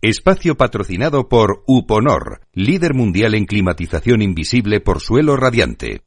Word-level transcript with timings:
Espacio 0.00 0.56
patrocinado 0.56 1.28
por 1.28 1.64
Uponor, 1.66 2.42
líder 2.52 2.94
mundial 2.94 3.34
en 3.34 3.46
climatización 3.46 4.22
invisible 4.22 4.80
por 4.80 5.00
suelo 5.00 5.36
radiante. 5.36 6.02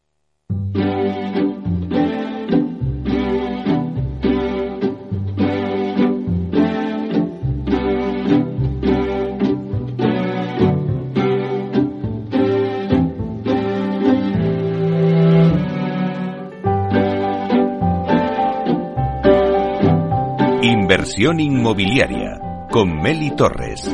Inversión 20.62 21.42
inmobiliaria 21.42 22.51
con 22.72 23.02
Meli 23.02 23.36
Torres. 23.36 23.94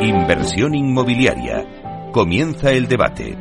Inversión 0.00 0.76
inmobiliaria. 0.76 2.10
Comienza 2.12 2.70
el 2.70 2.86
debate. 2.86 3.36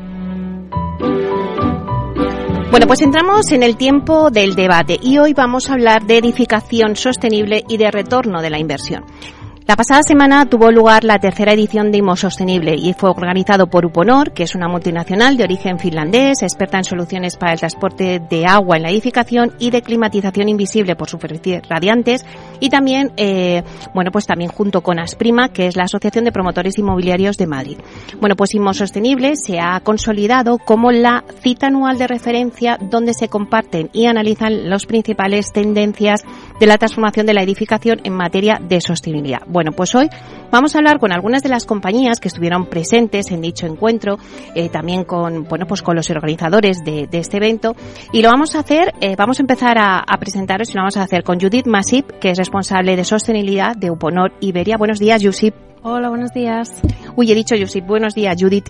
Bueno, 2.71 2.87
pues 2.87 3.03
entramos 3.03 3.51
en 3.51 3.61
el 3.61 3.77
tiempo 3.77 4.31
del 4.31 4.55
debate 4.55 4.97
y 4.99 5.20
hoy 5.20 5.33
vamos 5.33 5.70
a 5.70 5.73
hablar 5.73 6.07
de 6.07 6.17
edificación 6.17 6.95
sostenible 6.95 7.63
y 7.70 7.77
de 7.77 7.91
retorno 7.91 8.41
de 8.41 8.49
la 8.49 8.57
inversión. 8.57 9.05
La 9.67 9.75
pasada 9.75 10.03
semana 10.03 10.45
tuvo 10.45 10.71
lugar 10.71 11.03
la 11.03 11.17
tercera 11.17 11.53
edición 11.53 11.91
de 11.91 11.97
IMO 11.97 12.15
Sostenible 12.15 12.75
y 12.75 12.93
fue 12.93 13.09
organizado 13.09 13.65
por 13.65 13.83
Uponor, 13.83 14.31
que 14.31 14.43
es 14.43 14.53
una 14.53 14.67
multinacional 14.67 15.37
de 15.37 15.43
origen 15.43 15.79
finlandés, 15.79 16.43
experta 16.43 16.77
en 16.77 16.83
soluciones 16.83 17.35
para 17.35 17.53
el 17.53 17.59
transporte 17.59 18.21
de 18.29 18.45
agua 18.45 18.77
en 18.77 18.83
la 18.83 18.91
edificación 18.91 19.53
y 19.57 19.71
de 19.71 19.81
climatización 19.81 20.49
invisible 20.49 20.95
por 20.95 21.09
superficies 21.09 21.67
radiantes, 21.67 22.27
y 22.59 22.70
también, 22.70 23.12
eh, 23.17 23.63
bueno, 23.95 24.12
pues 24.12 24.27
también 24.27 24.51
junto 24.51 24.81
con 24.81 24.99
Asprima, 24.99 25.49
que 25.49 25.65
es 25.65 25.75
la 25.75 25.85
Asociación 25.85 26.25
de 26.25 26.31
Promotores 26.31 26.77
Inmobiliarios 26.77 27.35
de 27.35 27.47
Madrid. 27.47 27.79
Bueno, 28.21 28.35
pues 28.35 28.53
IMO 28.53 28.71
Sostenible 28.71 29.35
se 29.35 29.59
ha 29.59 29.79
consolidado 29.79 30.59
como 30.59 30.91
la 30.91 31.23
cita 31.41 31.68
anual 31.68 31.97
de 31.97 32.05
referencia 32.05 32.77
donde 32.79 33.15
se 33.15 33.29
comparten 33.29 33.90
y 33.93 34.05
analizan 34.05 34.70
las 34.70 34.85
principales 34.85 35.51
tendencias 35.51 36.21
de 36.59 36.68
la 36.68 36.77
transformación 36.77 37.25
de 37.25 37.34
la 37.34 37.41
edificación 37.41 37.99
en 38.03 38.13
materia 38.13 38.59
de 38.62 38.79
sostenibilidad. 38.79 39.41
Bueno, 39.55 39.71
pues 39.71 39.95
hoy 39.95 40.09
vamos 40.51 40.75
a 40.75 40.79
hablar 40.79 40.99
con 40.99 41.13
algunas 41.13 41.41
de 41.41 41.48
las 41.48 41.65
compañías 41.65 42.20
que 42.20 42.27
estuvieron 42.27 42.65
presentes 42.65 43.31
en 43.31 43.39
dicho 43.39 43.65
encuentro, 43.65 44.17
eh, 44.53 44.67
también 44.67 45.05
con, 45.05 45.45
bueno, 45.45 45.65
pues 45.65 45.81
con 45.81 45.95
los 45.95 46.09
organizadores 46.09 46.84
de, 46.84 47.07
este 47.09 47.37
evento. 47.37 47.73
Y 48.12 48.21
lo 48.21 48.27
vamos 48.27 48.53
a 48.57 48.59
hacer, 48.59 48.93
eh, 48.99 49.15
vamos 49.15 49.39
a 49.39 49.43
empezar 49.43 49.77
a, 49.79 50.03
presentaros 50.20 50.71
y 50.71 50.73
lo 50.73 50.81
vamos 50.81 50.97
a 50.97 51.03
hacer 51.03 51.23
con 51.23 51.39
Judith 51.39 51.67
Masip, 51.67 52.05
que 52.20 52.31
es 52.31 52.37
responsable 52.37 52.97
de 52.97 53.05
sostenibilidad 53.05 53.77
de 53.77 53.91
Uponor 53.91 54.34
Iberia. 54.41 54.75
Buenos 54.75 54.99
días, 54.99 55.23
Judith. 55.23 55.74
Hola, 55.87 56.09
buenos 56.09 56.33
días. 56.33 56.81
Uy, 57.15 57.31
he 57.31 57.35
dicho 57.35 57.53
Judith. 57.55 57.85
Buenos 57.85 58.15
días, 58.15 58.35
Judith. 58.39 58.69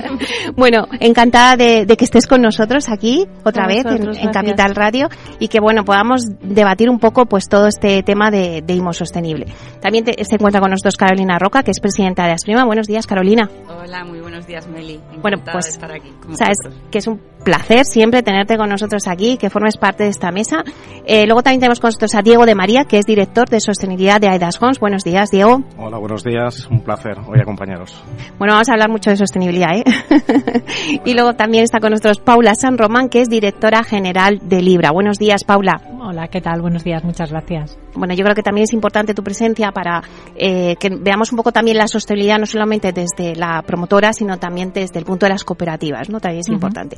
bueno, 0.56 0.86
encantada 1.00 1.56
de, 1.56 1.86
que 1.86 2.04
estés 2.04 2.26
con 2.26 2.42
nosotros 2.42 2.90
aquí 2.90 3.26
otra 3.44 3.66
vez 3.66 3.86
en, 3.86 4.30
Capital 4.30 4.74
Radio 4.74 5.08
y 5.38 5.48
que 5.48 5.58
bueno 5.58 5.86
podamos 5.86 6.20
debatir 6.42 6.90
un 6.90 6.98
poco 6.98 7.24
pues 7.24 7.48
todo 7.48 7.66
este 7.66 8.02
tema 8.02 8.30
de, 8.30 8.60
de 8.60 8.74
IMO 8.74 8.92
sostenible. 8.92 9.46
También 9.80 10.04
se 10.04 10.34
encuentra 10.34 10.60
con 10.60 10.70
nosotros 10.70 10.98
Carolina 10.98 11.38
Roca, 11.38 11.62
que 11.62 11.70
es 11.70 11.80
presidenta 11.80 12.26
de 12.26 12.32
Asprima. 12.32 12.66
Buenos 12.66 12.86
días, 12.86 13.06
Carolina. 13.06 13.48
Hola, 13.66 14.04
muy 14.04 14.20
buenos 14.20 14.46
días, 14.46 14.68
Meli. 14.68 15.00
bueno, 15.22 15.38
pues 15.50 15.64
de 15.64 15.70
estar 15.70 15.90
aquí. 15.90 16.12
Sabes 16.34 16.58
que 16.90 16.98
es 16.98 17.06
un 17.06 17.22
placer 17.42 17.84
siempre 17.84 18.22
tenerte 18.22 18.56
con 18.56 18.68
nosotros 18.68 19.06
aquí, 19.08 19.36
que 19.36 19.50
formes 19.50 19.76
parte 19.76 20.04
de 20.04 20.10
esta 20.10 20.30
mesa. 20.30 20.62
Eh, 21.06 21.26
luego 21.26 21.42
también 21.42 21.60
tenemos 21.60 21.80
con 21.80 21.88
nosotros 21.88 22.14
a 22.14 22.22
Diego 22.22 22.46
de 22.46 22.54
María, 22.54 22.84
que 22.84 22.98
es 22.98 23.06
director 23.06 23.48
de 23.48 23.60
sostenibilidad 23.60 24.20
de 24.20 24.28
Aidas 24.28 24.60
Homes. 24.60 24.78
Buenos 24.78 25.04
días, 25.04 25.30
Diego. 25.30 25.62
Hola, 25.78 25.98
buenos 25.98 26.22
días. 26.22 26.49
Un 26.70 26.80
placer 26.80 27.18
hoy 27.26 27.40
acompañaros. 27.40 28.02
Bueno, 28.38 28.54
vamos 28.54 28.68
a 28.68 28.72
hablar 28.72 28.90
mucho 28.90 29.10
de 29.10 29.16
sostenibilidad, 29.16 29.76
¿eh? 29.76 29.84
y 31.04 31.14
luego 31.14 31.34
también 31.34 31.64
está 31.64 31.80
con 31.80 31.90
nosotros 31.90 32.18
Paula 32.18 32.54
San 32.54 32.78
Román, 32.78 33.08
que 33.08 33.20
es 33.20 33.28
directora 33.28 33.84
general 33.84 34.40
de 34.42 34.62
Libra. 34.62 34.90
Buenos 34.90 35.18
días, 35.18 35.44
Paula. 35.44 35.80
Hola, 36.02 36.28
¿qué 36.28 36.40
tal? 36.40 36.60
Buenos 36.60 36.82
días, 36.82 37.04
muchas 37.04 37.30
gracias. 37.30 37.78
Bueno, 37.94 38.14
yo 38.14 38.24
creo 38.24 38.34
que 38.34 38.42
también 38.42 38.64
es 38.64 38.72
importante 38.72 39.14
tu 39.14 39.22
presencia 39.22 39.70
para 39.72 40.02
eh, 40.36 40.76
que 40.78 40.90
veamos 40.90 41.32
un 41.32 41.36
poco 41.36 41.52
también 41.52 41.76
la 41.76 41.88
sostenibilidad, 41.88 42.38
no 42.38 42.46
solamente 42.46 42.92
desde 42.92 43.34
la 43.36 43.62
promotora, 43.62 44.12
sino 44.12 44.38
también 44.38 44.72
desde 44.72 44.98
el 44.98 45.04
punto 45.04 45.26
de 45.26 45.30
las 45.30 45.44
cooperativas, 45.44 46.08
¿no? 46.08 46.20
También 46.20 46.40
es 46.40 46.48
importante. 46.48 46.96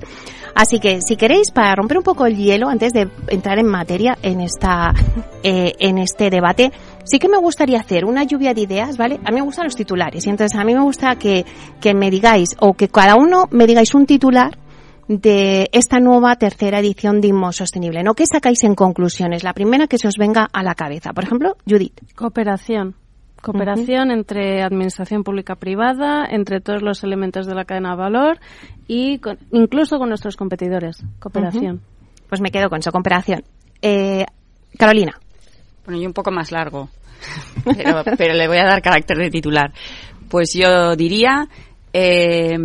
Así 0.54 0.78
que, 0.78 1.00
si 1.00 1.16
queréis, 1.16 1.50
para 1.50 1.74
romper 1.74 1.98
un 1.98 2.04
poco 2.04 2.26
el 2.26 2.36
hielo, 2.36 2.69
antes 2.69 2.92
de 2.92 3.08
entrar 3.28 3.58
en 3.58 3.66
materia 3.66 4.16
en, 4.22 4.40
esta, 4.40 4.92
eh, 5.42 5.72
en 5.78 5.98
este 5.98 6.30
debate, 6.30 6.72
sí 7.04 7.18
que 7.18 7.28
me 7.28 7.38
gustaría 7.38 7.80
hacer 7.80 8.04
una 8.04 8.24
lluvia 8.24 8.54
de 8.54 8.62
ideas, 8.62 8.96
¿vale? 8.96 9.20
A 9.24 9.30
mí 9.30 9.36
me 9.36 9.42
gustan 9.42 9.64
los 9.64 9.76
titulares 9.76 10.26
y 10.26 10.30
entonces 10.30 10.58
a 10.58 10.64
mí 10.64 10.74
me 10.74 10.82
gusta 10.82 11.16
que, 11.16 11.44
que 11.80 11.94
me 11.94 12.10
digáis 12.10 12.56
o 12.60 12.74
que 12.74 12.88
cada 12.88 13.16
uno 13.16 13.46
me 13.50 13.66
digáis 13.66 13.94
un 13.94 14.06
titular 14.06 14.58
de 15.08 15.68
esta 15.72 15.98
nueva 15.98 16.36
tercera 16.36 16.78
edición 16.78 17.20
de 17.20 17.28
Inmo 17.28 17.52
Sostenible, 17.52 18.02
¿no? 18.02 18.14
¿Qué 18.14 18.24
sacáis 18.26 18.62
en 18.64 18.74
conclusiones? 18.74 19.44
La 19.44 19.52
primera 19.52 19.86
que 19.86 19.98
se 19.98 20.08
os 20.08 20.14
venga 20.16 20.48
a 20.52 20.62
la 20.62 20.74
cabeza. 20.74 21.12
Por 21.12 21.24
ejemplo, 21.24 21.56
Judith. 21.68 22.00
Cooperación. 22.14 22.94
Cooperación 23.42 24.12
entre 24.12 24.62
administración 24.62 25.24
pública 25.24 25.56
privada, 25.56 26.24
entre 26.30 26.60
todos 26.60 26.80
los 26.80 27.02
elementos 27.02 27.44
de 27.46 27.56
la 27.56 27.64
cadena 27.64 27.90
de 27.90 27.96
valor 27.96 28.38
y 28.86 29.20
incluso 29.50 29.98
con 29.98 30.08
nuestros 30.08 30.36
competidores. 30.36 31.04
Cooperación. 31.19 31.80
Pues 32.28 32.40
me 32.40 32.52
quedo 32.52 32.70
con 32.70 32.78
eso, 32.78 32.92
cooperación. 32.92 33.42
Eh, 33.82 34.24
Carolina. 34.78 35.21
Bueno, 35.84 36.00
yo 36.00 36.06
un 36.06 36.15
poco 36.15 36.31
más 36.31 36.53
largo, 36.53 36.88
pero, 37.65 38.03
pero 38.16 38.34
le 38.34 38.48
voy 38.48 38.59
a 38.59 38.65
dar 38.65 38.82
carácter 38.82 39.16
de 39.19 39.31
titular. 39.31 39.72
Pues 40.28 40.54
yo 40.54 40.97
diría 40.97 41.48
eh, 41.93 42.56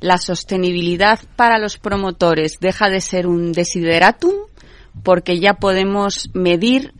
la 0.00 0.16
sostenibilidad 0.16 1.20
para 1.36 1.58
los 1.58 1.76
promotores 1.76 2.58
deja 2.60 2.88
de 2.88 3.00
ser 3.00 3.26
un 3.26 3.52
desideratum 3.52 4.32
porque 5.02 5.38
ya 5.38 5.54
podemos 5.54 6.30
medir 6.32 6.92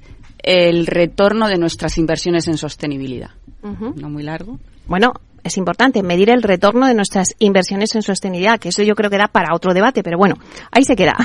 el 0.43 0.87
retorno 0.87 1.49
de 1.49 1.59
nuestras 1.59 1.99
inversiones 1.99 2.49
en 2.49 2.57
sostenibilidad. 2.57 3.31
No 3.63 4.09
muy 4.09 4.23
largo. 4.23 4.59
Bueno, 4.87 5.13
es 5.43 5.57
importante 5.57 6.03
medir 6.03 6.31
el 6.31 6.43
retorno 6.43 6.87
de 6.87 6.95
nuestras 6.95 7.35
inversiones 7.39 7.95
en 7.95 8.03
sostenibilidad, 8.03 8.59
que 8.59 8.71
eso 8.71 8.83
yo 8.83 8.95
creo 8.95 9.11
que 9.11 9.19
da 9.19 9.29
para 9.29 9.55
otro 9.55 9.75
debate, 9.75 10.03
pero 10.03 10.19
bueno, 10.19 10.37
ahí 10.71 10.85
se 10.85 10.97
queda. 10.97 11.17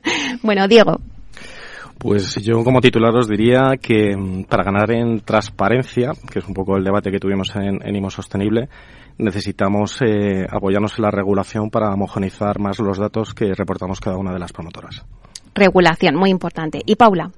bueno, 0.42 0.66
Diego. 0.68 1.00
Pues 1.98 2.34
yo 2.42 2.62
como 2.64 2.80
titular 2.80 3.14
os 3.16 3.28
diría 3.28 3.76
que 3.80 4.16
mm, 4.16 4.44
para 4.44 4.64
ganar 4.64 4.90
en 4.90 5.20
transparencia, 5.20 6.12
que 6.30 6.40
es 6.40 6.46
un 6.46 6.54
poco 6.54 6.76
el 6.76 6.84
debate 6.84 7.10
que 7.10 7.18
tuvimos 7.18 7.54
en, 7.56 7.78
en 7.86 7.96
IMO 7.96 8.10
Sostenible, 8.10 8.68
necesitamos 9.18 10.00
eh, 10.02 10.44
apoyarnos 10.50 10.98
en 10.98 11.02
la 11.02 11.10
regulación 11.10 11.70
para 11.70 11.92
homogenizar 11.92 12.58
más 12.58 12.78
los 12.80 12.98
datos 12.98 13.34
que 13.34 13.54
reportamos 13.54 14.00
cada 14.00 14.16
una 14.16 14.32
de 14.32 14.38
las 14.38 14.52
promotoras. 14.52 15.04
Regulación, 15.54 16.16
muy 16.16 16.30
importante. 16.30 16.80
¿Y 16.84 16.96
Paula? 16.96 17.30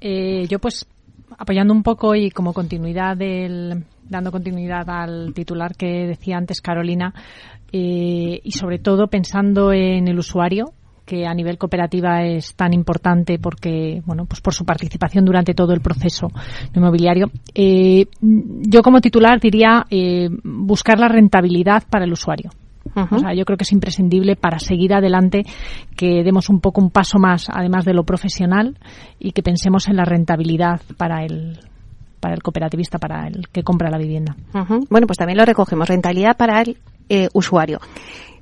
Eh, 0.00 0.46
yo 0.48 0.58
pues 0.58 0.86
apoyando 1.38 1.72
un 1.72 1.82
poco 1.82 2.14
y 2.14 2.30
como 2.30 2.52
continuidad 2.52 3.16
del, 3.16 3.84
dando 4.08 4.32
continuidad 4.32 4.88
al 4.88 5.32
titular 5.34 5.74
que 5.76 6.06
decía 6.06 6.36
antes 6.36 6.60
Carolina, 6.60 7.14
eh, 7.72 8.40
y 8.42 8.52
sobre 8.52 8.78
todo 8.78 9.06
pensando 9.08 9.72
en 9.72 10.08
el 10.08 10.18
usuario, 10.18 10.72
que 11.04 11.26
a 11.26 11.34
nivel 11.34 11.58
cooperativa 11.58 12.22
es 12.22 12.54
tan 12.54 12.72
importante 12.72 13.38
porque, 13.38 14.02
bueno, 14.06 14.24
pues 14.26 14.40
por 14.40 14.54
su 14.54 14.64
participación 14.64 15.24
durante 15.24 15.54
todo 15.54 15.72
el 15.72 15.80
proceso 15.80 16.28
inmobiliario. 16.74 17.30
Eh, 17.54 18.06
yo 18.20 18.82
como 18.82 19.00
titular 19.00 19.40
diría 19.40 19.84
eh, 19.90 20.28
buscar 20.44 20.98
la 20.98 21.08
rentabilidad 21.08 21.82
para 21.88 22.04
el 22.04 22.12
usuario. 22.12 22.50
O 22.94 23.18
sea, 23.18 23.32
yo 23.32 23.44
creo 23.44 23.56
que 23.56 23.62
es 23.62 23.72
imprescindible 23.72 24.36
para 24.36 24.58
seguir 24.58 24.92
adelante 24.92 25.44
que 25.96 26.22
demos 26.24 26.48
un 26.48 26.60
poco 26.60 26.80
un 26.80 26.90
paso 26.90 27.18
más, 27.18 27.48
además 27.48 27.84
de 27.84 27.94
lo 27.94 28.04
profesional, 28.04 28.76
y 29.18 29.32
que 29.32 29.42
pensemos 29.42 29.88
en 29.88 29.96
la 29.96 30.04
rentabilidad 30.04 30.80
para 30.98 31.24
el, 31.24 31.58
para 32.20 32.34
el 32.34 32.42
cooperativista, 32.42 32.98
para 32.98 33.28
el 33.28 33.48
que 33.48 33.62
compra 33.62 33.88
la 33.90 33.98
vivienda. 33.98 34.36
Bueno, 34.90 35.06
pues 35.06 35.16
también 35.16 35.38
lo 35.38 35.44
recogemos, 35.44 35.88
rentabilidad 35.88 36.36
para 36.36 36.60
el 36.60 36.76
eh, 37.08 37.28
usuario. 37.32 37.78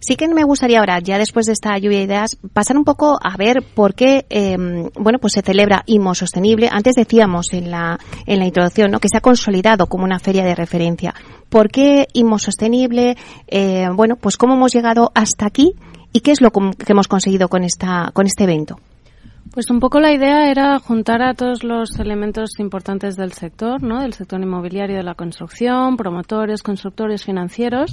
Sí 0.01 0.17
que 0.17 0.27
me 0.29 0.45
gustaría 0.45 0.81
ahora, 0.81 0.99
ya 0.99 1.19
después 1.19 1.45
de 1.45 1.53
esta 1.53 1.77
lluvia 1.77 1.99
de 1.99 2.05
ideas, 2.05 2.39
pasar 2.55 2.79
un 2.79 2.85
poco 2.85 3.19
a 3.23 3.37
ver 3.37 3.63
por 3.63 3.95
qué, 3.95 4.25
em, 4.31 4.89
bueno, 4.99 5.19
pues 5.19 5.35
se 5.35 5.43
celebra 5.43 5.83
IMO 5.85 6.15
Sostenible. 6.15 6.71
Antes 6.73 6.95
decíamos 6.95 7.53
en 7.53 7.71
la, 7.71 7.99
en 8.25 8.39
la 8.39 8.47
introducción, 8.47 8.91
¿no? 8.91 8.99
Que 8.99 9.09
se 9.11 9.19
ha 9.19 9.21
consolidado 9.21 9.89
como 9.89 10.05
una 10.05 10.19
feria 10.19 10.43
de 10.43 10.55
referencia. 10.55 11.15
¿Por 11.51 11.69
qué 11.71 12.09
IMO 12.15 12.39
Sostenible? 12.39 13.19
Eh, 13.47 13.89
bueno, 13.95 14.17
pues 14.17 14.39
cómo 14.39 14.55
hemos 14.55 14.73
llegado 14.73 15.13
hasta 15.15 15.45
aquí 15.45 15.75
y 16.15 16.21
qué 16.21 16.33
es 16.33 16.41
lo 16.41 16.51
que 16.51 16.93
hemos 16.93 17.07
conseguido 17.07 17.49
con 17.49 17.63
esta, 17.63 18.11
con 18.15 18.27
este 18.27 18.45
evento. 18.45 18.79
Pues 19.53 19.69
un 19.69 19.81
poco 19.81 19.99
la 19.99 20.13
idea 20.13 20.49
era 20.49 20.79
juntar 20.79 21.23
a 21.23 21.35
todos 21.35 21.65
los 21.65 21.99
elementos 21.99 22.61
importantes 22.61 23.17
del 23.17 23.33
sector, 23.33 23.83
¿no? 23.83 24.01
Del 24.01 24.13
sector 24.13 24.41
inmobiliario 24.41 24.97
de 24.97 25.03
la 25.03 25.17
construcción, 25.17 25.97
promotores, 25.97 26.63
constructores 26.63 27.25
financieros 27.25 27.93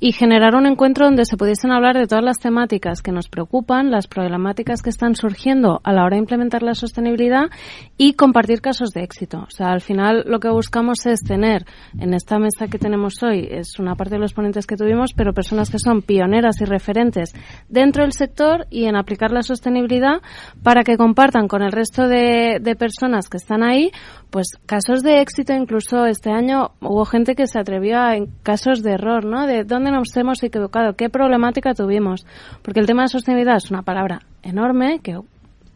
y 0.00 0.10
generar 0.10 0.56
un 0.56 0.66
encuentro 0.66 1.04
donde 1.04 1.24
se 1.24 1.36
pudiesen 1.36 1.70
hablar 1.70 1.96
de 1.96 2.08
todas 2.08 2.24
las 2.24 2.40
temáticas 2.40 3.02
que 3.02 3.12
nos 3.12 3.28
preocupan, 3.28 3.92
las 3.92 4.08
problemáticas 4.08 4.82
que 4.82 4.90
están 4.90 5.14
surgiendo 5.14 5.80
a 5.84 5.92
la 5.92 6.04
hora 6.04 6.16
de 6.16 6.22
implementar 6.22 6.64
la 6.64 6.74
sostenibilidad 6.74 7.50
y 7.96 8.14
compartir 8.14 8.60
casos 8.60 8.90
de 8.90 9.04
éxito. 9.04 9.44
O 9.46 9.50
sea, 9.50 9.70
al 9.70 9.82
final 9.82 10.24
lo 10.26 10.40
que 10.40 10.48
buscamos 10.48 11.06
es 11.06 11.20
tener 11.20 11.66
en 12.00 12.14
esta 12.14 12.40
mesa 12.40 12.66
que 12.66 12.80
tenemos 12.80 13.22
hoy, 13.22 13.46
es 13.48 13.78
una 13.78 13.94
parte 13.94 14.16
de 14.16 14.20
los 14.20 14.34
ponentes 14.34 14.66
que 14.66 14.76
tuvimos, 14.76 15.12
pero 15.12 15.32
personas 15.32 15.70
que 15.70 15.78
son 15.78 16.02
pioneras 16.02 16.60
y 16.60 16.64
referentes 16.64 17.32
dentro 17.68 18.02
del 18.02 18.12
sector 18.12 18.66
y 18.70 18.86
en 18.86 18.96
aplicar 18.96 19.30
la 19.30 19.42
sostenibilidad 19.42 20.20
para 20.64 20.82
que 20.82 20.95
compartan 20.96 21.48
con 21.48 21.62
el 21.62 21.72
resto 21.72 22.08
de, 22.08 22.60
personas 22.78 23.28
que 23.28 23.36
están 23.36 23.62
ahí, 23.62 23.90
pues 24.30 24.46
casos 24.66 25.02
de 25.02 25.20
éxito. 25.20 25.52
Incluso 25.52 26.04
este 26.06 26.30
año 26.30 26.72
hubo 26.80 27.04
gente 27.04 27.34
que 27.34 27.46
se 27.46 27.58
atrevió 27.58 27.98
a 27.98 28.16
en 28.16 28.26
casos 28.42 28.82
de 28.82 28.92
error, 28.92 29.24
¿no? 29.24 29.46
De 29.46 29.64
dónde 29.64 29.90
nos 29.90 30.16
hemos 30.16 30.42
equivocado, 30.42 30.94
qué 30.94 31.08
problemática 31.08 31.74
tuvimos. 31.74 32.26
Porque 32.62 32.80
el 32.80 32.86
tema 32.86 33.02
de 33.02 33.08
sostenibilidad 33.08 33.56
es 33.56 33.70
una 33.70 33.82
palabra 33.82 34.20
enorme 34.42 35.00
que 35.02 35.18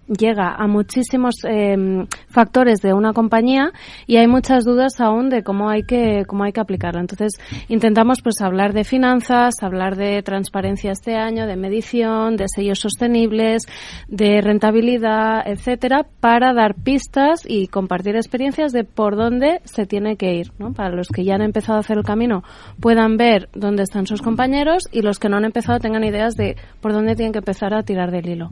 llega 0.06 0.54
a 0.54 0.66
muchísimos 0.66 1.36
em, 1.44 2.06
factores 2.28 2.80
de 2.80 2.92
una 2.92 3.12
compañía 3.12 3.72
y 4.06 4.16
hay 4.16 4.26
muchas 4.26 4.64
dudas 4.64 5.00
aún 5.00 5.28
de 5.28 5.42
cómo 5.42 5.68
hay 5.68 5.82
que 5.82 6.24
cómo 6.26 6.44
hay 6.44 6.52
que 6.52 6.60
aplicarla. 6.60 7.00
Entonces 7.00 7.32
intentamos 7.68 8.20
pues 8.22 8.40
hablar 8.40 8.72
de 8.72 8.84
finanzas, 8.84 9.54
hablar 9.62 9.96
de 9.96 10.22
transparencia 10.22 10.92
este 10.92 11.16
año, 11.16 11.46
de 11.46 11.56
medición, 11.56 12.36
de 12.36 12.46
sellos 12.48 12.80
sostenibles, 12.80 13.66
de 14.08 14.40
rentabilidad, 14.40 15.46
etcétera, 15.46 16.06
para 16.20 16.52
dar 16.52 16.74
pistas 16.74 17.44
y 17.46 17.68
compartir 17.68 18.16
experiencias 18.16 18.72
de 18.72 18.84
por 18.84 19.16
dónde 19.16 19.60
se 19.64 19.86
tiene 19.86 20.16
que 20.16 20.34
ir, 20.34 20.52
¿no? 20.58 20.72
Para 20.72 20.90
los 20.90 21.08
que 21.08 21.24
ya 21.24 21.34
han 21.34 21.42
empezado 21.42 21.76
a 21.76 21.80
hacer 21.80 21.98
el 21.98 22.04
camino 22.04 22.42
puedan 22.80 23.16
ver 23.16 23.48
dónde 23.54 23.82
están 23.82 24.06
sus 24.06 24.22
compañeros 24.22 24.88
y 24.92 25.02
los 25.02 25.18
que 25.18 25.28
no 25.28 25.36
han 25.36 25.44
empezado 25.44 25.78
tengan 25.78 26.04
ideas 26.04 26.34
de 26.34 26.56
por 26.80 26.92
dónde 26.92 27.14
tienen 27.14 27.32
que 27.32 27.38
empezar 27.38 27.74
a 27.74 27.82
tirar 27.82 28.10
del 28.10 28.28
hilo. 28.28 28.50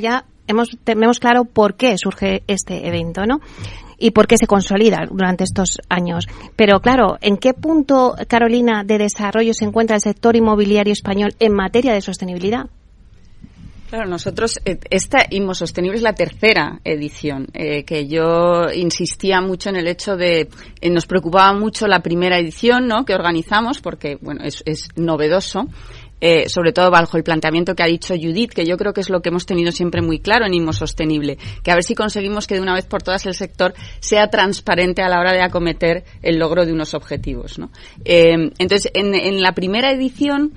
Ya 0.00 0.24
tenemos 0.84 1.18
claro 1.18 1.44
por 1.44 1.74
qué 1.74 1.96
surge 1.98 2.42
este 2.46 2.86
evento, 2.86 3.26
¿no? 3.26 3.40
Y 3.98 4.12
por 4.12 4.26
qué 4.26 4.38
se 4.38 4.46
consolida 4.46 5.06
durante 5.10 5.44
estos 5.44 5.78
años. 5.88 6.26
Pero 6.56 6.80
claro, 6.80 7.18
¿en 7.20 7.36
qué 7.36 7.52
punto, 7.52 8.14
Carolina, 8.28 8.82
de 8.84 8.98
desarrollo 8.98 9.52
se 9.52 9.66
encuentra 9.66 9.96
el 9.96 10.02
sector 10.02 10.36
inmobiliario 10.36 10.92
español 10.92 11.34
en 11.38 11.52
materia 11.52 11.92
de 11.92 12.00
sostenibilidad? 12.00 12.66
Claro, 13.90 14.08
nosotros, 14.08 14.60
eh, 14.64 14.78
esta 14.88 15.26
IMO 15.30 15.52
Sostenible 15.52 15.96
es 15.96 16.02
la 16.02 16.14
tercera 16.14 16.78
edición, 16.84 17.48
eh, 17.52 17.82
que 17.82 18.06
yo 18.06 18.70
insistía 18.72 19.40
mucho 19.40 19.68
en 19.68 19.74
el 19.74 19.88
hecho 19.88 20.16
de, 20.16 20.48
eh, 20.80 20.90
nos 20.90 21.06
preocupaba 21.06 21.52
mucho 21.54 21.88
la 21.88 22.00
primera 22.00 22.38
edición, 22.38 22.86
¿no?, 22.86 23.04
que 23.04 23.16
organizamos, 23.16 23.80
porque, 23.80 24.16
bueno, 24.20 24.44
es, 24.44 24.62
es 24.64 24.90
novedoso, 24.94 25.66
eh, 26.20 26.48
sobre 26.48 26.72
todo 26.72 26.90
bajo 26.90 27.16
el 27.16 27.24
planteamiento 27.24 27.74
que 27.74 27.82
ha 27.82 27.86
dicho 27.86 28.14
Judith, 28.14 28.52
que 28.52 28.66
yo 28.66 28.76
creo 28.76 28.92
que 28.92 29.00
es 29.00 29.10
lo 29.10 29.20
que 29.20 29.30
hemos 29.30 29.46
tenido 29.46 29.72
siempre 29.72 30.02
muy 30.02 30.20
claro 30.20 30.46
en 30.46 30.54
IMO 30.54 30.72
Sostenible, 30.72 31.38
que 31.62 31.70
a 31.70 31.74
ver 31.74 31.84
si 31.84 31.94
conseguimos 31.94 32.46
que 32.46 32.54
de 32.54 32.60
una 32.60 32.74
vez 32.74 32.86
por 32.86 33.02
todas 33.02 33.26
el 33.26 33.34
sector 33.34 33.74
sea 34.00 34.28
transparente 34.28 35.02
a 35.02 35.08
la 35.08 35.20
hora 35.20 35.32
de 35.32 35.42
acometer 35.42 36.04
el 36.22 36.38
logro 36.38 36.66
de 36.66 36.72
unos 36.72 36.94
objetivos. 36.94 37.58
¿no? 37.58 37.70
Eh, 38.04 38.52
entonces, 38.58 38.90
en, 38.94 39.14
en 39.14 39.40
la 39.40 39.52
primera 39.52 39.92
edición, 39.92 40.52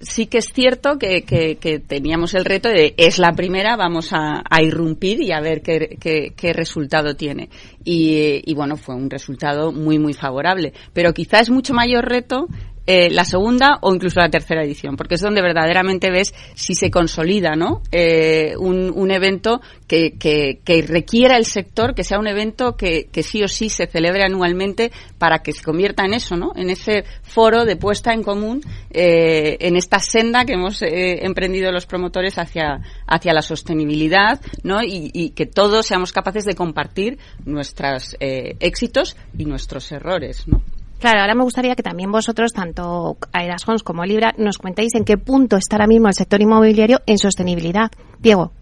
sí 0.00 0.26
que 0.26 0.38
es 0.38 0.52
cierto 0.52 0.98
que, 0.98 1.22
que, 1.22 1.78
teníamos 1.86 2.34
el 2.34 2.44
reto 2.44 2.68
de 2.68 2.94
es 2.96 3.18
la 3.18 3.32
primera, 3.32 3.76
vamos 3.76 4.10
a, 4.12 4.42
irrumpir 4.60 5.22
y 5.22 5.32
a 5.32 5.40
ver 5.40 5.62
qué, 5.62 5.96
qué, 6.00 6.32
qué 6.36 6.52
resultado 6.52 7.14
tiene. 7.16 7.48
Y, 7.84 8.42
y, 8.44 8.54
bueno, 8.54 8.76
fue 8.76 8.94
un 8.94 9.10
resultado 9.10 9.72
muy, 9.72 9.98
muy 9.98 10.12
favorable. 10.12 10.72
Pero 10.92 11.12
quizá 11.12 11.40
es 11.40 11.50
mucho 11.50 11.74
mayor 11.74 12.04
reto 12.06 12.48
eh, 12.88 13.10
la 13.10 13.24
segunda 13.24 13.78
o 13.80 13.92
incluso 13.92 14.20
la 14.20 14.30
tercera 14.30 14.62
edición, 14.62 14.96
porque 14.96 15.16
es 15.16 15.20
donde 15.20 15.42
verdaderamente 15.42 16.08
ves 16.08 16.32
si 16.54 16.76
se 16.76 16.88
consolida 16.88 17.56
¿no? 17.56 17.82
Eh, 17.90 18.54
un, 18.56 18.92
un, 18.94 19.10
evento 19.10 19.60
que, 19.88 20.12
que, 20.18 20.84
requiera 20.86 21.36
el 21.36 21.46
sector, 21.46 21.96
que 21.96 22.04
sea 22.04 22.20
un 22.20 22.28
evento 22.28 22.76
que, 22.76 23.08
que, 23.10 23.24
sí 23.24 23.42
o 23.42 23.48
sí 23.48 23.70
se 23.70 23.88
celebre 23.88 24.22
anualmente 24.22 24.92
para 25.18 25.40
que 25.40 25.52
se 25.52 25.64
convierta 25.64 26.04
en 26.04 26.14
eso, 26.14 26.36
¿no? 26.36 26.52
en 26.54 26.70
ese 26.70 27.02
foro 27.22 27.64
de 27.64 27.74
puesta 27.74 28.12
en 28.12 28.22
común, 28.22 28.62
eh, 28.90 29.56
en 29.60 29.74
esta 29.74 29.98
senda 29.98 30.44
que 30.44 30.52
hemos 30.52 30.80
emprendido 30.80 31.72
los 31.72 31.86
promotores 31.86 32.38
hacia, 32.38 32.80
hacia 33.06 33.32
la 33.32 33.42
sostenibilidad 33.42 34.40
¿no? 34.62 34.80
y, 34.84 35.10
y 35.12 35.30
que 35.30 35.46
todos 35.46 35.86
seamos 35.86 36.12
capaces 36.12 36.44
de 36.44 36.54
compartir 36.54 37.18
nuestros 37.44 38.16
éxitos 38.20 39.16
y 39.36 39.44
nuestros 39.44 39.90
errores. 39.90 40.46
¿no? 40.46 40.62
Claro, 40.98 41.20
ahora 41.20 41.34
me 41.34 41.42
gustaría 41.42 41.74
que 41.74 41.82
también 41.82 42.10
vosotros, 42.10 42.52
tanto 42.52 43.18
Aidas 43.32 43.64
como 43.84 44.04
Libra, 44.04 44.34
nos 44.38 44.58
contéis 44.58 44.94
en 44.94 45.04
qué 45.04 45.18
punto 45.18 45.56
está 45.56 45.76
ahora 45.76 45.86
mismo 45.86 46.08
el 46.08 46.14
sector 46.14 46.40
inmobiliario 46.40 47.00
en 47.06 47.18
sostenibilidad. 47.18 47.90
Diego. 48.18 48.52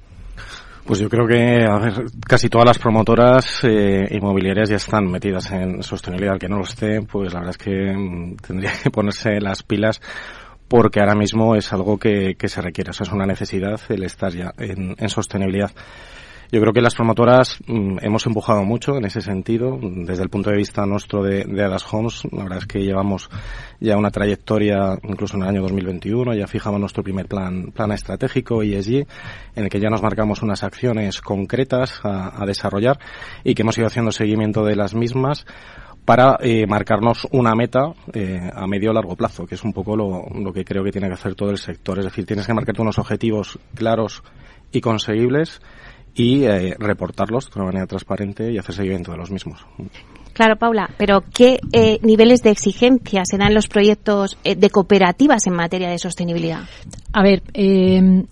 Pues 0.85 0.99
yo 0.99 1.09
creo 1.09 1.27
que 1.27 1.65
a 1.65 1.79
ver, 1.79 2.05
casi 2.29 2.49
todas 2.49 2.67
las 2.67 2.79
promotoras 2.79 3.61
eh, 3.63 4.07
inmobiliarias 4.11 4.69
ya 4.69 4.77
están 4.77 5.11
metidas 5.11 5.51
en 5.53 5.83
sostenibilidad. 5.83 6.39
que 6.39 6.49
no 6.49 6.59
lo 6.59 6.65
esté, 6.65 7.01
pues 7.03 7.33
la 7.33 7.41
verdad 7.41 7.57
es 7.59 7.59
que 7.59 7.93
mm, 7.97 8.37
tendría 8.37 8.73
que 8.83 8.91
ponerse 8.91 9.41
las 9.41 9.63
pilas 9.63 10.01
porque 10.69 11.01
ahora 11.01 11.15
mismo 11.15 11.55
es 11.55 11.73
algo 11.73 11.99
que, 11.99 12.37
se 12.45 12.61
requiere. 12.61 12.91
O 12.91 12.93
sea, 12.93 13.05
es 13.05 13.13
una 13.13 13.27
necesidad 13.27 13.81
el 13.89 14.03
estar 14.03 14.33
ya 14.33 14.53
en 14.59 15.09
sostenibilidad. 15.09 15.71
Yo 16.55 16.61
creo 16.61 16.73
que 16.73 16.81
las 16.81 16.95
promotoras 16.95 17.59
mm, 17.67 17.97
hemos 18.01 18.25
empujado 18.27 18.63
mucho 18.63 18.97
en 18.97 19.05
ese 19.07 19.21
sentido, 19.21 19.77
desde 19.83 20.23
el 20.23 20.29
punto 20.29 20.51
de 20.51 20.57
vista 20.57 20.87
nuestro 20.87 21.21
de, 21.21 21.43
de 21.43 21.65
Adas 21.65 21.85
Homes. 21.93 22.23
La 22.31 22.45
verdad 22.45 22.59
es 22.59 22.67
que 22.67 22.79
llevamos 22.79 23.29
ya 23.81 23.97
una 23.97 24.13
trayectoria, 24.13 24.97
incluso 25.03 25.37
en 25.37 25.43
el 25.43 25.49
año 25.49 25.63
2021, 25.63 26.33
ya 26.35 26.47
fijamos 26.47 26.79
nuestro 26.79 27.03
primer 27.03 27.27
plan, 27.27 27.73
plan 27.73 27.91
estratégico 27.91 28.63
ESG, 28.63 29.05
en 29.57 29.65
el 29.65 29.69
que 29.69 29.81
ya 29.81 29.91
nos 29.91 30.01
marcamos 30.01 30.43
unas 30.43 30.63
acciones 30.63 31.21
concretas 31.21 31.99
a, 32.05 32.41
a 32.41 32.47
desarrollar 32.47 33.01
y 33.43 33.57
que 33.57 33.63
hemos 33.63 33.77
ido 33.77 33.89
haciendo 33.89 34.13
seguimiento 34.13 34.65
de 34.65 34.77
las 34.77 34.95
mismas 34.95 35.47
para 36.05 36.39
eh, 36.39 36.69
marcarnos 36.69 37.27
una 37.33 37.57
meta 37.57 37.95
eh, 38.13 38.49
a 38.55 38.69
medio 38.69 38.93
largo 38.93 39.17
plazo, 39.17 39.45
que 39.45 39.57
es 39.57 39.65
un 39.65 39.73
poco 39.73 39.97
lo, 39.97 40.25
lo, 40.33 40.53
que 40.53 40.65
creo 40.65 40.85
que 40.85 40.93
tiene 40.93 41.09
que 41.09 41.15
hacer 41.15 41.35
todo 41.35 41.51
el 41.51 41.59
sector. 41.59 41.99
Es 41.99 42.05
decir, 42.05 42.25
tienes 42.25 42.47
que 42.47 42.55
marcarte 42.55 42.81
unos 42.81 43.01
objetivos 43.01 43.59
claros 43.75 44.23
y 44.71 44.81
conseguibles 44.81 45.61
y 46.15 46.45
eh, 46.45 46.77
reportarlos 46.79 47.51
de 47.51 47.61
una 47.61 47.67
manera 47.67 47.87
transparente 47.87 48.53
y 48.53 48.59
hacer 48.59 48.75
seguimiento 48.75 49.13
de 49.13 49.19
los 49.19 49.31
mismos. 49.31 49.65
Claro, 50.33 50.57
Paula, 50.57 50.91
pero 50.99 51.23
¿qué 51.33 51.61
eh, 51.73 52.01
niveles 52.03 52.43
de 52.43 52.51
exigencia 52.51 53.23
se 53.25 53.39
dan 53.39 53.55
los 53.55 53.69
proyectos 53.69 54.37
eh, 54.43 54.57
de 54.57 54.69
cooperativas 54.69 55.47
en 55.47 55.55
materia 55.55 55.89
de 55.89 55.99
sostenibilidad? 55.99 56.65
A 57.13 57.23
ver, 57.23 57.43
eh, 57.55 58.25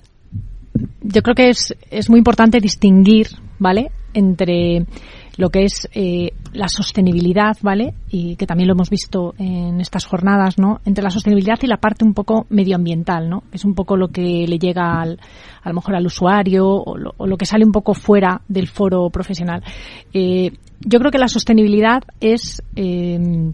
yo 1.00 1.22
creo 1.22 1.34
que 1.34 1.50
es, 1.50 1.74
es 1.90 2.10
muy 2.10 2.18
importante 2.18 2.58
distinguir, 2.58 3.28
¿vale?, 3.58 3.92
entre 4.14 4.84
lo 5.36 5.50
que 5.50 5.64
es 5.64 5.88
eh, 5.94 6.32
la 6.52 6.68
sostenibilidad, 6.68 7.56
¿vale? 7.62 7.94
Y 8.10 8.36
que 8.36 8.46
también 8.46 8.68
lo 8.68 8.74
hemos 8.74 8.90
visto 8.90 9.34
en 9.38 9.80
estas 9.80 10.04
jornadas, 10.04 10.58
¿no? 10.58 10.80
Entre 10.84 11.02
la 11.02 11.10
sostenibilidad 11.10 11.58
y 11.62 11.66
la 11.66 11.78
parte 11.78 12.04
un 12.04 12.14
poco 12.14 12.46
medioambiental, 12.50 13.28
¿no? 13.28 13.44
Es 13.52 13.64
un 13.64 13.74
poco 13.74 13.96
lo 13.96 14.08
que 14.08 14.46
le 14.46 14.58
llega 14.58 15.00
al, 15.00 15.18
a 15.62 15.68
lo 15.68 15.74
mejor 15.74 15.94
al 15.94 16.06
usuario 16.06 16.66
o 16.66 16.96
lo, 16.96 17.14
o 17.16 17.26
lo 17.26 17.36
que 17.36 17.46
sale 17.46 17.64
un 17.64 17.72
poco 17.72 17.94
fuera 17.94 18.42
del 18.48 18.68
foro 18.68 19.08
profesional. 19.10 19.62
Eh, 20.12 20.52
yo 20.80 20.98
creo 20.98 21.10
que 21.10 21.18
la 21.18 21.28
sostenibilidad 21.28 22.02
es 22.20 22.62
eh, 22.76 23.52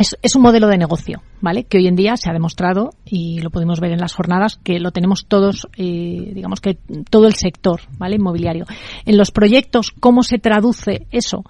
es, 0.00 0.34
un 0.34 0.42
modelo 0.42 0.66
de 0.68 0.78
negocio, 0.78 1.22
¿vale? 1.40 1.64
Que 1.64 1.78
hoy 1.78 1.86
en 1.86 1.94
día 1.94 2.16
se 2.16 2.30
ha 2.30 2.32
demostrado 2.32 2.90
y 3.04 3.40
lo 3.40 3.50
podemos 3.50 3.80
ver 3.80 3.92
en 3.92 4.00
las 4.00 4.14
jornadas 4.14 4.58
que 4.62 4.80
lo 4.80 4.92
tenemos 4.92 5.26
todos, 5.26 5.68
eh, 5.76 6.32
digamos 6.34 6.60
que 6.60 6.78
todo 7.10 7.26
el 7.26 7.34
sector, 7.34 7.82
¿vale? 7.98 8.16
Inmobiliario. 8.16 8.64
En 9.04 9.18
los 9.18 9.30
proyectos, 9.30 9.90
¿cómo 10.00 10.22
se 10.22 10.38
traduce 10.38 11.06
eso? 11.10 11.44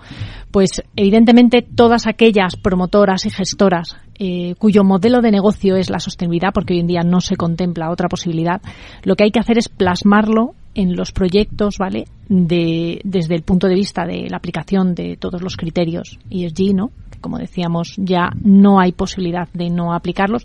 Pues 0.51 0.83
evidentemente 0.97 1.63
todas 1.63 2.09
aquellas 2.09 2.57
promotoras 2.57 3.25
y 3.25 3.31
gestoras 3.31 3.97
eh, 4.19 4.55
cuyo 4.59 4.83
modelo 4.83 5.21
de 5.21 5.31
negocio 5.31 5.77
es 5.77 5.89
la 5.89 6.01
sostenibilidad, 6.01 6.53
porque 6.53 6.75
hoy 6.75 6.81
en 6.81 6.89
día 6.89 7.03
no 7.03 7.21
se 7.21 7.37
contempla 7.37 7.91
otra 7.91 8.09
posibilidad, 8.09 8.61
lo 9.05 9.15
que 9.15 9.25
hay 9.25 9.31
que 9.31 9.41
hacer 9.41 9.59
es 9.59 9.69
plasmarlo 9.69 10.55
en 10.75 10.97
los 10.97 11.13
proyectos, 11.13 11.79
¿vale? 11.79 12.05
De, 12.29 13.01
desde 13.05 13.35
el 13.35 13.43
punto 13.43 13.69
de 13.69 13.75
vista 13.75 14.05
de 14.05 14.29
la 14.29 14.37
aplicación 14.37 14.95
de 14.95 15.17
todos 15.17 15.41
los 15.41 15.57
criterios 15.57 16.19
ESG, 16.31 16.75
¿no? 16.75 16.91
Como 17.21 17.39
decíamos, 17.39 17.95
ya 17.97 18.31
no 18.43 18.81
hay 18.81 18.93
posibilidad 18.93 19.49
de 19.53 19.71
no 19.71 19.95
aplicarlos, 19.95 20.45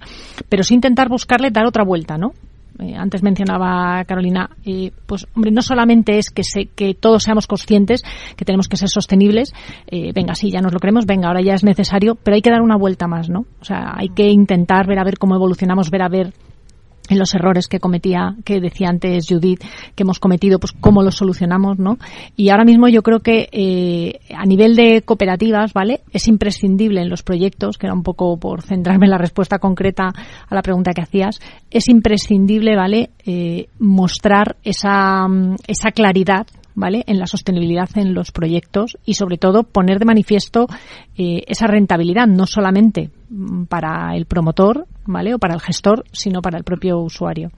pero 0.50 0.64
sí 0.64 0.74
intentar 0.76 1.10
buscarle 1.10 1.52
dar 1.52 1.66
otra 1.66 1.84
vuelta, 1.84 2.18
¿no? 2.18 2.34
Eh, 2.80 2.94
antes 2.96 3.24
mencionaba 3.24 4.04
Carolina, 4.04 4.50
eh, 4.66 4.92
pues 5.06 5.26
hombre, 5.34 5.52
no 5.52 5.62
solamente 5.62 6.18
es 6.18 6.30
que, 6.30 6.44
se, 6.44 6.66
que 6.66 6.94
todos 6.94 7.24
seamos 7.24 7.48
conscientes 7.48 8.04
que 8.36 8.44
tenemos 8.44 8.68
que 8.68 8.76
ser 8.76 8.90
sostenibles, 8.90 9.54
eh, 9.88 10.12
venga, 10.14 10.36
sí, 10.36 10.52
ya 10.52 10.60
nos 10.60 10.74
lo 10.74 10.80
creemos, 10.80 11.06
venga, 11.06 11.30
ahora 11.30 11.42
ya 11.42 11.54
es 11.54 11.64
necesario, 11.64 12.16
pero 12.16 12.36
hay 12.36 12.42
que 12.42 12.50
dar 12.50 12.62
una 12.62 12.76
vuelta 12.76 13.08
más, 13.08 13.30
¿no? 13.30 13.46
O 13.62 13.66
sea, 13.66 13.94
hay 13.96 14.10
que 14.10 14.30
intentar 14.30 14.88
ver 14.88 15.00
a 15.00 15.06
ver 15.06 15.18
cómo 15.18 15.36
evolucionamos, 15.36 15.90
ver 15.90 16.02
a 16.02 16.10
ver 16.10 16.34
en 17.10 17.20
los 17.20 17.34
errores 17.34 17.68
que 17.68 17.80
cometía, 17.80 18.36
que 18.44 18.60
decía 18.60 18.90
antes 18.90 19.26
Judith, 19.28 19.64
que 19.96 20.04
hemos 20.04 20.20
cometido, 20.20 20.60
pues 20.60 20.74
cómo 20.80 21.04
los 21.04 21.16
solucionamos, 21.16 21.80
¿no? 21.80 21.98
Y 22.36 22.50
ahora 22.50 22.66
mismo 22.66 22.88
yo 22.88 23.04
creo 23.04 23.20
que 23.20 23.50
eh, 23.52 24.20
a 24.36 24.46
nivel 24.46 24.76
de 24.76 25.02
cooperativas, 25.02 25.74
¿vale? 25.74 26.02
Es 26.12 26.28
imprescindible 26.28 27.02
en 27.02 27.10
los 27.10 27.24
proyectos, 27.24 27.78
que 27.78 27.88
era 27.88 27.94
un 27.94 28.04
poco 28.04 28.38
por 28.38 28.62
centrarme 28.62 29.06
en 29.06 29.12
la 29.12 29.18
respuesta 29.18 29.60
concreta 29.60 30.14
a 30.48 30.56
la 30.56 30.62
pregunta 30.62 30.94
que 30.94 31.02
hacías, 31.02 31.40
es 31.72 31.88
imprescindible, 31.90 32.76
¿vale? 32.76 33.12
Eh, 33.26 33.68
mostrar 33.80 34.58
esa, 34.64 35.28
esa 35.68 35.92
claridad 35.92 36.48
¿vale? 36.76 37.04
En 37.08 37.18
la 37.18 37.26
sostenibilidad 37.26 37.90
en 37.96 38.14
los 38.14 38.32
proyectos 38.32 38.98
y 39.06 39.16
sobre 39.16 39.38
todo 39.38 39.64
poner 39.64 39.98
de 39.98 40.06
manifiesto 40.06 40.68
eh, 41.18 41.44
esa 41.48 41.68
rentabilidad, 41.68 42.28
no 42.28 42.46
solamente 42.46 43.10
para 43.70 44.16
el 44.16 44.26
promotor, 44.26 44.86
¿vale? 45.06 45.34
O 45.34 45.40
para 45.40 45.54
el 45.54 45.62
gestor, 45.62 46.04
sino 46.12 46.42
para 46.42 46.58
el 46.58 46.64
propio 46.64 47.00
usuario. 47.00 47.52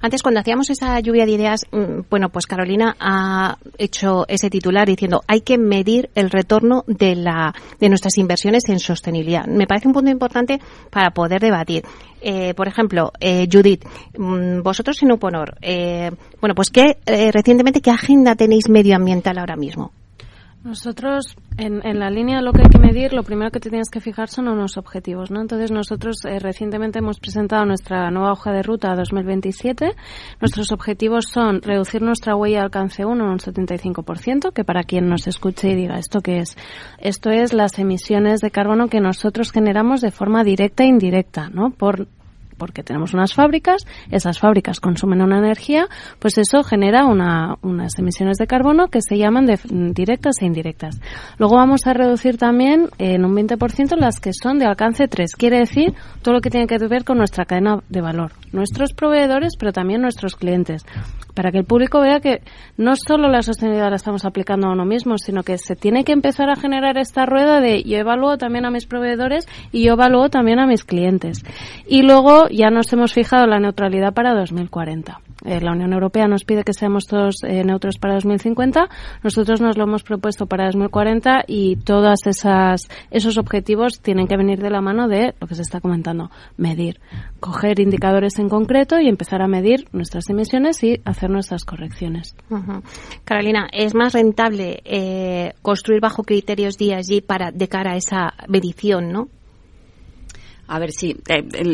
Antes, 0.00 0.22
cuando 0.22 0.40
hacíamos 0.40 0.68
esa 0.70 0.98
lluvia 1.00 1.24
de 1.24 1.32
ideas, 1.32 1.64
mm, 1.70 2.08
bueno, 2.10 2.28
pues 2.28 2.46
Carolina 2.46 2.96
ha 2.98 3.56
hecho 3.78 4.26
ese 4.28 4.50
titular 4.50 4.86
diciendo 4.86 5.22
hay 5.26 5.42
que 5.42 5.58
medir 5.58 6.10
el 6.14 6.30
retorno 6.30 6.84
de 6.86 7.14
la 7.14 7.54
de 7.78 7.88
nuestras 7.88 8.18
inversiones 8.18 8.68
en 8.68 8.80
sostenibilidad. 8.80 9.46
Me 9.46 9.66
parece 9.66 9.88
un 9.88 9.94
punto 9.94 10.10
importante 10.10 10.60
para 10.90 11.10
poder 11.10 11.40
debatir. 11.40 11.84
Eh, 12.20 12.54
por 12.54 12.66
ejemplo, 12.66 13.12
eh, 13.20 13.48
Judith, 13.50 13.84
mm, 14.16 14.62
vosotros 14.62 15.00
en 15.02 15.12
Uponor, 15.12 15.56
eh, 15.62 16.10
bueno, 16.40 16.54
pues 16.54 16.70
qué 16.70 16.98
recientemente 17.06 17.80
qué 17.80 17.90
agenda 17.90 18.34
tenéis 18.34 18.68
medioambiental 18.68 19.38
ahora 19.38 19.56
mismo. 19.56 19.92
Nosotros, 20.64 21.36
en, 21.56 21.86
en, 21.86 22.00
la 22.00 22.10
línea 22.10 22.38
de 22.38 22.42
lo 22.42 22.52
que 22.52 22.62
hay 22.62 22.68
que 22.68 22.80
medir, 22.80 23.12
lo 23.12 23.22
primero 23.22 23.50
que 23.50 23.60
te 23.60 23.70
tienes 23.70 23.90
que 23.90 24.00
fijar 24.00 24.28
son 24.28 24.48
unos 24.48 24.76
objetivos, 24.76 25.30
¿no? 25.30 25.40
Entonces, 25.40 25.70
nosotros 25.70 26.16
recientemente 26.40 26.98
hemos 26.98 27.20
presentado 27.20 27.64
nuestra 27.64 28.10
nueva 28.10 28.32
hoja 28.32 28.50
de 28.50 28.62
ruta 28.62 28.94
2027. 28.96 29.94
Nuestros 30.40 30.72
objetivos 30.72 31.26
son 31.32 31.62
reducir 31.62 32.02
nuestra 32.02 32.34
huella 32.34 32.58
de 32.58 32.64
alcance 32.64 33.04
1 33.04 33.24
en 33.24 33.30
un 33.30 33.38
75%, 33.38 34.52
que 34.52 34.64
para 34.64 34.82
quien 34.82 35.08
nos 35.08 35.28
escuche 35.28 35.70
y 35.70 35.76
diga, 35.76 35.98
¿esto 35.98 36.20
qué 36.20 36.38
es? 36.38 36.56
Esto 36.98 37.30
es 37.30 37.52
las 37.52 37.78
emisiones 37.78 38.40
de 38.40 38.50
carbono 38.50 38.88
que 38.88 39.00
nosotros 39.00 39.52
generamos 39.52 40.00
de 40.00 40.10
forma 40.10 40.42
directa 40.42 40.82
e 40.82 40.86
indirecta, 40.86 41.48
¿no? 41.50 41.70
Por 41.70 42.08
porque 42.58 42.82
tenemos 42.82 43.14
unas 43.14 43.32
fábricas, 43.32 43.86
esas 44.10 44.38
fábricas 44.38 44.80
consumen 44.80 45.22
una 45.22 45.38
energía, 45.38 45.88
pues 46.18 46.38
eso 46.38 46.62
genera 46.62 47.06
una, 47.06 47.56
unas 47.62 47.98
emisiones 47.98 48.36
de 48.38 48.46
carbono 48.46 48.88
que 48.88 49.00
se 49.00 49.16
llaman 49.16 49.46
de, 49.46 49.58
directas 49.94 50.36
e 50.42 50.46
indirectas. 50.46 51.00
Luego 51.38 51.56
vamos 51.56 51.86
a 51.86 51.94
reducir 51.94 52.36
también 52.36 52.88
en 52.98 53.24
un 53.24 53.34
20% 53.34 53.96
las 53.96 54.20
que 54.20 54.32
son 54.32 54.58
de 54.58 54.66
alcance 54.66 55.08
3, 55.08 55.34
quiere 55.36 55.58
decir 55.58 55.94
todo 56.22 56.34
lo 56.34 56.40
que 56.40 56.50
tiene 56.50 56.66
que 56.66 56.78
ver 56.88 57.04
con 57.04 57.18
nuestra 57.18 57.44
cadena 57.44 57.82
de 57.88 58.00
valor, 58.00 58.32
nuestros 58.52 58.92
proveedores, 58.92 59.54
pero 59.58 59.72
también 59.72 60.02
nuestros 60.02 60.36
clientes 60.36 60.84
para 61.38 61.52
que 61.52 61.58
el 61.58 61.64
público 61.64 62.00
vea 62.00 62.18
que 62.18 62.42
no 62.76 62.94
solo 62.96 63.28
la 63.28 63.42
sostenibilidad 63.42 63.90
la 63.90 63.94
estamos 63.94 64.24
aplicando 64.24 64.66
a 64.66 64.72
uno 64.72 64.84
mismo, 64.84 65.18
sino 65.18 65.44
que 65.44 65.56
se 65.56 65.76
tiene 65.76 66.02
que 66.02 66.10
empezar 66.10 66.50
a 66.50 66.56
generar 66.56 66.98
esta 66.98 67.26
rueda 67.26 67.60
de 67.60 67.84
yo 67.84 67.96
evalúo 67.96 68.38
también 68.38 68.64
a 68.64 68.72
mis 68.72 68.86
proveedores 68.86 69.46
y 69.70 69.84
yo 69.84 69.92
evalúo 69.92 70.30
también 70.30 70.58
a 70.58 70.66
mis 70.66 70.82
clientes. 70.82 71.44
Y 71.86 72.02
luego 72.02 72.47
ya 72.50 72.70
nos 72.70 72.92
hemos 72.92 73.12
fijado 73.12 73.46
la 73.46 73.58
neutralidad 73.58 74.12
para 74.12 74.34
2040. 74.34 75.20
Eh, 75.44 75.60
la 75.60 75.72
Unión 75.72 75.92
Europea 75.92 76.26
nos 76.26 76.44
pide 76.44 76.64
que 76.64 76.72
seamos 76.72 77.06
todos 77.06 77.44
eh, 77.44 77.62
neutros 77.64 77.98
para 77.98 78.14
2050. 78.14 78.88
Nosotros 79.22 79.60
nos 79.60 79.76
lo 79.76 79.84
hemos 79.84 80.02
propuesto 80.02 80.46
para 80.46 80.66
2040 80.66 81.44
y 81.46 81.76
todos 81.76 82.20
esos 82.26 83.38
objetivos 83.38 84.00
tienen 84.00 84.26
que 84.26 84.36
venir 84.36 84.60
de 84.60 84.70
la 84.70 84.80
mano 84.80 85.08
de 85.08 85.34
lo 85.40 85.46
que 85.46 85.54
se 85.54 85.62
está 85.62 85.80
comentando, 85.80 86.30
medir, 86.56 87.00
coger 87.40 87.78
indicadores 87.80 88.38
en 88.38 88.48
concreto 88.48 88.98
y 89.00 89.08
empezar 89.08 89.42
a 89.42 89.48
medir 89.48 89.86
nuestras 89.92 90.28
emisiones 90.28 90.82
y 90.82 91.00
hacer 91.04 91.30
nuestras 91.30 91.64
correcciones. 91.64 92.34
Carolina, 93.24 93.68
es 93.72 93.94
más 93.94 94.14
rentable 94.14 94.80
eh, 94.84 95.52
construir 95.62 96.00
bajo 96.00 96.24
criterios 96.24 96.76
DSG 96.76 97.24
para 97.24 97.52
de 97.52 97.68
cara 97.68 97.92
a 97.92 97.96
esa 97.96 98.34
medición, 98.48 99.12
¿no? 99.12 99.28
A 100.68 100.78
ver, 100.78 100.92
sí, 100.92 101.16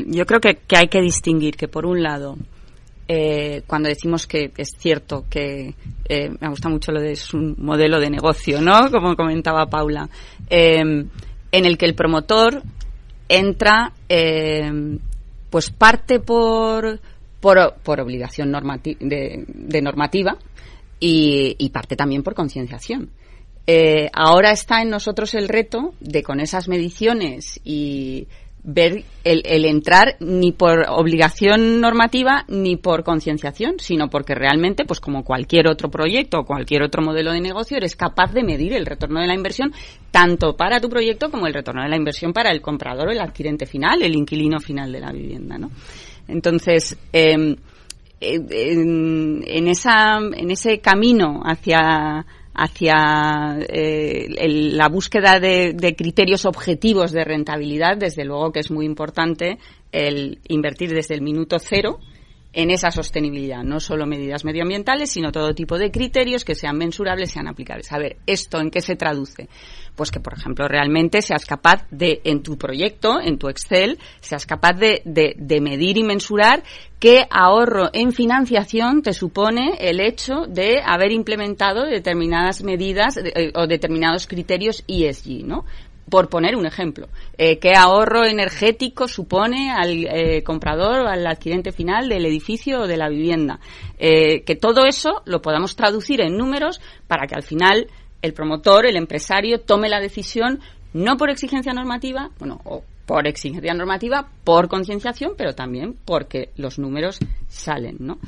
yo 0.07 0.25
creo 0.25 0.41
que, 0.41 0.59
hay 0.77 0.89
que 0.89 1.01
distinguir 1.01 1.57
que 1.57 1.69
por 1.69 1.85
un 1.85 2.03
lado 2.03 2.37
eh, 3.07 3.63
cuando 3.67 3.89
decimos 3.89 4.27
que 4.27 4.51
es 4.57 4.71
cierto 4.79 5.27
que 5.29 5.75
eh, 6.09 6.31
me 6.41 6.49
gusta 6.49 6.69
mucho 6.69 6.91
lo 6.91 7.01
de 7.01 7.13
es 7.13 7.35
un 7.35 7.55
modelo 7.59 8.01
de 8.01 8.09
negocio, 8.09 8.61
¿no? 8.63 8.91
Como 8.93 9.17
comentaba 9.17 9.67
Paula, 9.67 10.09
em, 10.49 11.09
en 11.53 11.67
el 11.67 11.77
que 11.77 11.87
el 11.87 11.95
promotor 11.95 12.63
entra, 13.29 13.93
em, 14.09 14.99
pues 15.51 15.71
parte 15.71 16.21
por, 16.21 17.01
por, 17.41 18.01
obligación 18.01 18.53
de, 18.53 19.45
de, 19.47 19.83
normativa 19.83 20.37
y, 20.99 21.69
parte 21.71 21.97
también 21.97 22.23
por 22.23 22.35
concienciación. 22.35 23.11
Eh, 23.67 24.09
ahora 24.13 24.53
está 24.53 24.83
en 24.83 24.91
nosotros 24.91 25.35
el 25.35 25.49
reto 25.49 25.95
de 26.01 26.23
con 26.23 26.41
esas 26.41 26.69
mediciones 26.69 27.61
y 27.65 28.27
ver 28.65 29.05
el, 29.25 29.65
entrar 29.67 30.17
ni 30.21 30.51
por 30.53 30.87
obligación 30.89 31.83
normativa 31.83 32.45
ni 32.49 32.77
por 32.77 33.05
concienciación, 33.05 33.75
sino 33.79 34.09
porque 34.09 34.35
realmente, 34.35 34.87
pues 34.87 35.01
como 35.01 35.23
cualquier 35.23 35.69
otro 35.69 35.91
proyecto 35.91 36.39
o 36.39 36.45
cualquier 36.45 36.83
otro 36.83 37.03
modelo 37.03 37.33
de 37.33 37.43
negocio, 37.43 37.77
eres 37.77 37.95
capaz 37.95 38.33
de 38.33 38.43
medir 38.43 38.73
el 38.73 38.87
retorno 38.87 39.21
de 39.21 39.27
la 39.27 39.35
inversión 39.35 39.73
tanto 40.11 40.57
para 40.57 40.81
tu 40.81 40.89
proyecto 40.89 41.31
como 41.31 41.47
el 41.47 41.53
retorno 41.53 41.83
de 41.83 41.91
la 41.91 41.97
inversión 41.97 42.33
para 42.33 42.51
el 42.51 42.63
comprador 42.63 43.13
el 43.13 43.21
adquirente 43.21 43.67
final, 43.67 44.03
el 44.03 44.17
inquilino 44.17 44.59
final 44.59 44.91
de 44.91 45.01
la 45.01 45.13
vivienda, 45.13 45.59
¿no? 45.59 45.71
Entonces, 46.27 46.97
em, 47.13 47.55
en, 48.19 49.45
en, 49.47 49.69
esa, 49.69 50.17
en 50.17 50.51
ese 50.51 50.81
camino 50.81 51.43
hacia 51.45 52.25
hacia 52.55 53.59
eh, 53.69 54.29
la 54.49 54.89
búsqueda 54.89 55.41
de, 55.41 55.95
criterios 55.97 56.45
objetivos 56.45 57.13
de 57.13 57.25
rentabilidad, 57.25 57.97
desde 57.97 58.25
luego 58.25 58.53
que 58.53 58.61
es 58.61 58.71
muy 58.71 58.87
importante 58.87 59.59
el 59.93 60.39
invertir 60.49 60.91
desde 60.91 61.15
el 61.15 61.23
minuto 61.23 61.59
cero 61.59 61.99
en 62.53 62.71
esa 62.71 62.93
sostenibilidad, 62.93 63.65
no 63.65 63.81
solo 63.81 64.07
medidas 64.07 64.45
medioambientales, 64.45 65.11
sino 65.11 65.33
todo 65.33 65.55
tipo 65.55 65.77
de 65.77 65.91
criterios 65.91 66.45
que 66.45 66.55
sean 66.55 66.79
mensurables, 66.79 67.33
sean 67.33 67.49
aplicables. 67.49 67.91
A 67.93 67.99
ver, 67.99 68.19
¿esto 68.27 68.61
en 68.61 68.71
qué 68.71 68.81
se 68.81 68.95
traduce? 68.95 69.49
Pues 69.97 70.11
que, 70.11 70.19
por 70.19 70.35
ejemplo, 70.35 70.67
realmente 70.67 71.23
seas 71.23 71.45
capaz 71.45 71.87
de, 71.91 72.21
en 72.25 72.43
tu 72.43 72.59
proyecto, 72.59 73.21
en 73.21 73.39
tu 73.39 73.49
Excel, 73.49 73.99
seas 74.21 74.45
capaz 74.45 74.73
de, 74.73 75.03
de, 75.05 75.61
medir 75.61 75.99
y 75.99 76.03
mensurar 76.03 76.65
qué 76.99 77.27
ahorro 77.31 77.91
en 77.93 78.13
financiación 78.13 79.03
te 79.03 79.13
supone 79.13 79.77
el 79.79 80.01
hecho 80.01 80.47
de 80.49 80.81
haber 80.85 81.13
implementado 81.13 81.85
determinadas 81.85 82.65
medidas 82.65 83.17
eh, 83.17 83.53
o 83.55 83.69
determinados 83.69 84.27
criterios 84.27 84.83
ESG, 84.89 85.45
¿no? 85.45 85.65
por 86.11 86.29
poner 86.29 86.55
un 86.55 86.67
ejemplo, 86.67 87.09
eh, 87.39 87.59
¿qué 87.59 87.73
ahorro 87.75 88.27
energético 88.27 89.09
supone 89.09 89.71
al 89.71 90.05
eh, 90.05 90.43
comprador 90.43 91.01
o 91.01 91.09
al 91.09 91.27
adquirente 91.27 91.73
final 91.73 92.11
del 92.11 92.27
edificio 92.27 92.83
o 92.83 92.87
de 92.87 92.99
la 92.99 93.09
vivienda? 93.09 93.59
Que 93.97 94.59
todo 94.61 94.85
eso 94.85 95.23
lo 95.25 95.41
podamos 95.41 95.77
traducir 95.77 96.21
en 96.21 96.37
números 96.37 96.83
para 97.09 97.27
que 97.27 97.35
al 97.35 97.43
final 97.43 97.89
el 98.25 98.33
promotor, 98.33 98.87
el 98.87 98.97
empresario, 98.97 99.61
tome 99.61 99.89
la 99.89 100.01
decisión 100.01 100.61
no 100.95 101.17
por 101.17 101.29
exigencia 101.29 101.73
normativa, 101.75 102.31
bueno, 102.39 102.61
o 102.65 102.83
por 103.05 103.27
exigencia 103.27 103.75
normativa, 103.75 104.29
por 104.45 104.69
concienciación, 104.69 105.33
pero 105.37 105.55
también 105.55 105.95
porque 106.07 106.49
los 106.57 106.79
números 106.79 107.19
salen, 107.49 107.97
¿no? 108.01 108.19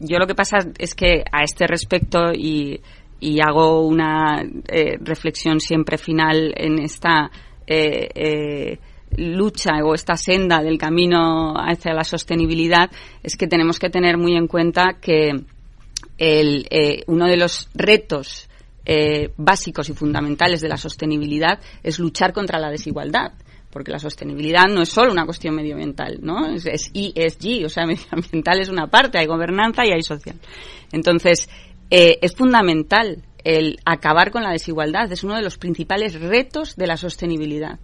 yo 0.00 0.18
lo 0.18 0.26
que 0.26 0.34
pasa 0.34 0.58
es 0.76 0.94
que 0.94 1.24
a 1.32 1.42
este 1.42 1.66
respecto 1.66 2.30
y 2.34 2.78
hago 3.40 3.86
una 3.86 4.42
eh, 4.68 4.98
reflexión 5.00 5.60
siempre 5.60 5.96
final 5.96 6.52
en 6.54 6.78
esta 6.80 7.30
eh, 7.66 8.08
eh, 8.14 8.78
lucha 9.16 9.72
o 9.82 9.94
esta 9.94 10.16
senda 10.16 10.62
del 10.62 10.76
camino 10.76 11.54
hacia 11.56 11.94
la 11.94 12.04
sostenibilidad 12.04 12.90
es 13.22 13.36
que 13.36 13.46
tenemos 13.46 13.78
que 13.78 13.88
tener 13.88 14.18
muy 14.18 14.36
en 14.36 14.46
cuenta 14.46 14.98
que 15.00 15.30
el, 16.18 17.04
uno 17.06 17.26
de 17.26 17.36
los 17.38 17.70
retos 17.74 18.49
básicos 19.36 19.88
y 19.88 19.94
fundamentales 19.94 20.60
de 20.60 20.68
la 20.68 20.76
sostenibilidad 20.76 21.60
es 21.82 21.98
luchar 21.98 22.32
contra 22.32 22.58
la 22.58 22.70
desigualdad 22.70 23.32
porque 23.70 23.92
la 23.92 23.98
sostenibilidad 23.98 24.66
no 24.66 24.82
es 24.82 24.88
solo 24.88 25.12
una 25.12 25.24
cuestión 25.24 25.54
medioambiental, 25.54 26.18
¿no? 26.22 26.46
Es, 26.48 26.66
es 26.66 26.90
ESG, 26.92 27.64
o 27.64 27.68
sea, 27.68 27.86
medioambiental 27.86 28.60
es 28.60 28.68
una 28.68 28.88
parte, 28.88 29.18
hay 29.18 29.26
gobernanza 29.26 29.86
y 29.86 29.92
hay 29.92 30.02
social. 30.02 30.36
Entonces, 30.92 31.48
eh, 31.90 32.18
es 32.20 32.34
fundamental 32.34 33.22
el 33.44 33.78
acabar 33.84 34.30
con 34.30 34.42
la 34.42 34.50
desigualdad. 34.50 35.10
Es 35.12 35.24
uno 35.24 35.36
de 35.36 35.42
los 35.42 35.58
principales 35.58 36.20
retos 36.20 36.76
de 36.76 36.86
la 36.86 36.96
sostenibilidad. 36.96 37.78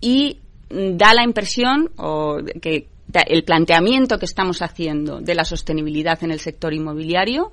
Y 0.00 0.40
da 0.70 1.14
la 1.14 1.24
impresión 1.24 1.90
o 1.96 2.38
que 2.60 2.88
el 3.26 3.42
planteamiento 3.44 4.18
que 4.18 4.26
estamos 4.26 4.60
haciendo 4.60 5.20
de 5.20 5.34
la 5.34 5.44
sostenibilidad 5.44 6.22
en 6.22 6.30
el 6.30 6.40
sector 6.40 6.74
inmobiliario 6.74 7.52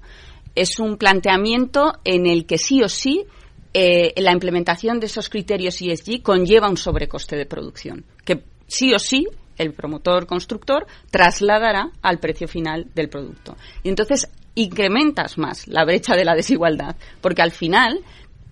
es 0.55 0.79
un 0.79 0.97
planteamiento 0.97 1.93
en 2.03 2.25
el 2.25 2.45
que 2.45 2.57
sí 2.57 2.81
o 2.81 2.89
sí 2.89 3.25
eh, 3.73 4.13
la 4.21 4.31
implementación 4.31 5.01
de 5.01 5.07
esos 5.07 5.27
criterios 5.27 5.81
ESG 5.81 6.21
conlleva 6.23 6.69
un 6.69 6.77
sobrecoste 6.77 7.35
de 7.35 7.45
producción, 7.45 8.05
que 8.23 8.41
sí 8.67 8.93
o 8.93 8.99
sí 8.99 9.27
el 9.57 9.73
promotor 9.73 10.25
constructor 10.25 10.85
trasladará 11.11 11.91
al 12.01 12.19
precio 12.19 12.47
final 12.47 12.87
del 12.95 13.09
producto. 13.09 13.57
Y 13.83 13.89
entonces 13.89 14.29
incrementas 14.55 15.37
más 15.37 15.67
la 15.67 15.83
brecha 15.83 16.15
de 16.15 16.23
la 16.23 16.35
desigualdad, 16.35 16.95
porque 17.19 17.41
al 17.41 17.51
final 17.51 17.99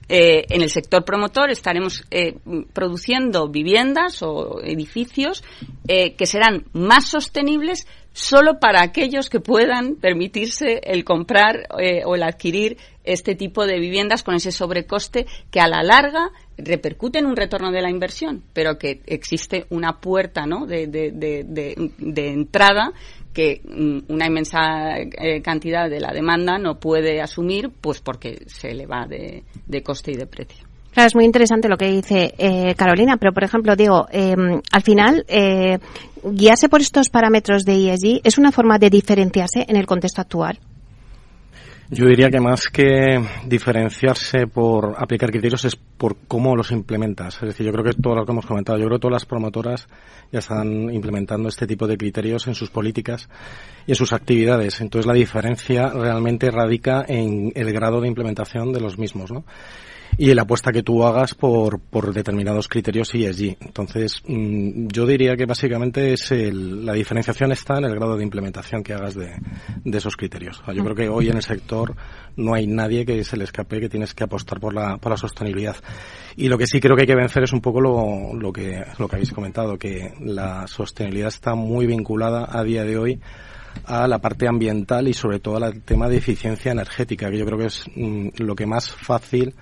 eh, 0.10 0.46
en 0.50 0.62
el 0.62 0.70
sector 0.70 1.06
promotor 1.06 1.50
estaremos 1.50 2.04
eh, 2.12 2.36
produciendo 2.74 3.48
viviendas 3.48 4.22
o 4.24 4.62
edificios 4.62 5.42
que 5.88 6.26
serán 6.26 6.66
más 6.74 7.10
sostenibles 7.10 7.88
solo 8.14 8.60
para 8.60 8.82
aquellos 8.82 9.30
que 9.30 9.40
puedan 9.40 9.96
permitirse 9.96 10.80
el 10.84 11.04
comprar 11.04 11.68
o 12.06 12.16
el 12.16 12.24
adquirir 12.24 12.78
este 13.04 13.36
tipo 13.36 13.66
de 13.66 13.80
viviendas 13.80 14.24
con 14.24 14.36
ese 14.36 14.52
sobrecoste 14.52 15.26
que 15.52 15.60
a 15.60 15.68
la 15.68 15.84
larga 15.84 16.32
repercute 16.58 17.20
en 17.20 17.26
un 17.26 17.36
retorno 17.36 17.72
de 17.72 17.82
la 17.82 17.90
inversión, 17.90 18.44
pero 18.54 18.78
que 18.78 19.02
existe 19.08 19.66
una 19.70 20.00
puerta 20.00 20.46
¿no? 20.46 20.66
de, 20.66 20.88
de, 20.88 21.12
de, 21.12 21.92
de 21.98 22.30
entrada 22.30 22.94
que 23.34 23.62
mm, 23.64 24.12
una 24.14 24.28
inmensa 24.28 24.98
eh, 24.98 25.42
cantidad 25.42 25.90
de 25.90 26.00
la 26.00 26.14
demanda 26.14 26.58
no 26.58 26.80
puede 26.80 27.22
asumir, 27.22 27.72
pues 27.82 28.00
porque 28.00 28.44
se 28.46 28.74
le 28.74 28.86
va 28.86 29.08
de, 29.08 29.44
coste 29.84 30.12
y 30.12 30.16
de 30.16 30.28
precio. 30.28 30.68
Claro, 30.94 31.08
es 31.08 31.16
muy 31.16 31.26
interesante 31.26 31.68
lo 31.68 31.78
que 31.78 31.92
dice 31.92 32.36
eh, 32.38 32.76
Carolina, 32.76 33.18
pero 33.18 33.34
por 33.34 33.44
ejemplo, 33.44 33.76
digo, 33.76 34.06
em, 34.12 34.62
al 34.72 34.84
final, 34.84 35.26
eh, 35.28 35.80
guiarse 36.24 36.70
por 36.70 36.82
estos 36.82 37.10
parámetros 37.10 37.64
de 37.64 37.74
ESG 37.74 38.22
es 38.24 38.38
una 38.38 38.52
forma 38.52 38.78
de 38.78 38.92
diferenciarse 38.92 39.66
en 39.68 39.76
el 39.76 39.88
contexto 39.88 40.22
actual. 40.22 40.60
Yo 41.90 42.08
diría 42.08 42.30
que 42.30 42.40
más 42.40 42.70
que 42.70 43.24
diferenciarse 43.46 44.48
por 44.48 44.96
aplicar 44.98 45.30
criterios 45.30 45.66
es 45.66 45.76
por 45.76 46.16
cómo 46.28 46.56
los 46.56 46.72
implementas. 46.72 47.36
Es 47.36 47.50
decir, 47.50 47.66
yo 47.66 47.72
creo 47.72 47.84
que 47.84 47.94
todo 47.94 48.16
lo 48.16 48.26
que 48.26 48.32
hemos 48.32 48.46
comentado, 48.46 48.78
yo 48.78 48.86
creo 48.86 48.98
que 48.98 49.02
todas 49.02 49.14
las 49.14 49.26
promotoras 49.26 49.88
ya 50.32 50.40
están 50.40 50.92
implementando 50.92 51.50
este 51.50 51.68
tipo 51.68 51.86
de 51.86 51.98
criterios 51.98 52.48
en 52.48 52.56
sus 52.56 52.70
políticas 52.70 53.30
y 53.86 53.92
en 53.92 53.96
sus 53.96 54.14
actividades. 54.14 54.80
Entonces 54.82 55.06
la 55.06 55.14
diferencia 55.14 55.90
realmente 55.90 56.50
radica 56.50 57.04
en 57.08 57.52
el 57.54 57.72
grado 57.74 58.02
de 58.02 58.08
implementación 58.08 58.72
de 58.72 58.80
los 58.80 58.98
mismos, 58.98 59.32
¿no? 59.32 59.44
Y 60.18 60.34
la 60.34 60.44
apuesta 60.44 60.72
que 60.72 60.84
tú 60.84 61.04
hagas 61.04 61.34
por, 61.34 61.80
por 61.80 62.14
determinados 62.14 62.68
criterios 62.68 63.14
ESG. 63.14 63.58
Entonces, 63.62 64.22
mm, 64.28 64.88
yo 64.88 65.06
diría 65.06 65.36
que 65.36 65.46
básicamente 65.46 66.14
es 66.14 66.32
la 66.32 66.94
diferenciación 66.94 67.52
está 67.52 67.78
en 67.78 67.86
el 67.86 67.96
grado 67.96 68.18
de 68.18 68.24
implementación 68.24 68.84
que 68.84 68.94
hagas 68.94 69.16
de, 69.16 69.32
de 69.84 69.98
esos 69.98 70.16
criterios. 70.16 70.62
yo 70.74 70.84
creo 70.84 70.96
que 70.96 71.10
hoy 71.10 71.30
en 71.30 71.38
el 71.38 71.44
sector 71.44 71.96
no 72.36 72.54
hay 72.54 72.68
nadie 72.68 73.06
que 73.06 73.24
se 73.24 73.38
le 73.38 73.44
escape 73.44 73.80
que 73.80 73.90
tienes 73.90 74.14
que 74.14 74.24
apostar 74.24 74.60
por 74.60 74.74
la, 74.74 74.98
por 74.98 75.12
la 75.12 75.18
sostenibilidad. 75.18 75.76
Y 76.36 76.48
lo 76.48 76.58
que 76.58 76.68
sí 76.68 76.80
creo 76.80 76.96
que 76.96 77.04
hay 77.04 77.08
que 77.08 77.16
vencer 77.16 77.44
es 77.44 77.54
un 77.54 77.62
poco 77.62 77.82
lo, 77.82 78.34
lo, 78.34 78.52
que, 78.52 78.84
lo 78.98 79.08
que 79.08 79.16
habéis 79.16 79.32
comentado, 79.32 79.78
que 79.78 80.14
la 80.20 80.68
sostenibilidad 80.68 81.30
está 81.30 81.56
muy 81.56 81.86
vinculada 81.86 82.48
a 82.52 82.64
día 82.64 82.84
de 82.84 82.98
hoy 82.98 83.20
a 83.86 84.08
la 84.08 84.20
parte 84.20 84.48
ambiental 84.48 85.08
y 85.08 85.14
sobre 85.14 85.40
todo 85.40 85.58
al 85.58 85.82
tema 85.82 86.08
de 86.08 86.18
eficiencia 86.18 86.72
energética, 86.72 87.30
que 87.30 87.38
yo 87.38 87.46
creo 87.46 87.58
que 87.58 87.66
es 87.66 87.86
mm, 87.96 88.28
lo 88.38 88.56
que 88.56 88.66
más 88.66 88.90
fácil 88.90 89.56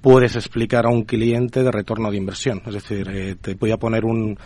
puedes 0.00 0.36
explicar 0.36 0.86
a 0.86 0.90
un 0.90 1.04
cliente 1.04 1.62
de 1.62 1.70
retorno 1.70 2.10
de 2.10 2.16
inversión. 2.16 2.62
Es 2.66 2.74
decir, 2.74 3.08
eh, 3.10 3.36
te 3.40 3.54
voy 3.54 3.70
a 3.72 3.76
poner 3.76 4.04
un, 4.04 4.38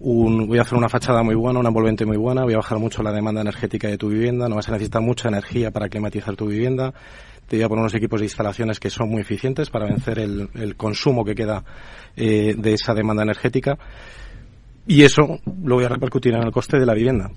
un, 0.00 0.46
voy 0.46 0.58
a 0.58 0.62
hacer 0.62 0.78
una 0.78 0.88
fachada 0.88 1.22
muy 1.22 1.34
buena, 1.34 1.58
una 1.58 1.68
envolvente 1.68 2.06
muy 2.06 2.16
buena, 2.16 2.44
voy 2.44 2.54
a 2.54 2.58
bajar 2.58 2.78
mucho 2.78 3.02
la 3.02 3.12
demanda 3.12 3.40
energética 3.40 3.88
de 3.88 3.98
tu 3.98 4.08
vivienda, 4.08 4.48
no 4.48 4.56
vas 4.56 4.68
a 4.68 4.72
necesitar 4.72 5.02
mucha 5.02 5.28
energía 5.28 5.70
para 5.70 5.88
climatizar 5.88 6.36
tu 6.36 6.46
vivienda, 6.46 6.92
te 7.48 7.56
voy 7.56 7.64
a 7.64 7.68
poner 7.68 7.80
unos 7.80 7.94
equipos 7.94 8.20
de 8.20 8.26
instalaciones 8.26 8.78
que 8.78 8.90
son 8.90 9.08
muy 9.08 9.22
eficientes 9.22 9.70
para 9.70 9.86
vencer 9.86 10.18
el, 10.18 10.48
el 10.54 10.76
consumo 10.76 11.24
que 11.24 11.34
queda 11.34 11.64
eh, 12.16 12.54
de 12.56 12.74
esa 12.74 12.94
demanda 12.94 13.22
energética 13.22 13.78
y 14.86 15.02
eso 15.02 15.38
lo 15.64 15.76
voy 15.76 15.84
a 15.84 15.88
repercutir 15.88 16.34
en 16.34 16.42
el 16.42 16.52
coste 16.52 16.78
de 16.78 16.86
la 16.86 16.94
vivienda. 16.94 17.30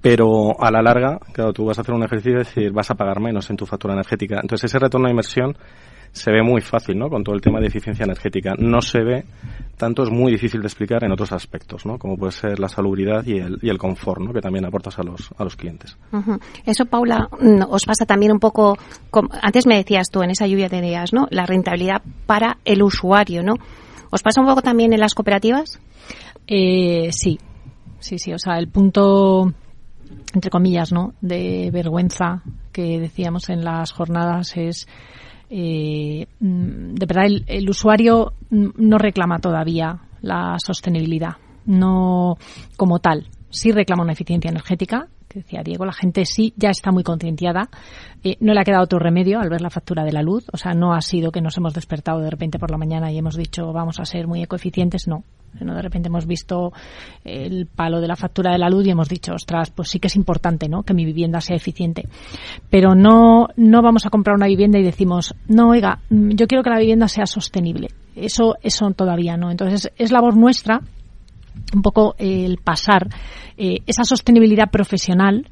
Pero 0.00 0.62
a 0.62 0.70
la 0.70 0.80
larga, 0.80 1.18
claro, 1.32 1.52
tú 1.52 1.64
vas 1.64 1.78
a 1.78 1.80
hacer 1.80 1.94
un 1.94 2.04
ejercicio 2.04 2.34
de 2.34 2.44
decir, 2.44 2.72
vas 2.72 2.90
a 2.90 2.94
pagar 2.94 3.20
menos 3.20 3.50
en 3.50 3.56
tu 3.56 3.66
factura 3.66 3.94
energética. 3.94 4.38
Entonces 4.40 4.70
ese 4.70 4.78
retorno 4.78 5.06
de 5.06 5.12
inversión 5.12 5.56
se 6.16 6.32
ve 6.32 6.42
muy 6.42 6.62
fácil, 6.62 6.98
¿no? 6.98 7.10
Con 7.10 7.22
todo 7.22 7.34
el 7.34 7.42
tema 7.42 7.60
de 7.60 7.66
eficiencia 7.66 8.04
energética. 8.04 8.54
No 8.56 8.80
se 8.80 9.00
ve 9.00 9.24
tanto, 9.76 10.02
es 10.02 10.10
muy 10.10 10.32
difícil 10.32 10.62
de 10.62 10.66
explicar 10.66 11.04
en 11.04 11.12
otros 11.12 11.30
aspectos, 11.32 11.84
¿no? 11.84 11.98
Como 11.98 12.16
puede 12.16 12.32
ser 12.32 12.58
la 12.58 12.70
salubridad 12.70 13.24
y 13.26 13.36
el, 13.36 13.58
y 13.60 13.68
el 13.68 13.76
confort, 13.76 14.22
¿no? 14.22 14.32
Que 14.32 14.40
también 14.40 14.64
aportas 14.64 14.98
a 14.98 15.02
los, 15.02 15.30
a 15.36 15.44
los 15.44 15.56
clientes. 15.56 15.98
Eso, 16.64 16.86
Paula, 16.86 17.28
mm, 17.38 17.64
os 17.68 17.84
pasa 17.84 18.06
también 18.06 18.32
un 18.32 18.40
poco, 18.40 18.78
antes 19.42 19.66
me 19.66 19.76
decías 19.76 20.08
tú 20.10 20.22
en 20.22 20.30
esa 20.30 20.46
lluvia 20.46 20.70
de 20.70 20.78
ideas, 20.78 21.12
¿no? 21.12 21.26
La 21.30 21.44
rentabilidad 21.44 22.00
para 22.24 22.56
el 22.64 22.82
usuario, 22.82 23.42
¿no? 23.42 23.56
¿Os 24.10 24.22
pasa 24.22 24.40
un 24.40 24.46
poco 24.46 24.62
también 24.62 24.94
en 24.94 25.00
las 25.00 25.14
cooperativas? 25.14 25.78
Eh, 26.46 27.10
sí, 27.12 27.38
sí, 27.98 28.18
sí. 28.18 28.32
O 28.32 28.38
sea, 28.38 28.56
el 28.56 28.68
punto 28.68 29.52
entre 30.32 30.50
comillas, 30.50 30.92
¿no? 30.92 31.14
De 31.20 31.70
vergüenza 31.72 32.42
que 32.72 33.00
decíamos 33.00 33.48
en 33.48 33.64
las 33.64 33.92
jornadas 33.92 34.56
es 34.56 34.86
eh, 35.50 36.26
mm, 36.40 36.94
de 36.94 37.06
verdad 37.06 37.26
el, 37.46 37.70
usuario 37.70 38.32
no 38.50 38.98
reclama 38.98 39.38
todavía 39.38 40.00
la 40.22 40.56
sostenibilidad, 40.58 41.36
no 41.66 42.36
como 42.76 42.98
tal. 42.98 43.28
Sí 43.50 43.72
reclama 43.72 44.02
una 44.02 44.12
eficiencia 44.12 44.50
energética, 44.50 45.08
decía 45.36 45.62
Diego, 45.62 45.84
la 45.84 45.92
gente 45.92 46.24
sí 46.24 46.52
ya 46.56 46.70
está 46.70 46.90
muy 46.90 47.04
concienciada. 47.04 47.68
Eh, 48.24 48.36
no 48.40 48.54
le 48.54 48.60
ha 48.60 48.64
quedado 48.64 48.84
otro 48.84 48.98
remedio 48.98 49.38
al 49.38 49.48
ver 49.48 49.60
la 49.60 49.70
factura 49.70 50.04
de 50.04 50.12
la 50.12 50.22
luz. 50.22 50.46
O 50.52 50.56
sea, 50.56 50.72
no 50.72 50.94
ha 50.94 51.00
sido 51.00 51.30
que 51.30 51.40
nos 51.40 51.56
hemos 51.56 51.74
despertado 51.74 52.20
de 52.20 52.30
repente 52.30 52.58
por 52.58 52.70
la 52.70 52.78
mañana 52.78 53.12
y 53.12 53.18
hemos 53.18 53.36
dicho 53.36 53.72
vamos 53.72 54.00
a 54.00 54.04
ser 54.04 54.26
muy 54.26 54.42
ecoeficientes. 54.42 55.06
No. 55.06 55.22
¿no? 55.60 55.74
De 55.74 55.82
repente 55.82 56.08
hemos 56.08 56.26
visto 56.26 56.72
el 57.24 57.66
palo 57.66 58.00
de 58.00 58.08
la 58.08 58.16
factura 58.16 58.52
de 58.52 58.58
la 58.58 58.68
luz 58.68 58.86
y 58.86 58.90
hemos 58.90 59.08
dicho, 59.08 59.32
ostras, 59.34 59.70
pues 59.70 59.88
sí 59.88 60.00
que 60.00 60.08
es 60.08 60.16
importante, 60.16 60.68
¿no? 60.68 60.82
Que 60.82 60.94
mi 60.94 61.04
vivienda 61.04 61.40
sea 61.40 61.56
eficiente. 61.56 62.08
Pero 62.68 62.94
no, 62.94 63.48
no 63.56 63.82
vamos 63.82 64.06
a 64.06 64.10
comprar 64.10 64.36
una 64.36 64.46
vivienda 64.46 64.78
y 64.78 64.82
decimos, 64.82 65.34
no, 65.48 65.70
oiga, 65.70 66.00
yo 66.10 66.46
quiero 66.46 66.62
que 66.62 66.70
la 66.70 66.78
vivienda 66.78 67.08
sea 67.08 67.26
sostenible. 67.26 67.88
Eso, 68.14 68.56
eso 68.62 68.90
todavía 68.90 69.36
no. 69.36 69.50
Entonces, 69.50 69.92
es 69.96 70.10
labor 70.10 70.36
nuestra 70.36 70.80
un 71.74 71.82
poco 71.82 72.14
el 72.18 72.58
pasar 72.58 73.08
eh, 73.56 73.78
esa 73.86 74.04
sostenibilidad 74.04 74.70
profesional 74.70 75.48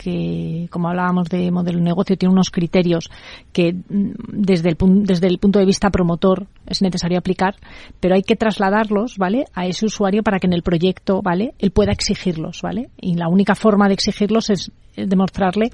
que, 0.00 0.66
como 0.70 0.88
hablábamos 0.88 1.28
de 1.28 1.50
modelo 1.50 1.78
de 1.78 1.84
negocio, 1.84 2.16
tiene 2.16 2.32
unos 2.32 2.50
criterios 2.50 3.10
que 3.52 3.74
mm, 3.74 4.12
desde 4.32 4.70
el, 4.70 4.76
desde 5.04 5.26
el 5.26 5.38
punto 5.38 5.58
de 5.58 5.66
vista 5.66 5.90
promotor 5.90 6.46
es 6.66 6.80
necesario 6.80 7.18
aplicar, 7.18 7.56
pero 8.00 8.14
hay 8.14 8.22
que 8.22 8.36
trasladarlos, 8.36 9.18
¿vale? 9.18 9.44
A 9.52 9.66
ese 9.66 9.84
usuario 9.84 10.22
para 10.22 10.38
que 10.38 10.46
en 10.46 10.54
el 10.54 10.62
proyecto, 10.62 11.20
¿vale? 11.22 11.52
Él 11.58 11.70
pueda 11.70 11.92
exigirlos, 11.92 12.62
¿vale? 12.62 12.88
Y 12.98 13.16
la 13.16 13.28
única 13.28 13.54
forma 13.54 13.88
de 13.88 13.94
exigirlos 13.94 14.48
es 14.48 14.72
demostrarle 15.06 15.70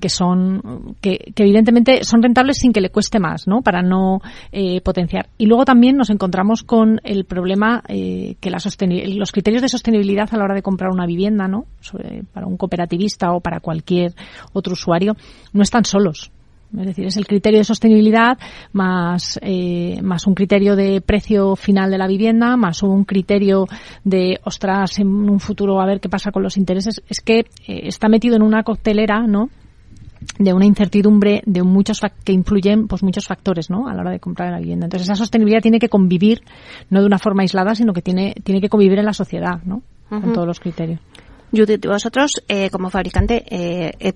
que 0.00 0.08
son 0.08 0.96
que, 1.00 1.32
evidentemente 1.36 2.04
son 2.04 2.22
rentables 2.22 2.58
sin 2.58 2.72
que 2.72 2.80
le 2.80 2.90
cueste 2.90 3.18
más, 3.18 3.46
¿no? 3.46 3.62
Para 3.62 3.82
no 3.82 4.20
eh, 4.52 4.80
potenciar. 4.80 5.28
Y 5.38 5.46
luego 5.46 5.64
también 5.64 5.96
nos 5.96 6.10
encontramos 6.10 6.62
con 6.62 7.00
el 7.04 7.24
problema 7.24 7.82
eh, 7.88 8.36
que 8.40 8.50
la 8.50 8.58
los 9.16 9.32
criterios 9.32 9.62
de 9.62 9.68
sostenibilidad 9.68 10.28
a 10.32 10.36
la 10.36 10.44
hora 10.44 10.54
de 10.54 10.62
comprar 10.62 10.90
una 10.90 11.06
vivienda, 11.06 11.48
¿no? 11.48 11.64
para 12.32 12.46
un 12.46 12.56
cooperativista 12.56 13.32
o 13.32 13.40
para 13.40 13.60
cualquier 13.60 14.12
otro 14.52 14.72
usuario 14.72 15.16
no 15.52 15.62
están 15.62 15.84
solos. 15.84 16.30
Es 16.76 16.86
decir, 16.86 17.06
es 17.06 17.16
el 17.16 17.26
criterio 17.26 17.60
de 17.60 17.64
sostenibilidad 17.64 18.38
más, 18.72 19.38
eh, 19.42 20.00
más 20.02 20.26
un 20.26 20.34
criterio 20.34 20.76
de 20.76 21.00
precio 21.00 21.56
final 21.56 21.90
de 21.90 21.98
la 21.98 22.06
vivienda, 22.06 22.56
más 22.56 22.82
un 22.82 23.04
criterio 23.04 23.66
de, 24.04 24.38
ostras, 24.44 24.98
en 24.98 25.08
un 25.08 25.40
futuro 25.40 25.80
a 25.80 25.86
ver 25.86 26.00
qué 26.00 26.08
pasa 26.08 26.30
con 26.30 26.42
los 26.42 26.56
intereses. 26.58 27.02
Es 27.08 27.20
que 27.20 27.38
eh, 27.38 27.46
está 27.84 28.08
metido 28.08 28.36
en 28.36 28.42
una 28.42 28.62
coctelera, 28.64 29.26
¿no? 29.26 29.48
de 30.38 30.52
una 30.52 30.66
incertidumbre 30.66 31.42
de 31.46 31.62
muchos 31.62 32.00
que 32.24 32.32
influyen 32.32 32.88
pues 32.88 33.02
muchos 33.02 33.26
factores 33.26 33.70
¿no? 33.70 33.88
a 33.88 33.94
la 33.94 34.00
hora 34.00 34.10
de 34.10 34.20
comprar 34.20 34.50
la 34.50 34.58
vivienda 34.58 34.86
entonces 34.86 35.06
esa 35.06 35.14
sostenibilidad 35.14 35.62
tiene 35.62 35.78
que 35.78 35.88
convivir 35.88 36.42
no 36.90 37.00
de 37.00 37.06
una 37.06 37.18
forma 37.18 37.42
aislada 37.42 37.76
sino 37.76 37.92
que 37.92 38.02
tiene 38.02 38.34
tiene 38.42 38.60
que 38.60 38.68
convivir 38.68 38.98
en 38.98 39.04
la 39.04 39.12
sociedad 39.12 39.62
¿no? 39.64 39.82
con 40.08 40.32
todos 40.32 40.46
los 40.46 40.58
criterios 40.58 41.00
Judith, 41.52 41.86
vosotros 41.86 42.42
eh, 42.48 42.70
como 42.70 42.90
fabricante, 42.90 43.44
eh, 43.48 43.92
eh, 44.00 44.12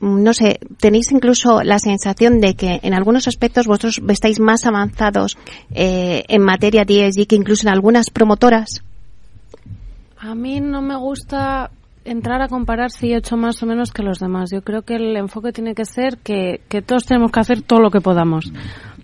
no 0.00 0.32
sé, 0.32 0.60
tenéis 0.78 1.10
incluso 1.12 1.62
la 1.62 1.78
sensación 1.78 2.40
de 2.40 2.54
que 2.54 2.80
en 2.82 2.94
algunos 2.94 3.28
aspectos 3.28 3.66
vosotros 3.66 4.00
estáis 4.08 4.40
más 4.40 4.66
avanzados 4.66 5.38
en 5.70 6.42
materia 6.42 6.84
de 6.84 7.06
ESG 7.06 7.26
que 7.26 7.36
incluso 7.36 7.66
en 7.66 7.72
algunas 7.72 8.10
promotoras. 8.10 8.82
A 10.18 10.34
mí 10.34 10.60
no 10.60 10.82
me 10.82 10.96
gusta 10.96 11.70
entrar 12.04 12.40
a 12.40 12.48
comparar 12.48 12.90
si 12.90 13.12
he 13.12 13.16
hecho 13.16 13.36
más 13.36 13.62
o 13.62 13.66
menos 13.66 13.92
que 13.92 14.02
los 14.02 14.18
demás. 14.18 14.50
Yo 14.52 14.62
creo 14.62 14.82
que 14.82 14.96
el 14.96 15.16
enfoque 15.16 15.52
tiene 15.52 15.74
que 15.74 15.84
ser 15.84 16.18
que, 16.18 16.60
que 16.68 16.82
todos 16.82 17.04
tenemos 17.04 17.32
que 17.32 17.40
hacer 17.40 17.62
todo 17.62 17.80
lo 17.80 17.90
que 17.90 18.00
podamos. 18.00 18.52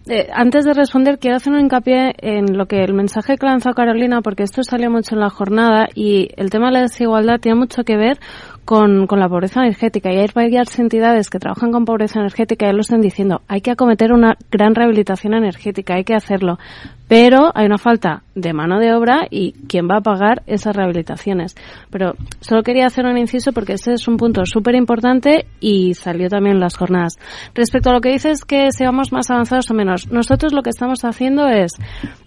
Eh, 0.09 0.29
antes 0.33 0.65
de 0.65 0.75
responder, 0.75 1.21
quiero 1.21 1.37
hacer 1.37 1.53
un 1.53 1.61
hincapié 1.61 2.15
en 2.19 2.59
lo 2.59 2.67
que 2.67 2.83
el 2.83 2.93
mensaje 2.93 3.37
que 3.37 3.47
lanzó 3.47 3.73
Carolina, 3.73 4.21
porque 4.21 4.43
esto 4.43 4.65
salió 4.65 4.91
mucho 4.91 5.15
en 5.15 5.21
la 5.21 5.31
jornada 5.31 5.89
y 5.95 6.29
el 6.37 6.51
tema 6.51 6.67
de 6.67 6.73
la 6.73 6.81
desigualdad 6.83 7.39
tiene 7.39 7.61
mucho 7.61 7.85
que 7.85 7.97
ver 7.97 8.19
con, 8.65 9.07
con 9.07 9.21
la 9.21 9.29
pobreza 9.29 9.61
energética 9.61 10.13
y 10.13 10.19
hay 10.19 10.29
varias 10.35 10.79
entidades 10.79 11.31
que 11.31 11.39
trabajan 11.39 11.73
con 11.73 11.85
pobreza 11.85 12.21
energética 12.21 12.67
y 12.67 12.69
ya 12.69 12.73
lo 12.73 12.81
están 12.81 13.01
diciendo, 13.01 13.43
hay 13.49 13.61
que 13.61 13.71
acometer 13.71 14.13
una 14.13 14.37
gran 14.51 14.75
rehabilitación 14.75 15.35
energética, 15.35 15.95
hay 15.95 16.05
que 16.05 16.15
hacerlo 16.15 16.59
pero 17.13 17.53
hay 17.55 17.67
una 17.67 17.77
falta 17.77 18.23
de 18.35 18.55
mano 18.55 18.79
de 18.79 18.95
obra 18.95 19.27
y 19.29 19.53
quién 19.69 19.87
va 19.87 19.99
a 19.99 20.01
pagar 20.01 20.43
esas 20.47 20.75
rehabilitaciones. 20.75 21.55
Pero 21.91 22.15
solo 22.41 22.63
quería 22.63 22.87
hacer 22.87 23.05
un 23.05 23.19
inciso 23.19 23.53
porque 23.53 23.75
este 23.75 23.93
es 23.93 24.09
un 24.09 24.17
punto 24.17 24.47
súper 24.47 24.77
importante 24.77 25.45
y 25.61 25.93
salió 25.93 26.31
también 26.31 26.55
en 26.55 26.61
las 26.61 26.75
jornadas. 26.75 27.19
Respecto 27.55 27.91
a 27.91 27.93
lo 27.93 28.01
que 28.01 28.13
dices 28.13 28.47
que 28.47 28.73
seamos 28.73 29.13
más 29.13 29.31
avanzados 29.31 29.71
o 29.71 29.75
menos, 29.75 30.11
nosotros 30.11 30.55
lo 30.55 30.63
que 30.63 30.71
estamos 30.71 31.05
haciendo 31.05 31.49
es 31.49 31.73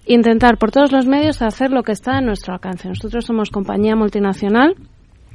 intentar 0.05 0.59
por 0.59 0.69
todos 0.69 0.91
los 0.91 1.07
medios 1.07 1.41
hacer 1.41 1.71
lo 1.71 1.81
que 1.81 1.93
está 1.93 2.19
en 2.19 2.27
nuestro 2.27 2.53
alcance. 2.53 2.87
Nosotros 2.87 3.25
somos 3.25 3.49
compañía 3.49 3.95
multinacional 3.95 4.75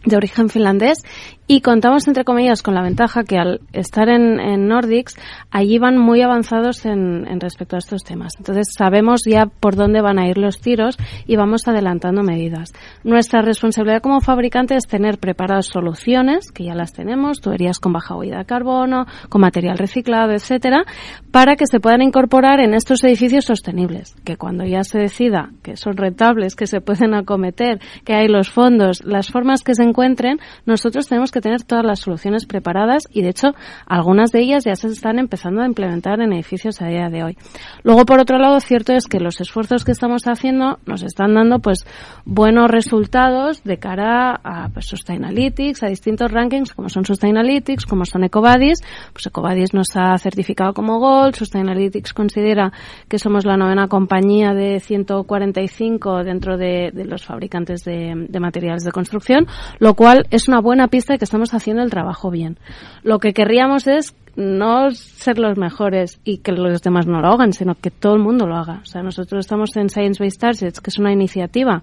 de 0.05 0.17
origen 0.17 0.49
finlandés 0.49 1.03
y 1.51 1.63
contamos 1.63 2.07
entre 2.07 2.23
comillas 2.23 2.63
con 2.63 2.77
la 2.77 2.83
ventaja 2.83 3.25
que 3.25 3.37
al 3.37 3.61
estar 3.73 4.09
en, 4.09 4.39
en 4.39 4.69
Nordics 4.69 5.17
allí 5.51 5.81
van 5.81 5.99
muy 5.99 6.23
avanzados 6.23 6.87
en, 6.87 7.27
en, 7.27 7.41
respecto 7.41 7.75
a 7.75 7.81
estos 7.81 8.05
temas. 8.05 8.35
Entonces 8.39 8.69
sabemos 8.73 9.23
ya 9.27 9.47
por 9.47 9.75
dónde 9.75 10.01
van 10.01 10.21
a 10.21 10.29
ir 10.29 10.39
los 10.39 10.61
tiros 10.61 10.97
y 11.27 11.35
vamos 11.35 11.67
adelantando 11.67 12.23
medidas. 12.23 12.73
Nuestra 13.03 13.43
responsabilidad 13.43 14.01
como 14.01 14.21
fabricante 14.21 14.77
es 14.77 14.87
tener 14.87 15.19
preparadas 15.19 15.67
soluciones 15.67 16.53
que 16.53 16.63
ya 16.63 16.77
las 16.77 16.93
tenemos 16.93 17.41
tuberías 17.41 17.81
con 17.81 17.95
baja 17.95 18.15
huella 18.15 18.39
de 18.39 18.45
carbono 18.45 19.07
con 19.29 19.41
material 19.41 19.77
reciclado 19.77 20.31
etcétera 20.31 20.85
para 21.33 21.57
que 21.57 21.67
se 21.67 21.81
puedan 21.81 22.03
incorporar 22.03 22.61
en 22.61 22.75
estos 22.75 23.03
edificios 23.03 23.47
sostenibles. 23.47 24.15
Que 24.25 24.37
cuando 24.37 24.65
ya 24.65 24.85
se 24.85 25.01
decida 25.01 25.51
que 25.65 25.77
son 25.77 25.97
rentables 25.97 26.55
que 26.55 26.69
se 26.69 26.81
pueden 26.81 27.13
acometer 27.15 27.81
que 28.05 28.15
hay 28.15 28.29
los 28.29 28.51
fondos 28.51 29.03
las 29.05 29.33
formas 29.33 29.65
que 29.65 29.75
se 29.75 29.83
encuentren, 29.91 30.39
nosotros 30.65 31.07
tenemos 31.09 31.31
que 31.31 31.41
tener 31.41 31.63
todas 31.63 31.85
las 31.85 32.01
soluciones 32.01 32.47
preparadas 32.47 33.05
y, 33.11 33.23
de 33.23 33.29
hecho, 33.29 33.55
algunas 33.87 34.31
de 34.31 34.41
ellas 34.41 34.65
ya 34.65 34.75
se 34.75 34.89
están 34.89 35.19
empezando 35.19 35.63
a 35.63 35.67
implementar 35.67 36.21
en 36.21 36.33
edificios 36.33 36.81
a 36.81 36.87
día 36.87 37.09
de 37.09 37.23
hoy. 37.23 37.37
Luego, 37.83 38.07
por 38.07 38.19
otro 38.21 38.39
lado, 38.39 38.59
cierto 38.61 38.93
es 38.93 39.07
que 39.07 39.21
los 39.21 39.41
esfuerzos 39.41 39.85
que 39.85 39.93
estamos 39.93 40.23
haciendo 40.27 40.79
nos 40.87 41.03
están 41.03 41.35
dando, 41.35 41.59
pues, 41.59 41.85
buenos 42.25 42.71
resultados 42.71 43.63
de 43.65 43.79
cara 43.79 44.41
a 44.43 44.69
pues, 44.69 44.87
Sustainalytics, 44.87 45.83
a 45.83 45.89
distintos 45.89 46.31
rankings, 46.31 46.73
como 46.75 46.89
son 46.89 47.05
Sustainalytics, 47.05 47.87
como 47.87 48.05
son 48.05 48.25
Ecovadis. 48.25 48.81
Pues 49.13 49.27
Ecovadis 49.27 49.75
nos 49.75 49.89
ha 49.97 50.17
certificado 50.19 50.73
como 50.73 50.99
Gold, 50.99 51.35
Sustainalytics 51.35 52.13
considera 52.15 52.73
que 53.09 53.19
somos 53.19 53.45
la 53.45 53.57
novena 53.57 53.89
compañía 53.89 54.55
de 54.55 54.81
145 54.81 56.25
dentro 56.25 56.57
de, 56.57 56.93
los 57.07 57.25
fabricantes 57.25 57.85
de 57.85 58.41
materiales 58.41 58.85
de 58.85 58.93
construcción, 58.93 59.47
lo 59.81 59.95
cual 59.95 60.27
es 60.31 60.47
una 60.47 60.61
buena 60.61 60.87
pista 60.87 61.15
de 61.15 61.19
que 61.19 61.25
estamos 61.25 61.53
haciendo 61.53 61.83
el 61.83 61.91
trabajo 61.91 62.31
bien. 62.31 62.59
Lo 63.03 63.19
que 63.19 63.33
querríamos 63.33 63.89
es 63.89 64.15
no 64.37 64.91
ser 64.93 65.39
los 65.39 65.59
mejores 65.59 66.21
y 66.25 66.39
que 66.39 66.53
los 66.53 66.83
demás 66.83 67.07
no 67.07 67.21
lo 67.21 67.29
hagan, 67.29 67.53
sino 67.53 67.75
que 67.75 67.91
todo 67.91 68.15
el 68.15 68.23
mundo 68.23 68.47
lo 68.47 68.57
haga. 68.57 68.81
O 68.83 68.87
sea, 68.87 69.03
nosotros 69.03 69.41
estamos 69.41 69.77
en 69.77 69.89
Science 69.89 70.23
Based 70.23 70.39
Targets, 70.39 70.81
que 70.81 70.91
es 70.91 70.99
una 70.99 71.13
iniciativa 71.13 71.83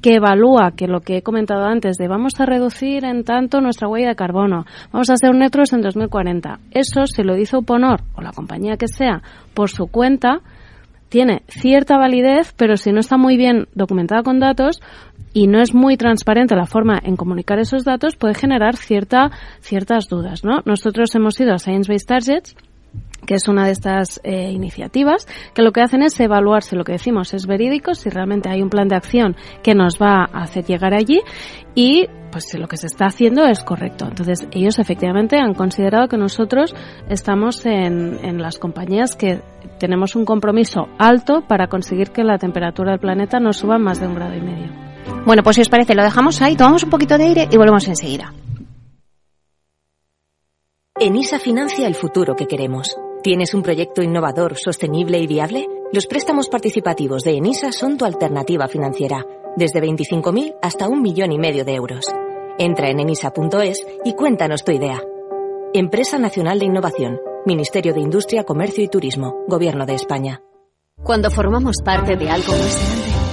que 0.00 0.16
evalúa 0.16 0.72
que 0.76 0.86
lo 0.86 1.00
que 1.00 1.16
he 1.16 1.22
comentado 1.22 1.64
antes 1.64 1.96
de 1.96 2.06
vamos 2.06 2.38
a 2.38 2.46
reducir 2.46 3.04
en 3.04 3.24
tanto 3.24 3.60
nuestra 3.60 3.88
huella 3.88 4.08
de 4.08 4.16
carbono, 4.16 4.64
vamos 4.92 5.10
a 5.10 5.16
ser 5.16 5.34
neutros 5.34 5.72
en 5.72 5.80
2040. 5.80 6.60
Eso, 6.70 7.06
si 7.06 7.22
lo 7.22 7.34
dice 7.34 7.56
Uponor 7.56 8.02
o 8.14 8.22
la 8.22 8.32
compañía 8.32 8.76
que 8.76 8.88
sea 8.88 9.22
por 9.54 9.70
su 9.70 9.86
cuenta, 9.88 10.40
tiene 11.08 11.42
cierta 11.48 11.96
validez, 11.96 12.52
pero 12.56 12.76
si 12.76 12.92
no 12.92 13.00
está 13.00 13.16
muy 13.16 13.36
bien 13.36 13.66
documentada 13.74 14.22
con 14.22 14.38
datos, 14.38 14.80
y 15.38 15.46
no 15.46 15.60
es 15.60 15.72
muy 15.72 15.96
transparente 15.96 16.56
la 16.56 16.66
forma 16.66 16.98
en 17.00 17.14
comunicar 17.14 17.60
esos 17.60 17.84
datos, 17.84 18.16
puede 18.16 18.34
generar 18.34 18.74
cierta, 18.76 19.30
ciertas 19.60 20.08
dudas, 20.08 20.42
¿no? 20.42 20.62
Nosotros 20.64 21.14
hemos 21.14 21.38
ido 21.38 21.54
a 21.54 21.58
Science 21.58 21.92
Based 21.92 22.08
Targets 22.08 22.56
que 23.26 23.34
es 23.34 23.46
una 23.46 23.66
de 23.66 23.72
estas 23.72 24.20
eh, 24.24 24.50
iniciativas, 24.50 25.28
que 25.54 25.60
lo 25.62 25.72
que 25.72 25.82
hacen 25.82 26.02
es 26.02 26.18
evaluar 26.18 26.62
si 26.62 26.74
lo 26.74 26.84
que 26.84 26.92
decimos 26.92 27.34
es 27.34 27.46
verídico, 27.46 27.94
si 27.94 28.08
realmente 28.08 28.48
hay 28.48 28.62
un 28.62 28.70
plan 28.70 28.88
de 28.88 28.96
acción 28.96 29.36
que 29.62 29.74
nos 29.74 30.00
va 30.00 30.24
a 30.24 30.42
hacer 30.42 30.64
llegar 30.64 30.94
allí 30.94 31.20
y 31.74 32.06
pues 32.32 32.48
si 32.48 32.58
lo 32.58 32.66
que 32.66 32.78
se 32.78 32.86
está 32.86 33.06
haciendo 33.06 33.44
es 33.44 33.62
correcto. 33.62 34.06
Entonces 34.06 34.48
ellos 34.50 34.78
efectivamente 34.78 35.36
han 35.36 35.52
considerado 35.52 36.08
que 36.08 36.16
nosotros 36.16 36.74
estamos 37.10 37.66
en, 37.66 38.18
en 38.24 38.40
las 38.40 38.58
compañías 38.58 39.14
que 39.14 39.42
tenemos 39.78 40.16
un 40.16 40.24
compromiso 40.24 40.88
alto 40.98 41.42
para 41.46 41.68
conseguir 41.68 42.10
que 42.10 42.24
la 42.24 42.38
temperatura 42.38 42.92
del 42.92 43.00
planeta 43.00 43.38
no 43.38 43.52
suba 43.52 43.78
más 43.78 44.00
de 44.00 44.06
un 44.06 44.14
grado 44.14 44.34
y 44.34 44.40
medio. 44.40 44.87
Bueno, 45.24 45.42
pues 45.42 45.56
si 45.56 45.62
os 45.62 45.68
parece, 45.68 45.94
lo 45.94 46.02
dejamos 46.02 46.40
ahí, 46.40 46.56
tomamos 46.56 46.82
un 46.84 46.90
poquito 46.90 47.18
de 47.18 47.24
aire 47.24 47.48
y 47.50 47.56
volvemos 47.56 47.86
enseguida. 47.86 48.32
ENISA 51.00 51.38
financia 51.38 51.86
el 51.86 51.94
futuro 51.94 52.34
que 52.34 52.46
queremos. 52.46 52.96
¿Tienes 53.22 53.54
un 53.54 53.62
proyecto 53.62 54.02
innovador, 54.02 54.56
sostenible 54.56 55.18
y 55.18 55.26
viable? 55.26 55.66
Los 55.92 56.06
préstamos 56.06 56.48
participativos 56.48 57.22
de 57.22 57.36
ENISA 57.36 57.72
son 57.72 57.96
tu 57.96 58.04
alternativa 58.04 58.68
financiera, 58.68 59.24
desde 59.56 59.80
25.000 59.80 60.56
hasta 60.60 60.88
un 60.88 61.02
millón 61.02 61.32
y 61.32 61.38
medio 61.38 61.64
de 61.64 61.74
euros. 61.74 62.04
Entra 62.58 62.90
en 62.90 63.00
enisa.es 63.00 63.86
y 64.04 64.14
cuéntanos 64.14 64.64
tu 64.64 64.72
idea. 64.72 65.00
Empresa 65.72 66.18
Nacional 66.18 66.58
de 66.58 66.64
Innovación, 66.64 67.20
Ministerio 67.46 67.94
de 67.94 68.00
Industria, 68.00 68.44
Comercio 68.44 68.82
y 68.82 68.88
Turismo, 68.88 69.44
Gobierno 69.46 69.86
de 69.86 69.94
España. 69.94 70.42
Cuando 71.02 71.30
formamos 71.30 71.76
parte 71.84 72.16
de 72.16 72.28
algo 72.28 72.52
más 72.52 72.76
grande, 72.76 73.17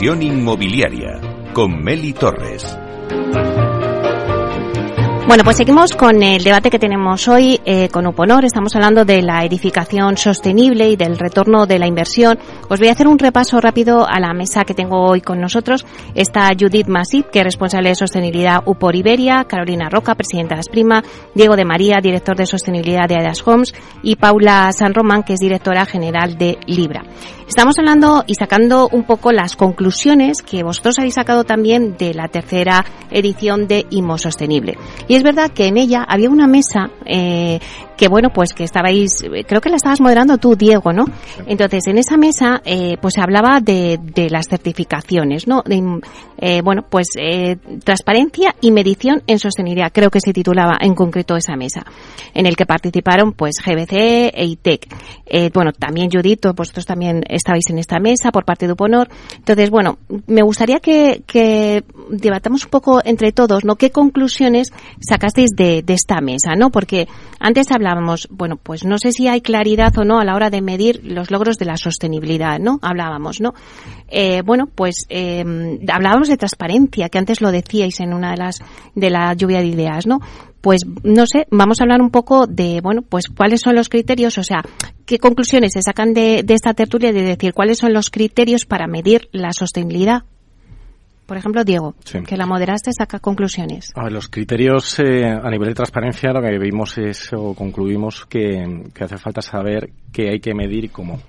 Inmobiliaria 0.00 1.20
con 1.52 1.82
Meli 1.82 2.12
Torres. 2.12 2.78
Bueno, 5.26 5.42
pues 5.44 5.56
seguimos 5.56 5.94
con 5.94 6.22
el 6.22 6.42
debate 6.42 6.70
que 6.70 6.78
tenemos 6.78 7.26
hoy 7.26 7.60
eh, 7.64 7.88
con 7.88 8.06
Uponor. 8.06 8.44
Estamos 8.44 8.74
hablando 8.76 9.04
de 9.04 9.22
la 9.22 9.44
edificación 9.44 10.16
sostenible 10.16 10.88
y 10.88 10.96
del 10.96 11.18
retorno 11.18 11.66
de 11.66 11.80
la 11.80 11.86
inversión. 11.86 12.38
Os 12.70 12.78
voy 12.78 12.88
a 12.88 12.92
hacer 12.92 13.08
un 13.08 13.18
repaso 13.18 13.60
rápido 13.60 14.06
a 14.06 14.20
la 14.20 14.34
mesa 14.34 14.64
que 14.64 14.74
tengo 14.74 15.02
hoy 15.02 15.22
con 15.22 15.40
nosotros. 15.40 15.86
Está 16.14 16.50
Judith 16.58 16.86
Masip, 16.86 17.30
que 17.30 17.38
es 17.38 17.44
responsable 17.44 17.88
de 17.88 17.94
sostenibilidad 17.94 18.62
UPOR 18.66 18.94
Iberia, 18.94 19.44
Carolina 19.48 19.88
Roca, 19.88 20.14
presidenta 20.14 20.54
de 20.54 20.60
Asprima, 20.60 21.02
Diego 21.34 21.56
de 21.56 21.64
María, 21.64 22.00
director 22.02 22.36
de 22.36 22.44
sostenibilidad 22.44 23.08
de 23.08 23.16
Adas 23.16 23.42
Homes 23.46 23.72
y 24.02 24.16
Paula 24.16 24.70
San 24.72 24.92
Román, 24.92 25.22
que 25.22 25.32
es 25.32 25.40
directora 25.40 25.86
general 25.86 26.36
de 26.36 26.58
Libra. 26.66 27.04
Estamos 27.48 27.78
hablando 27.78 28.24
y 28.26 28.34
sacando 28.34 28.90
un 28.92 29.04
poco 29.04 29.32
las 29.32 29.56
conclusiones 29.56 30.42
que 30.42 30.62
vosotros 30.62 30.98
habéis 30.98 31.14
sacado 31.14 31.44
también 31.44 31.96
de 31.96 32.12
la 32.12 32.28
tercera 32.28 32.84
edición 33.10 33.66
de 33.66 33.86
IMO 33.88 34.18
Sostenible. 34.18 34.76
Y 35.08 35.14
es 35.14 35.22
verdad 35.22 35.50
que 35.50 35.68
en 35.68 35.78
ella 35.78 36.04
había 36.06 36.28
una 36.28 36.46
mesa 36.46 36.90
eh, 37.06 37.58
que 37.98 38.08
bueno, 38.08 38.30
pues 38.32 38.54
que 38.54 38.64
estabais, 38.64 39.10
creo 39.46 39.60
que 39.60 39.70
la 39.70 39.76
estabas 39.76 40.00
moderando 40.00 40.38
tú, 40.38 40.54
Diego, 40.54 40.92
¿no? 40.92 41.04
Entonces, 41.46 41.86
en 41.88 41.98
esa 41.98 42.16
mesa, 42.16 42.57
eh, 42.64 42.96
pues 43.00 43.14
se 43.14 43.20
hablaba 43.20 43.60
de, 43.60 43.98
de, 44.02 44.30
las 44.30 44.46
certificaciones, 44.48 45.46
¿no? 45.46 45.62
De, 45.62 46.00
eh, 46.38 46.60
bueno, 46.62 46.84
pues 46.88 47.08
eh, 47.18 47.56
transparencia 47.82 48.54
y 48.60 48.70
medición 48.70 49.22
en 49.26 49.38
sostenibilidad, 49.38 49.92
creo 49.92 50.10
que 50.10 50.20
se 50.20 50.32
titulaba 50.32 50.78
en 50.80 50.94
concreto 50.94 51.36
esa 51.36 51.56
mesa, 51.56 51.84
en 52.34 52.46
el 52.46 52.56
que 52.56 52.66
participaron, 52.66 53.32
pues, 53.32 53.56
GBC 53.64 54.30
e 54.34 54.44
ITEC. 54.44 54.86
Eh, 55.26 55.50
bueno, 55.52 55.72
también 55.72 56.10
Judith, 56.10 56.46
vosotros 56.54 56.86
también 56.86 57.24
estabais 57.28 57.68
en 57.70 57.78
esta 57.78 57.98
mesa 57.98 58.30
por 58.30 58.44
parte 58.44 58.66
de 58.66 58.72
Uponor. 58.72 59.08
Entonces, 59.36 59.70
bueno, 59.70 59.98
me 60.26 60.42
gustaría 60.42 60.78
que, 60.78 61.22
que 61.26 61.84
debatamos 62.10 62.64
un 62.64 62.70
poco 62.70 63.00
entre 63.04 63.32
todos, 63.32 63.64
¿no? 63.64 63.76
¿Qué 63.76 63.90
conclusiones 63.90 64.72
sacasteis 65.00 65.50
de, 65.56 65.82
de 65.82 65.94
esta 65.94 66.20
mesa, 66.20 66.54
¿no? 66.56 66.70
Porque 66.70 67.08
antes 67.38 67.70
hablábamos 67.70 68.28
bueno, 68.30 68.56
pues 68.56 68.84
no 68.84 68.98
sé 68.98 69.12
si 69.12 69.28
hay 69.28 69.40
claridad 69.40 69.96
o 69.98 70.04
no 70.04 70.18
a 70.20 70.24
la 70.24 70.34
hora 70.34 70.50
de 70.50 70.60
medir 70.60 71.00
los 71.04 71.30
logros 71.30 71.58
de 71.58 71.64
la 71.64 71.76
sostenibilidad, 71.76 72.58
¿no? 72.58 72.78
Hablábamos, 72.82 73.40
¿no? 73.40 73.54
Eh, 74.08 74.42
bueno, 74.44 74.66
pues 74.66 75.06
eh, 75.08 75.44
hablábamos 75.88 76.28
de 76.28 76.36
transparencia, 76.36 77.08
que 77.08 77.18
antes 77.18 77.40
lo 77.40 77.50
decíais 77.50 78.00
en 78.00 78.12
una 78.12 78.32
de 78.32 78.38
las 78.38 78.60
de 78.94 79.10
la 79.10 79.34
lluvia 79.34 79.60
de 79.60 79.66
ideas, 79.66 80.06
¿no? 80.06 80.20
Pues 80.60 80.80
no 81.04 81.26
sé, 81.26 81.46
vamos 81.50 81.80
a 81.80 81.84
hablar 81.84 82.00
un 82.00 82.10
poco 82.10 82.46
de, 82.46 82.80
bueno, 82.80 83.02
pues 83.02 83.28
cuáles 83.28 83.60
son 83.60 83.76
los 83.76 83.88
criterios, 83.88 84.38
o 84.38 84.42
sea, 84.42 84.62
qué 85.06 85.18
conclusiones 85.18 85.72
se 85.72 85.82
sacan 85.82 86.14
de, 86.14 86.42
de 86.42 86.54
esta 86.54 86.74
tertulia 86.74 87.12
de 87.12 87.22
decir 87.22 87.54
cuáles 87.54 87.78
son 87.78 87.92
los 87.92 88.10
criterios 88.10 88.64
para 88.64 88.88
medir 88.88 89.28
la 89.32 89.52
sostenibilidad 89.52 90.24
por 91.28 91.36
ejemplo, 91.36 91.62
Diego, 91.62 91.94
sí. 92.04 92.22
que 92.22 92.38
la 92.38 92.46
moderaste, 92.46 92.90
saca 92.90 93.18
conclusiones. 93.18 93.92
A 93.94 94.04
ver, 94.04 94.12
los 94.12 94.28
criterios 94.28 94.98
eh, 94.98 95.26
a 95.26 95.50
nivel 95.50 95.68
de 95.68 95.74
transparencia 95.74 96.32
lo 96.32 96.40
que 96.40 96.58
vimos 96.58 96.96
es 96.96 97.30
o 97.34 97.52
concluimos 97.54 98.24
que, 98.24 98.84
que, 98.94 99.04
hace 99.04 99.18
falta 99.18 99.42
saber 99.42 99.90
qué 100.10 100.30
hay 100.30 100.40
que 100.40 100.54
medir 100.54 100.86
y 100.86 100.88
cómo. 100.88 101.20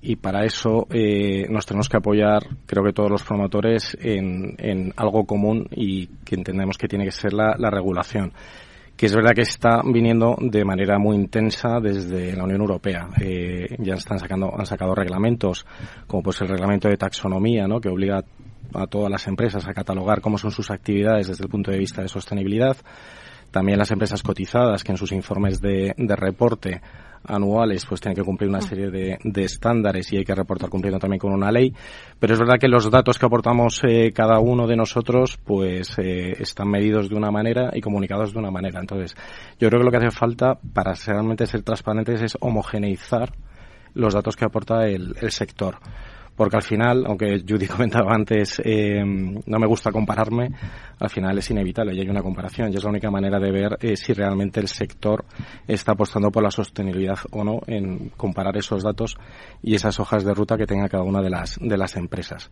Y 0.00 0.16
para 0.16 0.44
eso 0.44 0.88
eh, 0.90 1.46
nos 1.48 1.64
tenemos 1.66 1.88
que 1.88 1.98
apoyar, 1.98 2.42
creo 2.66 2.82
que 2.82 2.92
todos 2.92 3.12
los 3.12 3.22
promotores, 3.22 3.96
en, 4.00 4.56
en 4.58 4.92
algo 4.96 5.24
común 5.24 5.68
y 5.70 6.08
que 6.24 6.34
entendemos 6.34 6.76
que 6.76 6.88
tiene 6.88 7.04
que 7.04 7.12
ser 7.12 7.32
la, 7.32 7.54
la 7.56 7.70
regulación 7.70 8.32
que 8.96 9.06
es 9.06 9.14
verdad 9.14 9.32
que 9.34 9.42
está 9.42 9.80
viniendo 9.84 10.36
de 10.38 10.64
manera 10.64 10.98
muy 10.98 11.16
intensa 11.16 11.80
desde 11.80 12.36
la 12.36 12.44
Unión 12.44 12.60
Europea. 12.60 13.08
Eh, 13.20 13.74
ya 13.78 13.94
están 13.94 14.18
sacando, 14.18 14.52
han 14.56 14.66
sacado 14.66 14.94
reglamentos, 14.94 15.66
como 16.06 16.22
pues 16.22 16.40
el 16.42 16.48
reglamento 16.48 16.88
de 16.88 16.96
taxonomía, 16.96 17.66
¿no? 17.66 17.80
que 17.80 17.88
obliga 17.88 18.22
a 18.74 18.86
todas 18.86 19.10
las 19.10 19.26
empresas 19.26 19.66
a 19.66 19.74
catalogar 19.74 20.20
cómo 20.20 20.38
son 20.38 20.50
sus 20.50 20.70
actividades 20.70 21.28
desde 21.28 21.44
el 21.44 21.50
punto 21.50 21.70
de 21.70 21.78
vista 21.78 22.02
de 22.02 22.08
sostenibilidad. 22.08 22.76
También 23.50 23.78
las 23.78 23.90
empresas 23.90 24.22
cotizadas 24.22 24.82
que 24.82 24.92
en 24.92 24.98
sus 24.98 25.12
informes 25.12 25.60
de, 25.60 25.94
de 25.96 26.16
reporte 26.16 26.80
anuales 27.24 27.86
pues 27.86 28.00
tienen 28.00 28.16
que 28.16 28.24
cumplir 28.24 28.48
una 28.48 28.60
serie 28.60 28.90
de, 28.90 29.18
de, 29.22 29.44
estándares 29.44 30.12
y 30.12 30.16
hay 30.16 30.24
que 30.24 30.34
reportar 30.34 30.70
cumpliendo 30.70 30.98
también 30.98 31.20
con 31.20 31.32
una 31.32 31.52
ley. 31.52 31.72
Pero 32.18 32.34
es 32.34 32.40
verdad 32.40 32.56
que 32.58 32.68
los 32.68 32.90
datos 32.90 33.18
que 33.18 33.26
aportamos 33.26 33.80
eh, 33.86 34.12
cada 34.14 34.40
uno 34.40 34.66
de 34.66 34.76
nosotros 34.76 35.38
pues 35.44 35.98
eh, 35.98 36.32
están 36.38 36.68
medidos 36.68 37.08
de 37.08 37.14
una 37.14 37.30
manera 37.30 37.70
y 37.74 37.80
comunicados 37.80 38.32
de 38.32 38.38
una 38.38 38.50
manera. 38.50 38.80
Entonces 38.80 39.14
yo 39.58 39.68
creo 39.68 39.80
que 39.80 39.84
lo 39.84 39.90
que 39.90 39.98
hace 39.98 40.10
falta 40.10 40.58
para 40.72 40.94
realmente 40.94 41.46
ser 41.46 41.62
transparentes 41.62 42.22
es 42.22 42.36
homogeneizar 42.40 43.32
los 43.94 44.14
datos 44.14 44.36
que 44.36 44.44
aporta 44.44 44.86
el, 44.86 45.14
el 45.20 45.30
sector 45.30 45.78
porque 46.36 46.56
al 46.56 46.62
final, 46.62 47.04
aunque 47.06 47.42
Judy 47.46 47.66
comentaba 47.68 48.14
antes, 48.14 48.60
eh, 48.64 49.02
no 49.04 49.58
me 49.58 49.66
gusta 49.66 49.90
compararme, 49.90 50.50
al 50.98 51.10
final 51.10 51.38
es 51.38 51.50
inevitable 51.50 51.94
y 51.94 52.00
hay 52.00 52.08
una 52.08 52.22
comparación 52.22 52.72
y 52.72 52.76
es 52.76 52.84
la 52.84 52.90
única 52.90 53.10
manera 53.10 53.38
de 53.38 53.50
ver 53.50 53.78
eh, 53.80 53.96
si 53.96 54.12
realmente 54.12 54.60
el 54.60 54.68
sector 54.68 55.24
está 55.66 55.92
apostando 55.92 56.30
por 56.30 56.42
la 56.42 56.50
sostenibilidad 56.50 57.18
o 57.30 57.44
no 57.44 57.60
en 57.66 58.10
comparar 58.10 58.56
esos 58.56 58.82
datos 58.82 59.16
y 59.62 59.74
esas 59.74 59.98
hojas 60.00 60.24
de 60.24 60.34
ruta 60.34 60.56
que 60.56 60.66
tenga 60.66 60.88
cada 60.88 61.04
una 61.04 61.20
de 61.20 61.30
las, 61.30 61.58
de 61.60 61.76
las 61.76 61.96
empresas. 61.96 62.50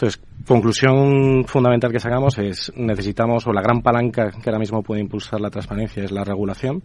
Entonces, 0.00 0.22
conclusión 0.46 1.44
fundamental 1.46 1.92
que 1.92 2.00
sacamos 2.00 2.38
es 2.38 2.72
necesitamos, 2.74 3.46
o 3.46 3.52
la 3.52 3.60
gran 3.60 3.82
palanca 3.82 4.30
que 4.30 4.48
ahora 4.48 4.58
mismo 4.58 4.82
puede 4.82 5.02
impulsar 5.02 5.42
la 5.42 5.50
transparencia 5.50 6.02
es 6.02 6.10
la 6.10 6.24
regulación, 6.24 6.82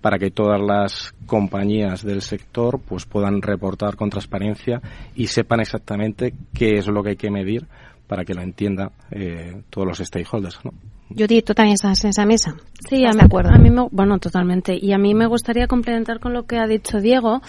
para 0.00 0.18
que 0.18 0.30
todas 0.30 0.60
las 0.60 1.14
compañías 1.26 2.02
del 2.04 2.22
sector 2.22 2.80
pues 2.80 3.06
puedan 3.06 3.42
reportar 3.42 3.96
con 3.96 4.10
transparencia 4.10 4.80
y 5.14 5.26
sepan 5.26 5.60
exactamente 5.60 6.34
qué 6.54 6.78
es 6.78 6.86
lo 6.86 7.02
que 7.02 7.10
hay 7.10 7.16
que 7.16 7.30
medir 7.30 7.66
para 8.06 8.24
que 8.24 8.34
lo 8.34 8.42
entiendan 8.42 8.92
eh, 9.10 9.62
todos 9.70 9.86
los 9.86 9.98
stakeholders. 9.98 10.64
¿no? 10.64 10.72
Judith, 11.08 11.44
¿tú 11.44 11.54
también 11.54 11.74
estás 11.74 12.02
en 12.04 12.10
esa 12.10 12.26
mesa? 12.26 12.56
Sí, 12.88 13.04
a 13.06 13.12
mí, 13.12 13.20
acuerdo? 13.22 13.50
a 13.50 13.58
mí 13.58 13.70
me, 13.70 13.86
bueno, 13.90 14.18
totalmente. 14.18 14.76
Y 14.80 14.92
a 14.92 14.98
mí 14.98 15.14
me 15.14 15.26
gustaría 15.26 15.66
complementar 15.66 16.18
con 16.20 16.32
lo 16.32 16.44
que 16.44 16.58
ha 16.58 16.66
dicho 16.66 16.98
Diego. 17.00 17.42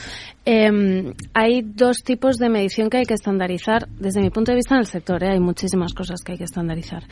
Eh, 0.46 1.14
hay 1.34 1.62
dos 1.64 1.98
tipos 2.04 2.38
de 2.38 2.50
medición 2.50 2.90
que 2.90 2.98
hay 2.98 3.06
que 3.06 3.16
estandarizar 3.16 3.88
desde 4.00 4.22
mi 4.22 4.30
punto 4.30 4.52
de 4.52 4.58
vista 4.58 4.76
en 4.76 4.82
el 4.82 4.86
sector. 4.86 5.24
¿eh? 5.24 5.32
Hay 5.32 5.40
muchísimas 5.40 5.94
cosas 5.94 6.22
que 6.22 6.34
hay 6.34 6.38
que 6.38 6.44
estandarizar. 6.44 7.04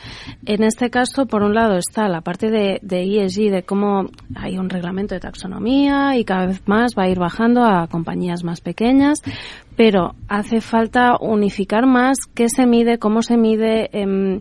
En 0.45 0.63
este 0.63 0.89
caso, 0.89 1.25
por 1.25 1.41
un 1.41 1.53
lado, 1.55 1.77
está 1.77 2.08
la 2.08 2.21
parte 2.21 2.49
de, 2.49 2.79
de 2.81 3.23
ESG, 3.25 3.51
de 3.51 3.63
cómo 3.63 4.05
hay 4.36 4.58
un 4.58 4.69
reglamento 4.69 5.15
de 5.15 5.21
taxonomía 5.21 6.17
y 6.17 6.23
cada 6.25 6.45
vez 6.45 6.62
más 6.67 6.93
va 6.97 7.03
a 7.03 7.10
ir 7.10 7.19
bajando 7.19 7.63
a 7.63 7.88
compañías 7.88 8.43
más 8.43 8.62
pequeñas 8.62 9.21
pero 9.75 10.15
hace 10.29 10.62
falta 10.62 11.17
unificar 11.19 11.86
más 11.86 12.17
qué 12.34 12.47
se 12.47 12.65
mide, 12.65 12.97
cómo 12.97 13.21
se 13.21 13.36
mide, 13.36 13.89
eh, 13.91 14.39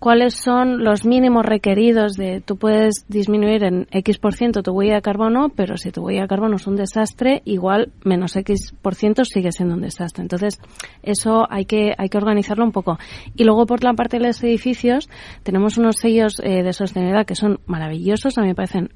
cuáles 0.00 0.34
son 0.34 0.82
los 0.82 1.04
mínimos 1.04 1.44
requeridos 1.44 2.14
de 2.14 2.40
tú 2.40 2.56
puedes 2.56 3.04
disminuir 3.08 3.62
en 3.64 3.86
X 3.92 4.18
por 4.18 4.34
ciento 4.34 4.62
tu 4.62 4.72
huella 4.72 4.94
de 4.94 5.02
carbono, 5.02 5.50
pero 5.54 5.76
si 5.76 5.92
tu 5.92 6.02
huella 6.02 6.22
de 6.22 6.28
carbono 6.28 6.56
es 6.56 6.66
un 6.66 6.74
desastre, 6.74 7.42
igual 7.44 7.92
menos 8.02 8.34
X 8.34 8.74
por 8.80 8.94
ciento 8.94 9.24
sigue 9.24 9.52
siendo 9.52 9.74
un 9.74 9.82
desastre. 9.82 10.22
Entonces, 10.22 10.58
eso 11.02 11.46
hay 11.50 11.66
que, 11.66 11.92
hay 11.96 12.08
que 12.08 12.18
organizarlo 12.18 12.64
un 12.64 12.72
poco. 12.72 12.98
Y 13.36 13.44
luego 13.44 13.66
por 13.66 13.84
la 13.84 13.92
parte 13.92 14.18
de 14.18 14.26
los 14.26 14.42
edificios, 14.42 15.08
tenemos 15.42 15.76
unos 15.76 15.96
sellos 15.96 16.40
eh, 16.42 16.62
de 16.62 16.72
sostenibilidad 16.72 17.26
que 17.26 17.34
son 17.34 17.60
maravillosos, 17.66 18.38
a 18.38 18.40
mí 18.40 18.48
me 18.48 18.54
parecen 18.54 18.90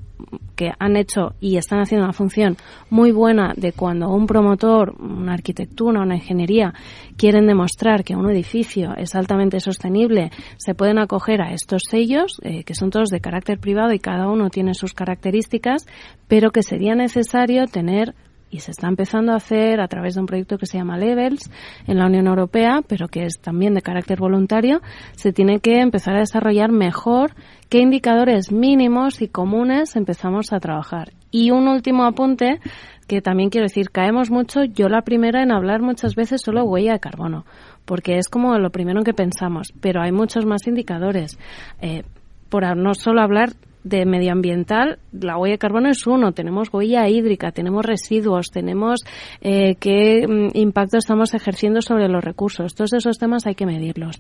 que 0.57 0.73
han 0.79 0.97
hecho 0.97 1.35
y 1.41 1.57
están 1.57 1.81
haciendo 1.81 2.05
una 2.05 2.13
función 2.13 2.57
muy 2.91 3.13
buena 3.13 3.53
de 3.57 3.73
cuando 3.73 4.11
un 4.11 4.27
promotor, 4.27 4.95
una 5.01 5.35
arquitectura, 5.35 6.03
una 6.03 6.17
ingeniería 6.17 6.75
quieren 7.17 7.47
demostrar 7.47 8.05
que 8.05 8.17
un 8.17 8.31
edificio 8.31 8.95
es 8.97 9.15
altamente 9.15 9.61
sostenible, 9.61 10.31
se 10.57 10.75
pueden 10.75 10.99
acoger 10.99 11.43
a 11.43 11.53
estos 11.53 11.83
sellos, 11.89 12.41
eh, 12.43 12.65
que 12.65 12.75
son 12.75 12.91
todos 12.91 13.09
de 13.09 13.21
carácter 13.21 13.59
privado 13.59 13.93
y 13.93 13.99
cada 13.99 14.29
uno 14.29 14.51
tiene 14.51 14.75
sus 14.75 14.95
características, 14.95 15.87
pero 16.29 16.51
que 16.51 16.63
sería 16.63 16.95
necesario 16.95 17.67
tener 17.67 18.15
y 18.55 18.61
se 18.61 18.71
está 18.71 18.87
empezando 18.87 19.33
a 19.33 19.37
hacer 19.37 19.81
a 19.81 19.89
través 19.89 20.15
de 20.15 20.21
un 20.21 20.27
proyecto 20.27 20.59
que 20.59 20.67
se 20.67 20.79
llama 20.79 20.97
Levels 20.97 21.51
en 21.89 21.99
la 21.99 22.07
Unión 22.07 22.29
Europea, 22.29 22.83
pero 22.87 23.09
que 23.09 23.25
es 23.25 23.41
también 23.41 23.75
de 23.75 23.83
carácter 23.83 24.21
voluntario, 24.21 24.81
se 25.17 25.33
tiene 25.33 25.59
que 25.59 25.81
empezar 25.81 26.15
a 26.15 26.21
desarrollar 26.21 26.71
mejor 26.71 27.35
qué 27.69 27.81
indicadores 27.81 28.53
mínimos 28.53 29.21
y 29.23 29.27
comunes 29.27 29.97
empezamos 29.97 30.53
a 30.53 30.61
trabajar. 30.61 31.11
Y 31.33 31.51
un 31.51 31.67
último 31.67 32.05
apunte 32.05 32.61
que 33.09 33.21
también 33.21 33.51
quiero 33.51 33.65
decir, 33.65 33.91
caemos 33.91 34.31
mucho, 34.31 34.63
yo 34.63 34.89
la 34.89 35.03
primera 35.03 35.43
en 35.43 35.51
hablar 35.51 35.83
muchas 35.83 36.15
veces 36.15 36.41
solo 36.41 36.63
huella 36.63 36.93
de 36.93 37.01
carbono, 37.01 37.47
porque 37.85 38.19
es 38.19 38.29
como 38.29 38.57
lo 38.57 38.71
primero 38.71 39.01
en 39.01 39.05
que 39.05 39.15
pensamos, 39.15 39.75
pero 39.81 40.01
hay 40.01 40.13
muchos 40.13 40.47
más 40.47 40.69
indicadores. 40.69 41.41
Eh, 41.81 42.05
por 42.51 42.77
no 42.77 42.95
solo 42.95 43.21
hablar 43.21 43.51
de 43.85 44.07
medioambiental, 44.07 44.99
la 45.13 45.37
huella 45.37 45.55
de 45.55 45.59
carbono 45.59 45.91
es 45.91 46.07
uno. 46.07 46.33
Tenemos 46.33 46.73
huella 46.73 47.09
hídrica, 47.09 47.53
tenemos 47.53 47.85
residuos, 47.85 48.51
tenemos 48.51 49.01
eh, 49.41 49.77
qué 49.77 50.27
mm, 50.27 50.57
impacto 50.57 50.97
estamos 50.97 51.35
ejerciendo 51.35 51.83
sobre 51.83 52.09
los 52.09 52.25
recursos. 52.25 52.75
Todos 52.75 52.95
esos 52.95 53.19
temas 53.19 53.47
hay 53.47 53.55
que 53.55 53.67
medirlos. 53.67 54.19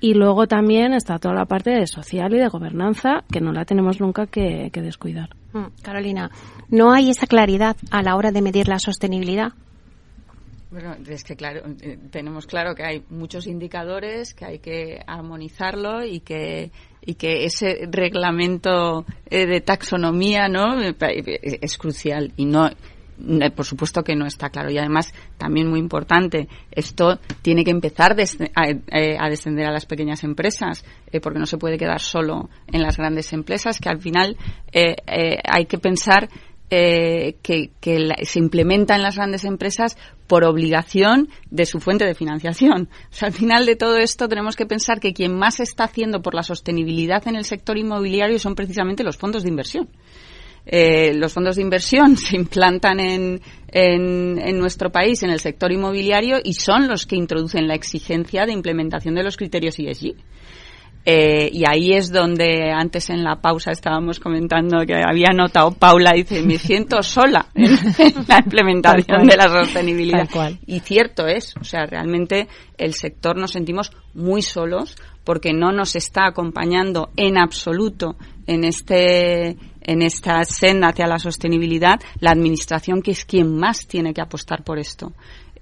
Y 0.00 0.14
luego 0.14 0.46
también 0.46 0.92
está 0.92 1.18
toda 1.18 1.34
la 1.34 1.46
parte 1.46 1.70
de 1.70 1.86
social 1.86 2.32
y 2.34 2.38
de 2.38 2.48
gobernanza 2.48 3.24
que 3.32 3.40
no 3.40 3.52
la 3.52 3.64
tenemos 3.64 4.00
nunca 4.00 4.26
que, 4.26 4.70
que 4.72 4.82
descuidar. 4.82 5.30
Mm, 5.52 5.82
Carolina, 5.82 6.30
¿no 6.68 6.92
hay 6.92 7.10
esa 7.10 7.26
claridad 7.26 7.76
a 7.90 8.02
la 8.02 8.16
hora 8.16 8.30
de 8.30 8.42
medir 8.42 8.68
la 8.68 8.78
sostenibilidad? 8.78 9.52
Bueno, 10.70 10.96
es 11.08 11.22
que 11.24 11.36
claro, 11.36 11.62
eh, 11.80 11.96
tenemos 12.10 12.46
claro 12.46 12.74
que 12.74 12.82
hay 12.82 13.04
muchos 13.08 13.46
indicadores, 13.46 14.34
que 14.34 14.44
hay 14.44 14.58
que 14.58 15.00
armonizarlo 15.06 16.04
y 16.04 16.20
que 16.20 16.72
y 17.06 17.14
que 17.14 17.44
ese 17.44 17.88
reglamento 17.90 19.06
eh, 19.30 19.46
de 19.46 19.60
taxonomía 19.60 20.48
no 20.48 20.76
es 20.80 21.78
crucial 21.78 22.32
y 22.36 22.44
no 22.44 22.68
por 23.54 23.64
supuesto 23.64 24.04
que 24.04 24.14
no 24.14 24.26
está 24.26 24.50
claro. 24.50 24.70
Y 24.70 24.76
además 24.76 25.14
también 25.38 25.68
muy 25.68 25.80
importante 25.80 26.48
esto 26.70 27.18
tiene 27.40 27.64
que 27.64 27.70
empezar 27.70 28.14
eh, 28.20 29.16
a, 29.18 29.28
descender 29.30 29.64
a 29.64 29.72
las 29.72 29.86
pequeñas 29.86 30.22
empresas 30.22 30.84
eh, 31.10 31.20
porque 31.20 31.38
no 31.38 31.46
se 31.46 31.56
puede 31.56 31.78
quedar 31.78 32.00
solo 32.00 32.50
en 32.70 32.82
las 32.82 32.98
grandes 32.98 33.32
empresas 33.32 33.80
que 33.80 33.88
al 33.88 34.00
final 34.00 34.36
hay 34.74 35.64
que 35.64 35.78
pensar 35.78 36.28
eh, 36.68 37.36
que, 37.42 37.70
se 38.24 38.38
implementa 38.40 38.96
en 38.96 39.02
las 39.02 39.14
grandes 39.14 39.44
empresas 39.44 39.96
por 40.26 40.42
obligación 40.42 41.28
de 41.50 41.64
su 41.64 41.78
fuente 41.78 42.04
de 42.04 42.14
financiación. 42.14 42.88
O 43.10 43.14
sea, 43.14 43.28
al 43.28 43.34
final 43.34 43.66
de 43.66 43.76
todo 43.76 43.96
esto 43.98 44.28
tenemos 44.28 44.56
que 44.56 44.66
pensar 44.66 45.00
que 45.00 45.12
quien 45.12 45.36
más 45.38 45.60
está 45.60 45.84
haciendo 45.84 46.22
por 46.22 46.34
la 46.34 46.42
sostenibilidad 46.42 47.26
en 47.28 47.36
el 47.36 47.44
sector 47.44 47.78
inmobiliario 47.78 48.38
son 48.38 48.54
precisamente 48.54 49.04
los 49.04 49.16
fondos 49.16 49.44
de 49.44 49.48
inversión. 49.48 49.88
Eh, 50.66 51.14
los 51.14 51.32
fondos 51.32 51.54
de 51.54 51.62
inversión 51.62 52.16
se 52.16 52.36
implantan 52.36 52.98
en, 52.98 53.40
en, 53.68 54.38
en, 54.38 54.58
nuestro 54.58 54.90
país 54.90 55.22
en 55.22 55.30
el 55.30 55.38
sector 55.38 55.70
inmobiliario 55.70 56.38
y 56.42 56.54
son 56.54 56.88
los 56.88 57.06
que 57.06 57.14
introducen 57.14 57.68
la 57.68 57.76
exigencia 57.76 58.44
de 58.44 58.52
implementación 58.52 59.14
de 59.14 59.22
los 59.22 59.36
criterios 59.36 59.78
ESG. 59.78 60.16
Eh, 61.08 61.50
y 61.52 61.62
ahí 61.64 61.92
es 61.92 62.10
donde 62.10 62.72
antes 62.72 63.10
en 63.10 63.22
la 63.22 63.36
pausa 63.36 63.70
estábamos 63.70 64.18
comentando 64.18 64.84
que 64.84 65.00
había 65.06 65.28
notado 65.32 65.70
Paula, 65.70 66.10
dice, 66.12 66.42
me 66.42 66.58
siento 66.58 67.00
sola 67.00 67.46
en, 67.54 67.70
la 68.26 68.38
implementación 68.38 69.24
de 69.24 69.36
la 69.36 69.44
sostenibilidad. 69.44 70.28
Y 70.66 70.80
cierto 70.80 71.28
es, 71.28 71.54
o 71.60 71.62
sea, 71.62 71.86
realmente 71.86 72.48
el 72.76 72.94
sector 72.94 73.36
nos 73.36 73.52
sentimos 73.52 73.92
muy 74.14 74.42
solos 74.42 74.96
porque 75.22 75.52
no 75.52 75.70
nos 75.70 75.94
está 75.94 76.26
acompañando 76.26 77.10
en 77.16 77.38
absoluto 77.38 78.16
en 78.48 78.64
este 78.64 79.56
en 79.82 80.02
esta 80.02 80.44
senda 80.44 80.88
hacia 80.88 81.06
la 81.06 81.20
sostenibilidad 81.20 82.00
la 82.18 82.32
administración 82.32 83.00
que 83.00 83.12
es 83.12 83.24
quien 83.24 83.56
más 83.56 83.86
tiene 83.86 84.12
que 84.12 84.22
apostar 84.22 84.64
por 84.64 84.80
esto. 84.80 85.12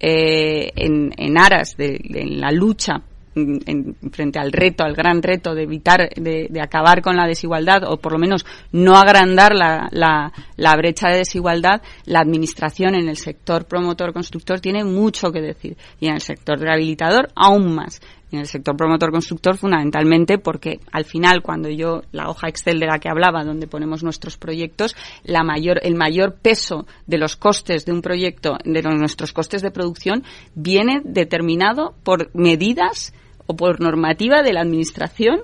Eh, 0.01 0.73
en, 0.75 1.13
en 1.19 1.39
aras 1.39 1.77
de, 1.77 2.01
de 2.03 2.25
la 2.25 2.51
lucha 2.51 3.03
en, 3.35 3.97
frente 4.13 4.39
al 4.39 4.53
reto, 4.53 4.85
al 4.85 4.95
gran 4.95 5.23
reto 5.23 5.55
de 5.55 5.63
evitar, 5.65 6.09
de, 6.15 6.49
de, 6.51 6.61
acabar 6.61 7.03
con 7.03 7.17
la 7.17 7.27
desigualdad 7.27 7.85
o 7.85 7.97
por 7.97 8.13
lo 8.13 8.19
menos 8.19 8.45
no 8.73 8.97
agrandar 8.97 9.55
la, 9.55 9.89
la, 9.91 10.33
la 10.57 10.77
brecha 10.77 11.09
de 11.09 11.19
desigualdad, 11.19 11.83
la 12.05 12.21
administración 12.21 12.95
en 12.95 13.09
el 13.09 13.17
sector 13.17 13.67
promotor 13.67 14.13
constructor 14.13 14.61
tiene 14.61 14.85
mucho 14.85 15.33
que 15.33 15.41
decir. 15.41 15.77
Y 16.01 16.09
en 16.09 16.15
el 16.15 16.21
sector 16.21 16.59
rehabilitador 16.59 17.29
aún 17.35 17.75
más. 17.75 18.01
En 18.35 18.41
el 18.41 18.47
sector 18.47 18.77
promotor 18.77 19.13
constructor 19.13 19.57
fundamentalmente 19.57 20.39
porque 20.39 20.81
al 20.91 21.05
final 21.05 21.41
cuando 21.41 21.69
yo 21.69 22.03
la 22.11 22.29
hoja 22.29 22.49
Excel 22.49 22.81
de 22.81 22.87
la 22.87 22.99
que 22.99 23.09
hablaba 23.09 23.45
donde 23.45 23.69
ponemos 23.69 24.03
nuestros 24.03 24.37
proyectos 24.37 24.97
la 25.23 25.45
mayor 25.45 25.79
el 25.85 25.95
mayor 25.95 26.35
peso 26.35 26.85
de 27.07 27.19
los 27.19 27.37
costes 27.37 27.85
de 27.85 27.93
un 27.93 28.03
proyecto 28.03 28.59
de 28.65 28.83
nuestros 28.83 29.33
costes 29.33 29.63
de 29.63 29.71
producción 29.71 30.25
viene 30.57 31.01
determinado 31.05 31.95
por 32.03 32.35
medidas 32.35 33.13
o 33.47 33.57
por 33.57 33.81
normativa 33.81 34.43
de 34.43 34.53
la 34.53 34.63
Administración 34.63 35.43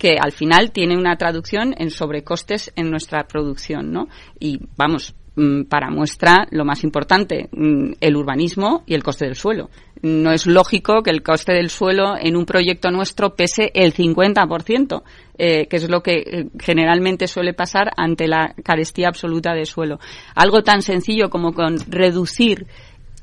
que 0.00 0.16
al 0.18 0.32
final 0.32 0.72
tiene 0.72 0.96
una 0.96 1.16
traducción 1.16 1.74
en 1.76 1.90
sobrecostes 1.90 2.72
en 2.74 2.90
nuestra 2.90 3.24
producción, 3.24 3.92
¿no? 3.92 4.08
Y 4.40 4.58
vamos, 4.74 5.14
mm, 5.36 5.64
para 5.64 5.90
muestra 5.90 6.46
lo 6.50 6.64
más 6.64 6.82
importante, 6.84 7.50
mm, 7.52 7.92
el 8.00 8.16
urbanismo 8.16 8.82
y 8.86 8.94
el 8.94 9.02
coste 9.02 9.26
del 9.26 9.36
suelo. 9.36 9.68
No 10.00 10.32
es 10.32 10.46
lógico 10.46 11.02
que 11.02 11.10
el 11.10 11.22
coste 11.22 11.52
del 11.52 11.68
suelo 11.68 12.14
en 12.18 12.34
un 12.34 12.46
proyecto 12.46 12.90
nuestro 12.90 13.36
pese 13.36 13.70
el 13.74 13.92
50%, 13.92 15.04
eh, 15.36 15.66
que 15.66 15.76
es 15.76 15.90
lo 15.90 16.02
que 16.02 16.14
eh, 16.14 16.46
generalmente 16.58 17.28
suele 17.28 17.52
pasar 17.52 17.90
ante 17.98 18.26
la 18.26 18.54
carestía 18.64 19.08
absoluta 19.08 19.52
de 19.52 19.66
suelo. 19.66 20.00
Algo 20.34 20.62
tan 20.62 20.80
sencillo 20.80 21.28
como 21.28 21.52
con 21.52 21.76
reducir 21.90 22.66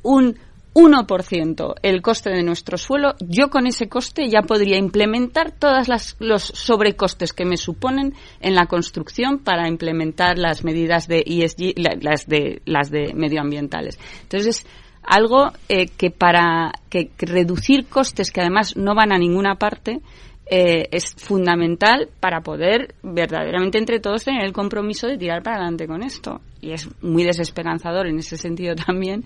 un 0.03 0.37
1% 0.77 1.73
el 1.81 2.03
coste 2.03 2.29
de 2.29 2.43
nuestro 2.43 2.77
suelo, 2.77 3.15
yo 3.19 3.49
con 3.49 3.65
ese 3.65 3.89
coste 3.89 4.29
ya 4.29 4.43
podría 4.43 4.77
implementar 4.77 5.51
todos 5.51 5.87
los 6.19 6.43
sobrecostes 6.43 7.33
que 7.33 7.45
me 7.45 7.57
suponen 7.57 8.13
en 8.41 8.53
la 8.53 8.67
construcción 8.67 9.39
para 9.39 9.67
implementar 9.67 10.37
las 10.37 10.63
medidas 10.63 11.07
de 11.07 11.23
ESG, 11.25 11.73
las 12.03 12.27
de, 12.27 13.13
medioambientales. 13.15 13.97
Entonces, 14.21 14.67
algo 15.01 15.51
eh, 15.67 15.87
que 15.87 16.11
para 16.11 16.73
que 16.91 17.09
reducir 17.17 17.87
costes 17.87 18.29
que 18.29 18.41
además 18.41 18.77
no 18.77 18.93
van 18.93 19.11
a 19.11 19.17
ninguna 19.17 19.55
parte, 19.55 20.01
eh, 20.45 20.89
es 20.91 21.15
fundamental 21.15 22.07
para 22.19 22.41
poder 22.41 22.93
verdaderamente 23.01 23.79
entre 23.79 23.99
todos 23.99 24.23
tener 24.23 24.45
el 24.45 24.53
compromiso 24.53 25.07
de 25.07 25.17
tirar 25.17 25.41
para 25.41 25.55
adelante 25.55 25.87
con 25.87 26.03
esto. 26.03 26.39
Y 26.61 26.71
es 26.71 26.89
muy 27.01 27.23
desesperanzador 27.23 28.07
en 28.07 28.19
ese 28.19 28.37
sentido 28.37 28.75
también 28.87 29.23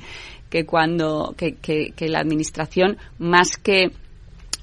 que 0.50 0.66
cuando 0.66 1.34
que, 1.38 1.56
que, 1.56 2.10
la 2.10 2.20
administración 2.20 2.98
más 3.18 3.58
que 3.58 3.92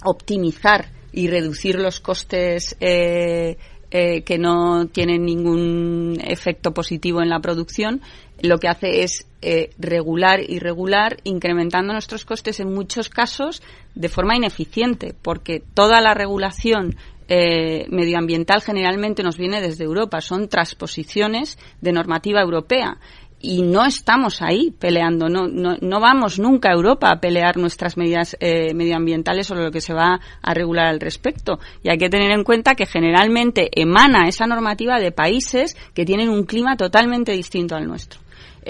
optimizar 0.04 0.90
y 1.12 1.28
reducir 1.28 1.76
los 1.76 2.00
costes 2.00 2.76
eh, 2.81 3.57
eh, 3.90 4.22
que 4.22 4.37
no 4.37 4.87
tienen 4.88 5.24
ningún 5.24 6.18
efecto 6.22 6.74
positivo 6.74 7.22
en 7.22 7.31
la 7.31 7.40
producción, 7.40 8.02
lo 8.42 8.59
que 8.59 8.68
hace 8.68 9.02
es 9.02 9.26
eh, 9.40 9.70
regular 9.78 10.40
y 10.46 10.59
regular, 10.59 11.16
incrementando 11.24 11.92
nuestros 11.94 12.24
costes 12.24 12.61
en 12.61 12.74
muchos 12.74 13.09
casos 13.09 13.62
de 13.94 14.09
forma 14.09 14.37
ineficiente, 14.37 15.14
porque 15.22 15.62
toda 15.74 16.00
la 16.02 16.12
regulación 16.12 16.96
eh, 17.28 17.86
medioambiental 17.90 18.62
generalmente 18.62 19.22
nos 19.22 19.36
viene 19.36 19.60
desde 19.60 19.84
Europa, 19.84 20.20
son 20.20 20.48
transposiciones 20.48 21.58
de 21.80 21.92
normativa 21.92 22.40
europea 22.40 22.98
y 23.40 23.62
no 23.62 23.84
estamos 23.84 24.42
ahí 24.42 24.74
peleando, 24.78 25.28
no, 25.28 25.46
no, 25.46 25.76
no, 25.80 26.00
vamos 26.00 26.38
nunca 26.38 26.70
a 26.70 26.74
Europa 26.74 27.10
a 27.10 27.20
pelear 27.20 27.56
nuestras 27.56 27.96
medidas 27.96 28.36
eh, 28.40 28.74
medioambientales 28.74 29.46
sobre 29.46 29.62
lo 29.62 29.70
que 29.70 29.80
se 29.80 29.94
va 29.94 30.20
a 30.42 30.54
regular 30.54 30.86
al 30.86 31.00
respecto. 31.00 31.60
Y 31.82 31.90
hay 31.90 31.98
que 31.98 32.10
tener 32.10 32.32
en 32.32 32.42
cuenta 32.42 32.74
que 32.74 32.86
generalmente 32.86 33.68
emana 33.80 34.26
esa 34.26 34.46
normativa 34.46 34.98
de 34.98 35.12
países 35.12 35.76
que 35.94 36.04
tienen 36.04 36.30
un 36.30 36.44
clima 36.44 36.76
totalmente 36.76 37.32
distinto 37.32 37.76
al 37.76 37.86
nuestro. 37.86 38.20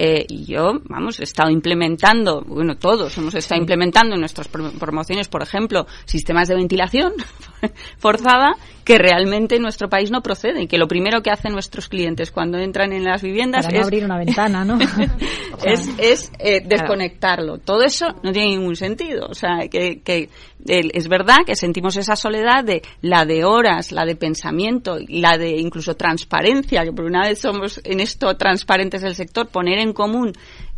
Eh, 0.01 0.27
y 0.29 0.45
yo, 0.45 0.81
vamos, 0.85 1.19
he 1.19 1.25
estado 1.25 1.51
implementando, 1.51 2.43
bueno, 2.47 2.77
todos 2.77 3.19
hemos 3.19 3.35
estado 3.35 3.61
implementando 3.61 4.15
en 4.15 4.21
nuestras 4.21 4.47
promociones, 4.47 5.27
por 5.27 5.43
ejemplo, 5.43 5.89
sistemas 6.05 6.47
de 6.47 6.55
ventilación 6.55 7.15
forzada 7.99 8.55
que 8.85 8.97
realmente 8.97 9.57
en 9.57 9.63
nuestro 9.63 9.89
país 9.91 10.13
no 10.13 10.23
proceden 10.23 10.63
y 10.63 10.67
que 10.69 10.79
lo 10.79 10.87
primero 10.87 11.21
que 11.21 11.31
hacen 11.31 11.53
nuestros 11.53 11.89
clientes 11.89 12.31
cuando 12.31 12.59
entran 12.59 12.93
en 12.93 13.03
las 13.03 13.23
viviendas 13.23 13.67
es 13.71 13.85
abrir 13.85 14.05
una 14.05 14.19
ventana, 14.19 14.65
¿no? 14.65 14.79
es, 15.65 16.33
eh, 16.39 16.63
desconectarlo. 16.65 17.59
Todo 17.59 17.83
eso 17.83 18.07
no 18.23 18.33
tiene 18.33 18.57
ningún 18.57 18.77
sentido. 18.77 19.27
O 19.29 19.35
sea, 19.35 19.69
que, 19.69 20.01
que 20.01 20.31
es 20.65 21.09
verdad 21.09 21.39
que 21.47 21.55
sentimos 21.55 21.97
esa 21.97 22.17
soledad 22.17 22.65
de 22.65 22.83
la 23.03 23.25
de 23.25 23.45
horas, 23.45 23.93
la 23.93 24.05
de 24.05 24.17
pensamiento, 24.17 24.99
la 25.09 25.37
de 25.37 25.59
incluso 25.59 25.95
transparencia, 25.95 26.85
que 26.85 26.93
por 26.93 27.05
una 27.05 27.29
vez 27.29 27.41
somos 27.41 27.81
en 27.85 28.01
esto 28.01 28.37
transparentes 28.37 29.03
del 29.03 29.15
sector, 29.15 29.49
poner 29.49 29.79
en 29.79 29.88
común. 29.93 30.33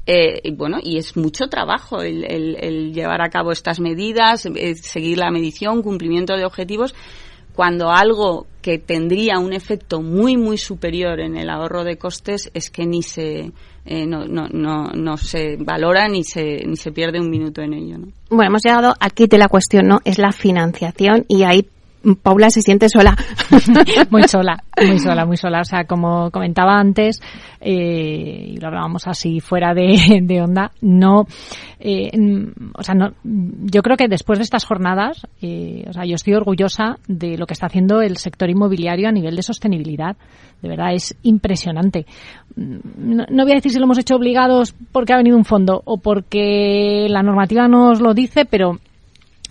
Eh, 0.06 0.40
y 0.44 0.50
bueno, 0.52 0.78
y 0.82 0.96
es 0.96 1.16
mucho 1.16 1.48
trabajo 1.48 2.00
el, 2.00 2.24
el, 2.24 2.92
llevar 2.92 3.20
a 3.22 3.30
cabo 3.30 3.52
estas 3.52 3.80
medidas, 3.80 4.46
eh, 4.46 4.74
seguir 4.74 5.18
la 5.18 5.30
medición, 5.30 5.82
cumplimiento 5.82 6.36
de 6.36 6.44
objetivos. 6.44 6.94
Cuando 7.54 7.90
algo 7.90 8.46
que 8.62 8.78
tendría 8.78 9.38
un 9.38 9.52
efecto 9.52 10.00
muy 10.00 10.36
muy 10.36 10.58
superior 10.58 11.20
en 11.20 11.36
el 11.36 11.50
ahorro 11.50 11.84
de 11.84 11.96
costes 11.96 12.50
es 12.54 12.70
que 12.70 12.86
ni 12.86 13.02
se 13.02 13.52
eh, 13.86 14.06
no, 14.06 14.26
no, 14.26 14.48
no, 14.48 14.90
no, 14.92 15.16
se 15.16 15.56
valora 15.56 16.06
ni 16.08 16.22
se 16.24 16.64
ni 16.66 16.76
se 16.76 16.92
pierde 16.92 17.20
un 17.20 17.30
minuto 17.30 17.62
en 17.62 17.72
ello 17.74 17.98
¿no? 17.98 18.08
bueno 18.28 18.50
hemos 18.50 18.62
llegado 18.62 18.94
aquí 19.00 19.26
de 19.26 19.38
la 19.38 19.48
cuestión 19.48 19.88
no 19.88 20.00
es 20.04 20.18
la 20.18 20.32
financiación 20.32 21.24
y 21.28 21.42
ahí 21.44 21.66
Paula 22.22 22.50
se 22.50 22.62
siente 22.62 22.88
sola. 22.88 23.16
muy 24.10 24.22
sola, 24.24 24.62
muy 24.86 24.98
sola, 24.98 25.26
muy 25.26 25.36
sola. 25.36 25.60
O 25.60 25.64
sea, 25.64 25.84
como 25.84 26.30
comentaba 26.30 26.78
antes, 26.78 27.20
eh, 27.60 28.52
y 28.54 28.56
lo 28.56 28.68
hablábamos 28.68 29.06
así 29.06 29.40
fuera 29.40 29.74
de, 29.74 30.20
de 30.22 30.40
onda, 30.40 30.72
no, 30.80 31.26
eh, 31.78 32.10
o 32.74 32.82
sea, 32.82 32.94
no, 32.94 33.12
yo 33.22 33.82
creo 33.82 33.96
que 33.96 34.08
después 34.08 34.38
de 34.38 34.44
estas 34.44 34.64
jornadas, 34.64 35.26
eh, 35.42 35.84
o 35.88 35.92
sea, 35.92 36.04
yo 36.04 36.14
estoy 36.14 36.34
orgullosa 36.34 36.98
de 37.06 37.36
lo 37.36 37.46
que 37.46 37.54
está 37.54 37.66
haciendo 37.66 38.00
el 38.00 38.16
sector 38.16 38.48
inmobiliario 38.48 39.08
a 39.08 39.12
nivel 39.12 39.36
de 39.36 39.42
sostenibilidad. 39.42 40.16
De 40.62 40.68
verdad, 40.68 40.92
es 40.92 41.16
impresionante. 41.22 42.04
No, 42.54 43.24
no 43.30 43.44
voy 43.44 43.52
a 43.52 43.54
decir 43.54 43.72
si 43.72 43.78
lo 43.78 43.84
hemos 43.84 43.98
hecho 43.98 44.16
obligados 44.16 44.74
porque 44.92 45.14
ha 45.14 45.16
venido 45.16 45.36
un 45.38 45.46
fondo 45.46 45.80
o 45.86 45.96
porque 45.96 47.06
la 47.08 47.22
normativa 47.22 47.66
nos 47.66 48.00
lo 48.00 48.12
dice, 48.12 48.44
pero 48.44 48.78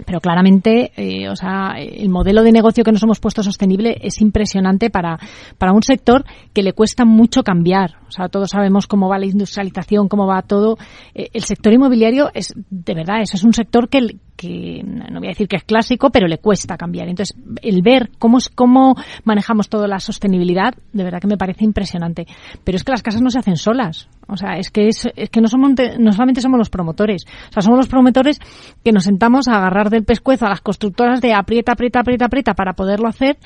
pero 0.06 0.20
claramente, 0.20 0.92
eh, 0.96 1.30
o 1.30 1.36
sea, 1.36 1.76
el 1.78 2.10
modelo 2.10 2.44
de 2.44 2.52
negocio 2.52 2.84
que 2.84 2.92
nos 2.92 3.04
hemos 3.04 3.20
puesto 3.20 3.44
sostenible 3.44 3.98
es 4.02 4.22
impresionante 4.22 4.90
para, 4.90 5.20
para 5.58 5.74
un 5.74 5.84
sector 5.84 6.26
que 6.54 6.64
le 6.64 6.74
cuesta 6.74 7.06
mucho 7.06 7.44
cambiar. 7.44 7.98
O 8.08 8.12
sea, 8.12 8.30
todos 8.30 8.50
sabemos 8.50 8.88
cómo 8.88 9.10
va 9.10 9.20
la 9.20 9.26
industrialización, 9.26 10.08
cómo 10.08 10.26
va 10.26 10.42
todo. 10.42 10.78
Eh, 11.14 11.30
el 11.34 11.44
sector 11.44 11.74
inmobiliario 11.74 12.30
es, 12.34 12.54
de 12.70 12.94
verdad, 12.94 13.22
eso 13.22 13.36
es 13.36 13.44
un 13.44 13.54
sector 13.54 13.90
que, 13.90 14.18
que 14.36 14.82
no 14.84 15.20
voy 15.20 15.28
a 15.28 15.32
decir 15.32 15.48
que 15.48 15.58
es 15.58 15.64
clásico, 15.64 16.10
pero 16.10 16.28
le 16.28 16.38
cuesta 16.38 16.78
cambiar. 16.78 17.08
Entonces, 17.08 17.38
el 17.62 17.82
ver 17.82 18.10
cómo 18.18 18.38
es 18.38 18.50
cómo 18.50 18.96
manejamos 19.26 19.70
toda 19.70 19.88
la 19.88 20.00
sostenibilidad, 20.00 20.74
de 20.94 21.04
verdad 21.04 21.20
que 21.20 21.28
me 21.28 21.38
parece 21.38 21.66
impresionante. 21.66 22.26
Pero 22.64 22.78
es 22.78 22.84
que 22.84 22.92
las 22.92 23.04
casas 23.04 23.22
no 23.22 23.30
se 23.30 23.40
hacen 23.40 23.58
solas. 23.58 24.08
O 24.30 24.38
sea, 24.38 24.58
es 24.58 24.70
que 24.70 24.88
es, 24.88 25.08
es 25.16 25.30
que 25.30 25.42
no 25.42 25.48
somos 25.48 25.72
no 26.00 26.12
solamente 26.12 26.42
somos 26.42 26.58
los 26.58 26.70
promotores, 26.70 27.26
o 27.50 27.54
sea, 27.54 27.62
somos 27.62 27.80
los 27.80 27.88
promotores 27.88 28.40
que 28.84 28.92
nos 28.92 29.04
sentamos 29.04 29.48
a 29.48 29.58
agarrar 29.58 29.90
del 29.90 30.04
pescuezo 30.04 30.46
a 30.46 30.50
las 30.50 30.62
constructoras 30.62 31.22
de 31.22 31.34
aprieta, 31.34 31.74
aprieta, 31.74 32.02
aprieta, 32.02 32.26
aprieta 32.26 32.54
para 32.54 32.74
poderlo 32.74 33.08
hacer, 33.08 33.38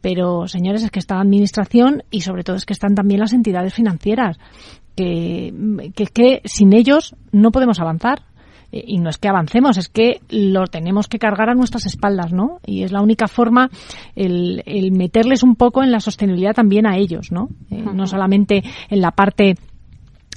pero 0.00 0.46
señores, 0.46 0.82
es 0.82 0.90
que 0.90 0.98
está 0.98 1.16
la 1.16 1.22
administración 1.22 2.02
y 2.10 2.22
sobre 2.22 2.42
todo 2.42 2.56
es 2.56 2.64
que 2.64 2.72
están 2.72 2.94
también 2.94 3.20
las 3.20 3.32
entidades 3.32 3.74
financieras 3.74 4.38
que, 4.96 5.92
que, 5.94 6.06
que 6.06 6.42
sin 6.44 6.72
ellos 6.72 7.14
no 7.32 7.50
podemos 7.50 7.80
avanzar 7.80 8.22
y 8.72 8.98
no 8.98 9.10
es 9.10 9.18
que 9.18 9.28
avancemos, 9.28 9.76
es 9.78 9.88
que 9.88 10.20
lo 10.30 10.66
tenemos 10.66 11.08
que 11.08 11.18
cargar 11.18 11.50
a 11.50 11.54
nuestras 11.54 11.86
espaldas, 11.86 12.32
¿no? 12.32 12.60
Y 12.64 12.82
es 12.82 12.92
la 12.92 13.02
única 13.02 13.26
forma 13.26 13.68
el, 14.14 14.62
el 14.66 14.92
meterles 14.92 15.42
un 15.42 15.56
poco 15.56 15.82
en 15.82 15.90
la 15.90 16.00
sostenibilidad 16.00 16.54
también 16.54 16.86
a 16.86 16.96
ellos, 16.96 17.32
¿no? 17.32 17.48
Eh, 17.70 17.82
no 17.82 18.06
solamente 18.06 18.62
en 18.88 19.00
la 19.00 19.10
parte 19.10 19.56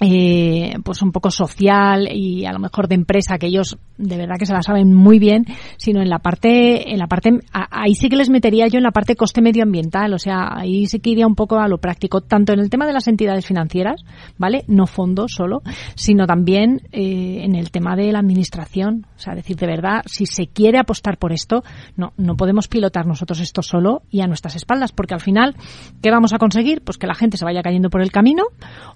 eh, 0.05 0.75
pues 0.83 1.01
un 1.01 1.11
poco 1.11 1.31
social 1.31 2.09
y 2.11 2.45
a 2.45 2.51
lo 2.51 2.59
mejor 2.59 2.87
de 2.87 2.95
empresa 2.95 3.37
que 3.37 3.47
ellos 3.47 3.77
de 3.97 4.17
verdad 4.17 4.35
que 4.37 4.45
se 4.45 4.53
la 4.53 4.61
saben 4.61 4.93
muy 4.93 5.17
bien 5.17 5.45
sino 5.77 6.01
en 6.01 6.09
la 6.09 6.19
parte 6.19 6.91
en 6.91 6.99
la 6.99 7.07
parte 7.07 7.39
ahí 7.51 7.95
sí 7.95 8.09
que 8.09 8.17
les 8.17 8.29
metería 8.29 8.67
yo 8.67 8.77
en 8.77 8.83
la 8.83 8.91
parte 8.91 9.15
coste 9.15 9.41
medioambiental. 9.41 10.13
O 10.13 10.19
sea 10.19 10.57
ahí 10.57 10.87
sí 10.87 10.99
que 10.99 11.11
iría 11.11 11.25
un 11.25 11.35
poco 11.35 11.59
a 11.59 11.67
lo 11.67 11.77
práctico 11.77 12.21
tanto 12.21 12.51
en 12.51 12.59
el 12.59 12.69
tema 12.69 12.85
de 12.85 12.93
las 12.93 13.07
entidades 13.07 13.45
financieras 13.45 14.03
vale 14.37 14.65
no 14.67 14.87
fondos 14.87 15.31
solo 15.33 15.61
sino 15.95 16.27
también 16.27 16.81
eh, 16.91 17.43
en 17.43 17.55
el 17.55 17.71
tema 17.71 17.95
de 17.95 18.11
la 18.11 18.19
administración. 18.19 19.07
O 19.15 19.19
sea 19.19 19.35
decir 19.35 19.55
de 19.55 19.67
verdad 19.67 20.01
si 20.05 20.25
se 20.25 20.47
quiere 20.47 20.79
apostar 20.79 21.17
por 21.17 21.31
esto 21.31 21.63
no 21.95 22.11
no 22.17 22.35
podemos 22.35 22.67
pilotar 22.67 23.05
nosotros 23.05 23.39
esto 23.39 23.61
solo 23.61 24.01
y 24.09 24.21
a 24.21 24.27
nuestras 24.27 24.55
espaldas 24.55 24.91
porque 24.91 25.13
al 25.13 25.21
final 25.21 25.55
qué 26.01 26.11
vamos 26.11 26.33
a 26.33 26.39
conseguir 26.39 26.81
pues 26.83 26.97
que 26.97 27.07
la 27.07 27.15
gente 27.15 27.37
se 27.37 27.45
vaya 27.45 27.61
cayendo 27.61 27.89
por 27.89 28.01
el 28.01 28.11
camino 28.11 28.43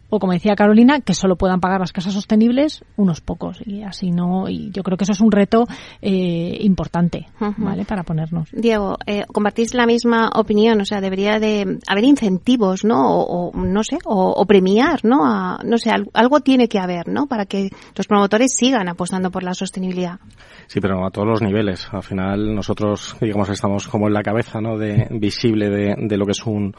o 0.09 0.19
como 0.19 0.33
decía 0.33 0.55
Carolina, 0.55 1.01
que 1.01 1.13
solo 1.13 1.35
puedan 1.35 1.59
pagar 1.59 1.79
las 1.79 1.91
casas 1.91 2.13
sostenibles 2.13 2.83
unos 2.95 3.21
pocos 3.21 3.61
y 3.65 3.83
así 3.83 4.11
no. 4.11 4.47
Y 4.49 4.71
yo 4.71 4.83
creo 4.83 4.97
que 4.97 5.03
eso 5.03 5.13
es 5.13 5.21
un 5.21 5.31
reto 5.31 5.65
eh, 6.01 6.57
importante, 6.61 7.27
¿vale? 7.57 7.85
Para 7.85 8.03
ponernos. 8.03 8.49
Diego, 8.51 8.97
eh, 9.05 9.25
compartís 9.27 9.73
la 9.73 9.85
misma 9.85 10.29
opinión, 10.35 10.79
o 10.81 10.85
sea, 10.85 11.01
debería 11.01 11.39
de 11.39 11.79
haber 11.87 12.03
incentivos, 12.03 12.85
¿no? 12.85 13.21
O, 13.21 13.51
no 13.55 13.83
sé, 13.83 13.97
o, 14.05 14.45
premiar, 14.45 15.03
¿no? 15.03 15.57
no 15.63 15.77
sé, 15.77 15.91
algo 16.13 16.39
tiene 16.39 16.67
que 16.67 16.79
haber, 16.79 17.07
¿no? 17.07 17.27
Para 17.27 17.45
que 17.45 17.69
los 17.95 18.07
promotores 18.07 18.55
sigan 18.55 18.87
apostando 18.87 19.31
por 19.31 19.43
la 19.43 19.53
sostenibilidad. 19.53 20.19
Sí, 20.67 20.79
pero 20.79 21.05
a 21.05 21.11
todos 21.11 21.27
los 21.27 21.41
niveles. 21.41 21.87
Al 21.91 22.03
final 22.03 22.55
nosotros, 22.55 23.15
digamos, 23.21 23.49
estamos 23.49 23.87
como 23.87 24.07
en 24.07 24.13
la 24.13 24.23
cabeza, 24.23 24.61
¿no? 24.61 24.77
De 24.77 25.07
visible 25.11 25.69
de, 25.69 25.95
de 25.97 26.17
lo 26.17 26.25
que 26.25 26.31
es 26.31 26.45
un 26.45 26.73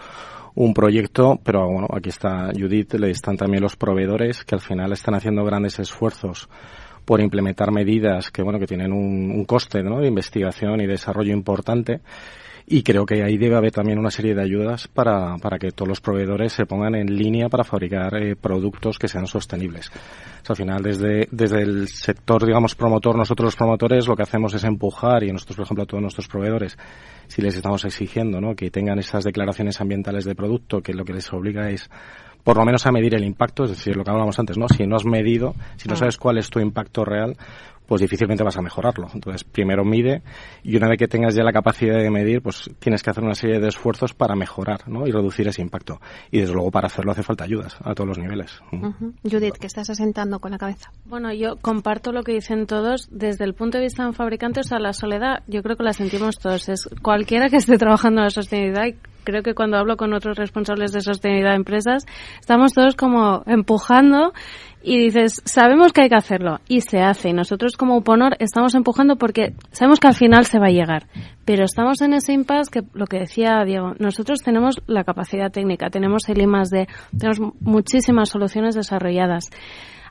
un 0.59 0.75
proyecto, 0.75 1.39
pero 1.45 1.71
bueno, 1.71 1.87
aquí 1.95 2.09
está 2.09 2.51
Judith, 2.53 2.95
le 2.95 3.11
están 3.11 3.37
también 3.37 3.63
los 3.63 3.77
proveedores 3.77 4.45
que 4.45 4.57
al 4.57 4.61
final 4.61 4.93
están 4.93 5.15
haciendo 5.15 5.45
grandes 5.45 5.79
esfuerzos 5.79 6.49
por 7.05 7.21
implementar 7.21 7.71
medidas 7.71 8.33
que 8.33 8.43
bueno 8.43 8.59
que 8.59 8.67
tienen 8.67 8.93
un, 8.93 9.31
un 9.31 9.45
coste 9.45 9.85
¿no? 9.85 10.01
de 10.01 10.09
investigación 10.09 10.81
y 10.81 10.87
desarrollo 10.87 11.33
importante 11.33 12.01
y 12.71 12.83
creo 12.83 13.07
que 13.07 13.23
ahí 13.23 13.39
debe 13.39 13.57
haber 13.57 13.73
también 13.73 13.99
una 13.99 14.11
serie 14.11 14.35
de 14.35 14.43
ayudas 14.43 14.89
para, 14.89 15.39
para 15.39 15.59
que 15.59 15.71
todos 15.71 15.89
los 15.89 16.03
proveedores 16.03 16.53
se 16.53 16.67
pongan 16.67 16.97
en 16.97 17.17
línea 17.17 17.49
para 17.49 17.65
fabricar 17.65 18.15
eh, 18.17 18.37
productos 18.37 18.99
que 18.99 19.09
sean 19.09 19.27
sostenibles. 19.27 19.91
al 20.47 20.57
final, 20.57 20.83
desde, 20.83 21.29
desde 21.31 21.63
el 21.63 21.89
sector, 21.89 22.45
digamos, 22.45 22.75
promotor, 22.75 23.17
nosotros 23.17 23.47
los 23.47 23.57
promotores 23.57 24.07
lo 24.07 24.15
que 24.15 24.23
hacemos 24.23 24.53
es 24.53 24.65
empujar 24.65 25.25
y 25.25 25.33
nosotros, 25.33 25.57
por 25.57 25.65
ejemplo, 25.65 25.85
a 25.85 25.87
todos 25.87 26.03
nuestros 26.03 26.29
proveedores, 26.29 26.77
si 27.29 27.43
les 27.43 27.55
estamos 27.55 27.85
exigiendo 27.85 28.41
¿no? 28.41 28.57
que 28.57 28.71
tengan 28.71 28.99
esas 28.99 29.25
declaraciones 29.25 29.81
ambientales 29.81 30.25
de 30.25 30.35
producto, 30.35 30.83
que 30.83 30.95
lo 30.95 31.05
que 31.05 31.13
les 31.13 31.33
obliga 31.33 31.71
es 31.71 31.89
por 32.45 32.57
lo 32.57 32.65
menos 32.65 32.87
a 32.87 32.93
medir 32.93 33.15
el 33.15 33.25
impacto, 33.25 33.65
es 33.65 33.71
decir, 33.71 33.97
lo 33.97 34.05
que 34.05 34.11
hablábamos 34.11 34.39
antes, 34.39 34.57
¿no? 34.57 34.69
Si 34.69 34.87
no 34.87 34.97
has 34.97 35.05
medido, 35.05 35.55
si 35.77 35.89
no 35.89 35.95
ah. 35.95 35.99
sabes 35.99 36.17
cuál 36.17 36.39
es 36.39 36.49
tu 36.51 36.61
impacto 36.61 37.05
real, 37.05 37.37
pues 37.89 38.03
difícilmente 38.03 38.45
vas 38.45 38.57
a 38.59 38.61
mejorarlo. 38.61 39.09
Entonces, 39.15 39.45
primero 39.45 39.83
mide 39.83 40.23
y 40.63 40.77
una 40.77 40.89
vez 40.89 40.99
que 40.99 41.09
tengas 41.09 41.35
ya 41.35 41.43
la 41.43 41.53
capacidad 41.53 41.97
de 41.99 42.11
medir, 42.11 42.43
pues 42.43 42.71
tienes 42.79 43.03
que 43.03 43.11
hacer 43.11 43.25
una 43.25 43.35
serie 43.35 43.59
de 43.59 43.69
esfuerzos 43.69 44.13
para 44.13 44.37
mejorar 44.37 44.87
¿no? 44.89 45.07
y 45.07 45.11
reducir 45.11 45.49
ese 45.49 45.63
impacto. 45.63 45.99
Y 46.31 46.41
desde 46.41 46.53
luego 46.53 46.71
para 46.71 46.89
hacerlo 46.89 47.13
hace 47.13 47.23
falta 47.23 47.45
ayudas 47.45 47.79
a 47.83 47.95
todos 47.95 48.09
los 48.09 48.19
niveles. 48.19 48.61
Judith, 49.25 49.55
que 49.55 49.67
estás 49.67 49.89
asentando 49.89 50.39
con 50.39 50.53
la 50.53 50.59
cabeza. 50.59 50.93
Bueno, 51.07 51.33
yo 51.33 51.57
comparto 51.57 52.13
lo 52.13 52.23
que 52.23 52.33
dicen 52.33 52.67
todos. 52.67 53.09
Desde 53.11 53.45
el 53.45 53.55
punto 53.55 53.79
de 53.79 53.85
vista 53.85 54.03
de 54.03 54.11
un 54.11 54.15
fabricante, 54.15 54.61
o 54.61 54.65
sea, 54.65 54.79
la 54.79 54.93
soledad, 54.93 55.43
yo 55.47 55.63
creo 55.63 55.77
que 55.77 55.85
la 55.85 55.95
sentimos 55.95 56.39
todos. 56.39 56.69
Es 56.69 56.91
cualquiera 57.01 57.49
que 57.49 57.57
esté 57.57 57.79
trabajando 57.79 58.21
en 58.21 58.25
la 58.25 58.31
sostenibilidad 58.31 58.85
creo 59.29 59.43
que 59.43 59.55
cuando 59.55 59.77
hablo 59.77 59.99
con 59.99 60.15
otros 60.15 60.39
responsables 60.39 60.91
de 60.91 61.03
sostenibilidad 61.03 61.51
de 61.51 61.57
empresas, 61.57 62.07
estamos 62.41 62.73
todos 62.73 62.97
como 62.97 63.43
empujando 63.45 64.33
y 64.83 64.97
dices, 65.05 65.43
sabemos 65.45 65.93
que 65.93 66.01
hay 66.01 66.09
que 66.09 66.17
hacerlo 66.17 66.61
y 66.67 66.81
se 66.81 67.01
hace. 67.01 67.29
Y 67.29 67.33
nosotros 67.35 67.77
como 67.77 67.99
Uponor 67.99 68.37
estamos 68.39 68.75
empujando 68.75 69.17
porque 69.17 69.53
sabemos 69.71 70.01
que 70.01 70.07
al 70.07 70.15
final 70.15 70.47
se 70.47 70.59
va 70.59 70.69
a 70.69 70.71
llegar. 70.71 71.09
Pero 71.45 71.65
estamos 71.65 72.01
en 72.01 72.15
ese 72.15 72.33
impasse 72.33 72.71
que 72.71 72.83
lo 72.95 73.05
que 73.07 73.19
decía 73.19 73.63
Diego, 73.67 73.93
nosotros 73.99 74.41
tenemos 74.41 74.81
la 74.87 75.05
capacidad 75.05 75.53
técnica, 75.53 75.91
tenemos 75.91 76.27
el 76.31 76.41
I 76.41 76.47
de 76.71 76.89
tenemos 77.19 77.55
muchísimas 77.61 78.31
soluciones 78.31 78.75
desarrolladas. 78.75 79.51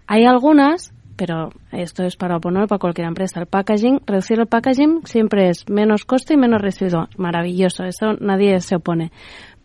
Hay 0.06 0.26
algunas 0.26 0.94
pero 1.18 1.50
esto 1.72 2.04
es 2.04 2.16
para 2.16 2.38
Uponor, 2.38 2.68
para 2.68 2.80
cualquier 2.80 3.08
empresa. 3.08 3.40
El 3.40 3.48
packaging, 3.48 4.02
reducir 4.06 4.40
el 4.40 4.48
packaging 4.48 5.02
siempre 5.06 5.50
es 5.50 5.68
menos 5.70 6.06
coste 6.06 6.36
y 6.36 6.38
menos 6.38 6.62
residuo. 6.62 7.10
Maravilloso, 7.18 7.84
eso 7.84 8.14
nadie 8.20 8.62
se 8.62 8.76
opone 8.76 9.12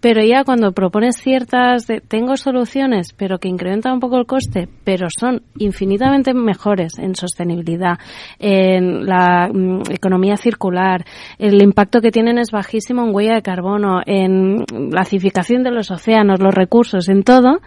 pero 0.03 0.21
ya 0.25 0.43
cuando 0.43 0.73
propones 0.73 1.17
ciertas, 1.17 1.87
de, 1.87 2.01
tengo 2.01 2.37
soluciones, 2.37 3.13
pero 3.17 3.39
que 3.39 3.47
incrementan 3.47 3.93
un 3.95 4.01
poco 4.01 4.19
el 4.19 4.27
coste, 4.27 4.69
pero 4.83 5.07
son 5.17 5.43
infinitamente 5.59 6.35
mejores 6.35 6.99
en 6.99 7.15
sostenibilidad, 7.15 8.01
en 8.41 9.07
la 9.07 9.49
mm, 9.49 9.93
economía 9.93 10.37
circular, 10.37 11.05
el 11.39 11.63
impacto 11.63 12.01
que 12.01 12.11
tienen 12.11 12.39
es 12.39 12.51
bajísimo 12.51 13.05
en 13.05 13.15
huella 13.15 13.35
de 13.35 13.43
carbono, 13.43 14.01
en 14.05 14.65
la 14.91 15.03
acidificación 15.03 15.63
de 15.63 15.71
los 15.71 15.93
océanos, 15.93 16.41
los 16.41 16.53
recursos, 16.53 17.09
en 17.09 17.23
todo, 17.23 17.61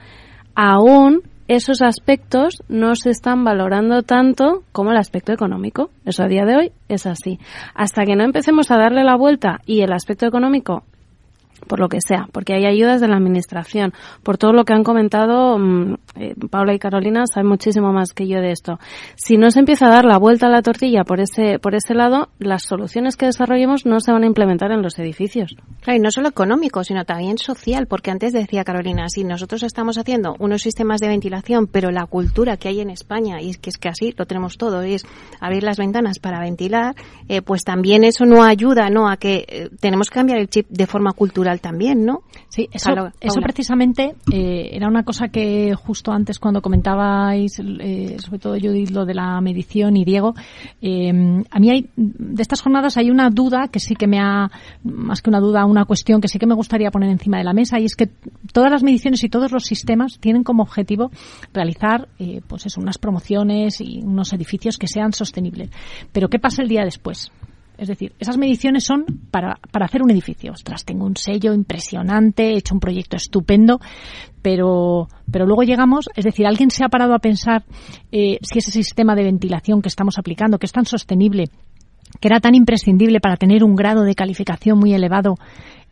aún 0.56 1.22
esos 1.48 1.82
aspectos 1.82 2.64
no 2.68 2.96
se 2.96 3.12
están 3.12 3.43
valorando 3.43 4.02
tanto 4.02 4.64
como 4.72 4.91
el 4.91 4.98
aspecto 4.98 5.32
económico. 5.32 5.91
Eso 6.06 6.24
a 6.24 6.28
día 6.28 6.46
de 6.46 6.56
hoy 6.56 6.72
es 6.89 7.06
así. 7.06 7.39
Hasta 7.74 8.06
que 8.06 8.16
no 8.16 8.24
empecemos 8.24 8.72
a 8.72 8.78
darle 8.78 9.04
la 9.04 9.16
vuelta 9.16 9.62
y 9.66 9.82
el 9.82 9.93
aspecto 9.93 10.26
económico 10.26 10.84
por 11.68 11.80
lo 11.80 11.89
que 11.89 11.99
sea, 12.01 12.28
porque 12.32 12.53
hay 12.53 12.66
ayudas 12.66 13.01
de 13.01 13.07
la 13.07 13.18
administración, 13.18 13.93
por 14.24 14.38
todo 14.38 14.53
lo 14.53 14.66
que 14.66 14.74
han 14.74 14.84
comentado 14.84 15.57
mm, 15.57 15.95
eh, 16.18 16.36
Paula 16.49 16.74
y 16.74 16.80
Carolina 16.80 17.26
saben 17.32 17.49
muchísimo 17.49 17.91
más 17.91 18.13
que 18.13 18.28
yo 18.28 18.39
de 18.39 18.51
esto. 18.51 18.80
Si 19.16 19.38
no 19.38 19.51
se 19.51 19.59
empieza 19.59 19.88
a 19.88 19.89
dar 19.89 20.05
la 20.05 20.18
vuelta 20.18 20.47
a 20.47 20.49
la 20.49 20.61
tortilla 20.61 21.03
por 21.03 21.20
ese 21.20 21.59
por 21.59 21.76
ese 21.76 21.93
lado, 21.93 22.30
las 22.39 22.63
soluciones 22.63 23.18
que 23.18 23.26
desarrollemos 23.26 23.86
no 23.86 23.99
se 23.99 24.11
van 24.11 24.24
a 24.24 24.28
implementar 24.28 24.72
en 24.72 24.82
los 24.82 24.97
edificios. 24.99 25.55
Claro, 25.82 25.97
y 25.97 26.01
no 26.01 26.11
solo 26.11 26.30
económico, 26.30 26.84
sino 26.84 27.05
también 27.05 27.38
social, 27.38 27.88
porque 27.88 28.11
antes 28.11 28.34
decía 28.34 28.63
Carolina, 28.63 29.09
si 29.09 29.24
nosotros 29.24 29.63
estamos 29.63 29.97
haciendo 29.97 30.36
unos 30.39 30.61
sistemas 30.61 30.99
de 30.99 31.07
ventilación, 31.07 31.68
pero 31.68 31.91
la 31.91 32.05
cultura 32.05 32.57
que 32.57 32.70
hay 32.70 32.82
en 32.82 32.89
España 32.89 33.41
y 33.41 33.49
es 33.49 33.57
que 33.57 33.70
es 33.70 33.78
que 33.78 33.89
así 33.89 34.13
lo 34.18 34.26
tenemos 34.26 34.57
todo, 34.57 34.82
es 34.82 35.05
abrir 35.39 35.63
las 35.63 35.78
ventanas 35.78 36.20
para 36.20 36.39
ventilar, 36.39 36.95
eh, 37.28 37.41
pues 37.41 37.63
también 37.63 38.03
eso 38.03 38.26
no 38.26 38.43
ayuda, 38.43 38.89
no 38.89 39.09
a 39.09 39.18
que 39.18 39.45
eh, 39.47 39.70
tenemos 39.80 40.09
que 40.09 40.16
cambiar 40.16 40.39
el 40.39 40.49
chip 40.49 40.68
de 40.70 40.88
forma 40.88 41.11
cultural 41.13 41.55
también, 41.60 42.06
¿no? 42.06 42.24
Sí, 42.49 42.68
eso, 42.72 42.91
eso 43.20 43.41
precisamente 43.41 44.16
eh, 44.32 44.70
era 44.72 44.88
una 44.88 45.03
cosa 45.03 45.30
que 45.30 45.74
justo 45.76 46.12
antes 46.12 46.39
cuando 46.39 46.62
comentabais, 46.62 47.60
eh, 47.60 48.18
sobre 48.20 48.39
todo 48.39 48.53
Judith, 48.53 48.89
lo 48.91 49.06
de 49.06 49.14
la 49.14 49.39
medición 49.41 49.97
y 49.97 50.06
Diego, 50.06 50.34
eh, 50.82 51.12
a 51.49 51.60
mí 51.60 51.70
hay, 51.70 51.89
de 51.95 52.41
estas 52.41 52.62
jornadas 52.62 52.97
hay 52.97 53.10
una 53.10 53.30
duda 53.30 53.68
que 53.68 53.80
sí 53.80 53.95
que 53.95 54.08
me 54.08 54.20
ha, 54.20 54.49
más 54.84 55.22
que 55.22 55.30
una 55.30 55.39
duda, 55.39 55.66
una 55.66 55.86
cuestión 55.86 56.22
que 56.22 56.28
sí 56.28 56.39
que 56.39 56.47
me 56.47 56.56
gustaría 56.56 56.91
poner 56.91 57.10
encima 57.10 57.38
de 57.38 57.43
la 57.43 57.53
mesa 57.53 57.80
y 57.80 57.86
es 57.86 57.95
que 57.95 58.10
todas 58.51 58.72
las 58.72 58.84
mediciones 58.84 59.24
y 59.24 59.30
todos 59.30 59.51
los 59.51 59.64
sistemas 59.64 60.20
tienen 60.20 60.43
como 60.43 60.64
objetivo 60.64 61.12
realizar, 61.53 62.08
pues 62.47 62.66
eso, 62.66 62.82
unas 62.82 62.97
promociones 62.97 63.82
y 63.82 64.01
unos 64.03 64.34
edificios 64.34 64.78
que 64.78 64.88
sean 64.88 65.14
sostenibles. 65.14 65.70
Pero 66.12 66.30
¿qué 66.30 66.39
pasa 66.39 66.62
el 66.62 66.70
día 66.70 66.84
después? 66.84 67.32
Es 67.78 67.88
decir, 67.88 68.13
esas 68.19 68.38
mediciones 68.38 68.84
son 68.84 69.05
para, 69.32 69.57
para 69.71 69.86
hacer 69.86 70.01
un 70.01 70.11
edificio. 70.11 70.51
Ostras, 70.51 70.86
tengo 70.86 71.05
un 71.05 71.15
sello 71.15 71.53
impresionante, 71.53 72.53
he 72.53 72.57
hecho 72.57 72.73
un 72.73 72.80
proyecto 72.80 73.15
estupendo, 73.15 73.80
pero, 74.41 75.07
pero 75.32 75.45
luego 75.45 75.63
llegamos, 75.63 76.09
es 76.15 76.26
decir, 76.26 76.45
alguien 76.45 76.71
se 76.71 76.86
ha 76.86 76.89
parado 76.89 77.13
a 77.13 77.19
pensar 77.19 77.63
eh, 78.11 78.38
si 78.41 78.59
ese 78.59 78.71
sistema 78.71 79.15
de 79.15 79.23
ventilación 79.23 79.82
que 79.82 79.89
estamos 79.89 80.17
aplicando, 80.17 80.59
que 80.59 80.65
es 80.67 80.71
tan 80.71 80.86
sostenible, 80.86 81.49
que 82.19 82.28
era 82.28 82.39
tan 82.39 82.55
imprescindible 82.55 83.19
para 83.19 83.38
tener 83.38 83.63
un 83.63 83.76
grado 83.76 84.03
de 84.03 84.15
calificación 84.15 84.80
muy 84.80 84.93
elevado, 84.93 85.36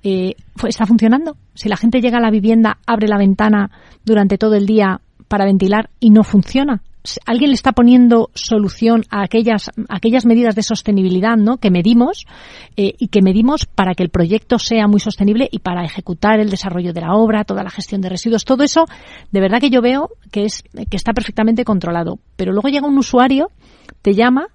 eh, 0.03 0.36
está 0.67 0.86
funcionando. 0.86 1.38
Si 1.53 1.69
la 1.69 1.77
gente 1.77 2.01
llega 2.01 2.17
a 2.17 2.21
la 2.21 2.31
vivienda, 2.31 2.77
abre 2.86 3.07
la 3.07 3.17
ventana 3.17 3.71
durante 4.05 4.38
todo 4.38 4.55
el 4.55 4.65
día 4.65 5.01
para 5.27 5.45
ventilar 5.45 5.89
y 5.99 6.09
no 6.11 6.23
funciona, 6.23 6.84
alguien 7.26 7.49
le 7.49 7.56
está 7.56 7.72
poniendo 7.74 8.30
solución 8.34 9.04
a 9.10 9.24
aquellas, 9.24 9.70
aquellas 9.89 10.26
medidas 10.26 10.56
de 10.56 10.64
sostenibilidad 10.64 11.36
¿no? 11.38 11.58
que 11.58 11.70
medimos 11.70 12.26
eh, 12.78 12.93
y 12.97 13.08
que 13.10 13.22
medimos 13.22 13.66
para 13.66 13.93
que 13.93 14.04
el 14.04 14.10
proyecto 14.10 14.60
sea 14.60 14.88
muy 14.88 14.99
sostenible 14.99 15.49
y 15.51 15.60
para 15.60 15.84
ejecutar 15.84 16.39
el 16.39 16.49
desarrollo 16.49 16.93
de 16.93 17.01
la 17.01 17.14
obra, 17.14 17.43
toda 17.43 17.64
la 17.64 17.70
gestión 17.70 18.01
de 18.01 18.10
residuos, 18.10 18.45
todo 18.45 18.64
eso, 18.64 18.86
de 19.32 19.41
verdad 19.41 19.60
que 19.60 19.70
yo 19.70 19.82
veo 19.82 20.10
que, 20.32 20.45
es, 20.45 20.64
que 20.89 20.97
está 20.97 21.14
perfectamente 21.14 21.66
controlado. 21.66 22.20
Pero 22.36 22.54
luego 22.54 22.70
llega 22.70 22.88
un 22.88 22.97
usuario, 22.97 23.51
te 24.01 24.14
llama 24.14 24.47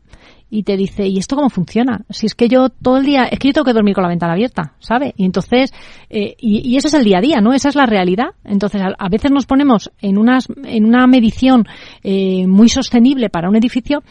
y 0.50 0.62
te 0.62 0.76
dice, 0.76 1.06
¿y 1.06 1.18
esto 1.18 1.36
cómo 1.36 1.50
funciona? 1.50 2.04
Si 2.10 2.26
es 2.26 2.34
que 2.34 2.48
yo 2.48 2.68
todo 2.70 2.98
el 2.98 3.04
día, 3.04 3.24
es 3.24 3.38
que 3.38 3.48
yo 3.48 3.54
tengo 3.54 3.66
que 3.66 3.72
dormir 3.72 3.94
con 3.94 4.02
la 4.02 4.08
ventana 4.08 4.32
abierta, 4.32 4.74
¿sabe? 4.78 5.14
Y 5.16 5.24
entonces, 5.24 5.72
eh, 6.08 6.36
y, 6.38 6.68
y, 6.68 6.76
ese 6.76 6.88
es 6.88 6.94
el 6.94 7.04
día 7.04 7.18
a 7.18 7.20
día, 7.20 7.40
¿no? 7.40 7.52
Esa 7.52 7.68
es 7.68 7.74
la 7.74 7.86
realidad. 7.86 8.28
Entonces, 8.44 8.80
a, 8.82 9.08
veces 9.08 9.30
nos 9.30 9.46
ponemos 9.46 9.90
en, 10.00 10.16
unas, 10.18 10.46
en 10.64 10.84
una 10.84 11.06
medición 11.06 11.66
eh, 12.02 12.46
muy 12.46 12.68
sostenible 12.68 13.28
para 13.28 13.48
un 13.48 13.56
edificio, 13.56 14.02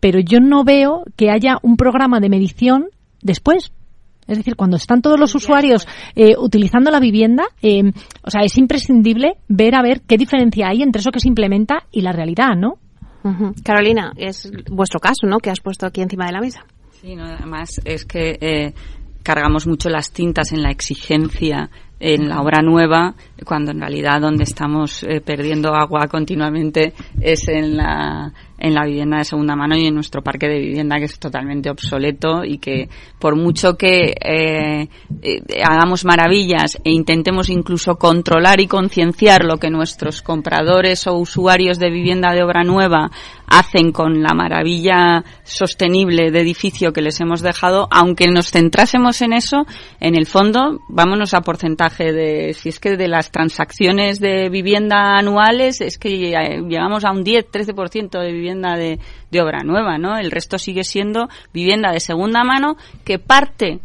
pero 0.00 0.18
yo 0.20 0.40
no 0.40 0.64
veo 0.64 1.04
que 1.16 1.30
haya 1.30 1.58
un 1.62 1.76
programa 1.76 2.20
de 2.20 2.28
medición 2.28 2.88
después. 3.22 3.72
Es 4.26 4.38
decir, 4.38 4.56
cuando 4.56 4.76
están 4.76 5.02
todos 5.02 5.20
los 5.20 5.34
usuarios 5.34 5.86
eh, 6.14 6.34
utilizando 6.38 6.90
la 6.90 7.00
vivienda, 7.00 7.44
eh, 7.62 7.92
o 8.22 8.30
sea, 8.30 8.42
es 8.42 8.56
imprescindible 8.56 9.36
ver 9.48 9.74
a 9.74 9.82
ver 9.82 10.00
qué 10.02 10.16
diferencia 10.16 10.68
hay 10.68 10.82
entre 10.82 11.00
eso 11.00 11.10
que 11.10 11.20
se 11.20 11.28
implementa 11.28 11.84
y 11.90 12.00
la 12.00 12.12
realidad, 12.12 12.56
¿no? 12.56 12.78
Carolina, 13.64 14.12
es 14.16 14.50
vuestro 14.70 15.00
caso, 15.00 15.26
¿no? 15.26 15.38
Que 15.38 15.50
has 15.50 15.60
puesto 15.60 15.86
aquí 15.86 16.02
encima 16.02 16.26
de 16.26 16.32
la 16.32 16.40
mesa. 16.40 16.64
Sí, 17.00 17.14
no, 17.14 17.24
además 17.24 17.80
es 17.84 18.04
que 18.04 18.38
eh, 18.40 18.74
cargamos 19.22 19.66
mucho 19.66 19.88
las 19.88 20.12
tintas 20.12 20.52
en 20.52 20.62
la 20.62 20.70
exigencia 20.70 21.70
en 22.00 22.28
la 22.28 22.40
obra 22.40 22.60
nueva, 22.60 23.14
cuando 23.46 23.70
en 23.70 23.80
realidad 23.80 24.20
donde 24.20 24.44
estamos 24.44 25.02
eh, 25.04 25.20
perdiendo 25.20 25.74
agua 25.74 26.06
continuamente 26.06 26.92
es 27.24 27.48
en 27.48 27.76
la, 27.76 28.32
en 28.58 28.74
la 28.74 28.84
vivienda 28.84 29.18
de 29.18 29.24
segunda 29.24 29.56
mano 29.56 29.76
y 29.76 29.86
en 29.86 29.94
nuestro 29.94 30.22
parque 30.22 30.46
de 30.46 30.58
vivienda 30.58 30.98
que 30.98 31.06
es 31.06 31.18
totalmente 31.18 31.70
obsoleto 31.70 32.44
y 32.44 32.58
que 32.58 32.88
por 33.18 33.34
mucho 33.34 33.76
que 33.76 34.14
eh, 34.22 34.88
eh, 35.22 35.62
hagamos 35.64 36.04
maravillas 36.04 36.78
e 36.84 36.90
intentemos 36.90 37.48
incluso 37.48 37.96
controlar 37.96 38.60
y 38.60 38.66
concienciar 38.66 39.44
lo 39.44 39.56
que 39.56 39.70
nuestros 39.70 40.22
compradores 40.22 41.06
o 41.06 41.14
usuarios 41.14 41.78
de 41.78 41.90
vivienda 41.90 42.32
de 42.34 42.42
obra 42.42 42.62
nueva 42.62 43.10
hacen 43.46 43.92
con 43.92 44.22
la 44.22 44.34
maravilla 44.34 45.24
sostenible 45.44 46.30
de 46.30 46.40
edificio 46.40 46.92
que 46.92 47.02
les 47.02 47.20
hemos 47.20 47.40
dejado, 47.40 47.88
aunque 47.90 48.26
nos 48.28 48.50
centrásemos 48.50 49.22
en 49.22 49.32
eso, 49.32 49.66
en 50.00 50.14
el 50.14 50.26
fondo, 50.26 50.80
vámonos 50.88 51.34
a 51.34 51.42
porcentaje 51.42 52.12
de, 52.12 52.54
si 52.54 52.70
es 52.70 52.80
que 52.80 52.96
de 52.96 53.08
las 53.08 53.30
transacciones 53.30 54.18
de 54.20 54.48
vivienda 54.48 55.18
anuales, 55.18 55.80
es 55.80 55.98
que 55.98 56.10
llegamos 56.18 57.04
a 57.04 57.10
un 57.14 57.24
10, 57.24 57.50
13% 57.50 58.20
de 58.20 58.32
vivienda 58.32 58.76
de, 58.76 58.98
de 59.30 59.40
obra 59.40 59.60
nueva, 59.64 59.96
¿no? 59.98 60.18
El 60.18 60.30
resto 60.30 60.58
sigue 60.58 60.84
siendo 60.84 61.28
vivienda 61.52 61.92
de 61.92 62.00
segunda 62.00 62.44
mano 62.44 62.76
que 63.04 63.18
parte 63.18 63.80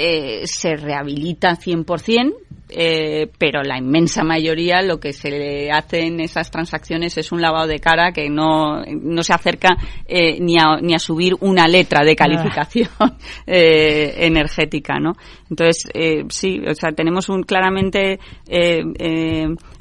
eh, 0.00 0.46
se 0.46 0.76
rehabilita 0.76 1.56
100%, 1.56 2.34
eh, 2.70 3.30
pero 3.38 3.62
la 3.62 3.78
inmensa 3.78 4.22
mayoría 4.24 4.82
lo 4.82 5.00
que 5.00 5.14
se 5.14 5.30
le 5.30 5.70
hace 5.70 6.00
en 6.00 6.20
esas 6.20 6.50
transacciones 6.50 7.16
es 7.16 7.32
un 7.32 7.40
lavado 7.40 7.66
de 7.66 7.78
cara 7.78 8.12
que 8.12 8.28
no, 8.28 8.82
no 8.84 9.22
se 9.22 9.32
acerca 9.32 9.76
eh, 10.06 10.38
ni, 10.38 10.56
a, 10.58 10.78
ni 10.82 10.94
a 10.94 10.98
subir 10.98 11.34
una 11.40 11.66
letra 11.66 12.04
de 12.04 12.14
calificación 12.14 12.90
eh, 13.46 14.14
energética, 14.18 14.98
¿no? 15.00 15.14
Entonces, 15.48 15.88
eh, 15.94 16.24
sí, 16.28 16.60
o 16.68 16.74
sea, 16.74 16.92
tenemos 16.92 17.30
un 17.30 17.42
claramente 17.42 18.18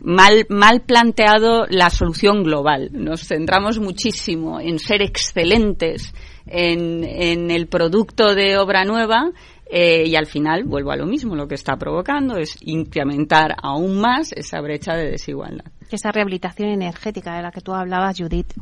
mal, 0.01 0.45
mal 0.47 0.81
planteado 0.81 1.65
la 1.69 1.89
solución 1.89 2.43
global. 2.43 2.89
Nos 2.93 3.27
centramos 3.27 3.79
muchísimo 3.79 4.61
en 4.61 4.79
ser 4.79 5.01
excelentes 5.01 6.13
en, 6.45 7.03
en 7.03 7.51
el 7.51 7.67
producto 7.67 8.33
de 8.33 8.57
obra 8.57 8.85
nueva 8.85 9.31
eh, 9.69 10.05
y 10.05 10.15
al 10.15 10.25
final, 10.25 10.63
vuelvo 10.63 10.91
a 10.91 10.95
lo 10.95 11.05
mismo, 11.05 11.35
lo 11.35 11.47
que 11.47 11.55
está 11.55 11.75
provocando 11.77 12.37
es 12.37 12.55
incrementar 12.61 13.55
aún 13.61 13.99
más 13.99 14.31
esa 14.33 14.61
brecha 14.61 14.93
de 14.93 15.11
desigualdad. 15.11 15.65
Esa 15.89 16.11
rehabilitación 16.11 16.69
energética 16.69 17.35
de 17.35 17.43
la 17.43 17.51
que 17.51 17.61
tú 17.61 17.73
hablabas, 17.73 18.17
Judith. 18.17 18.53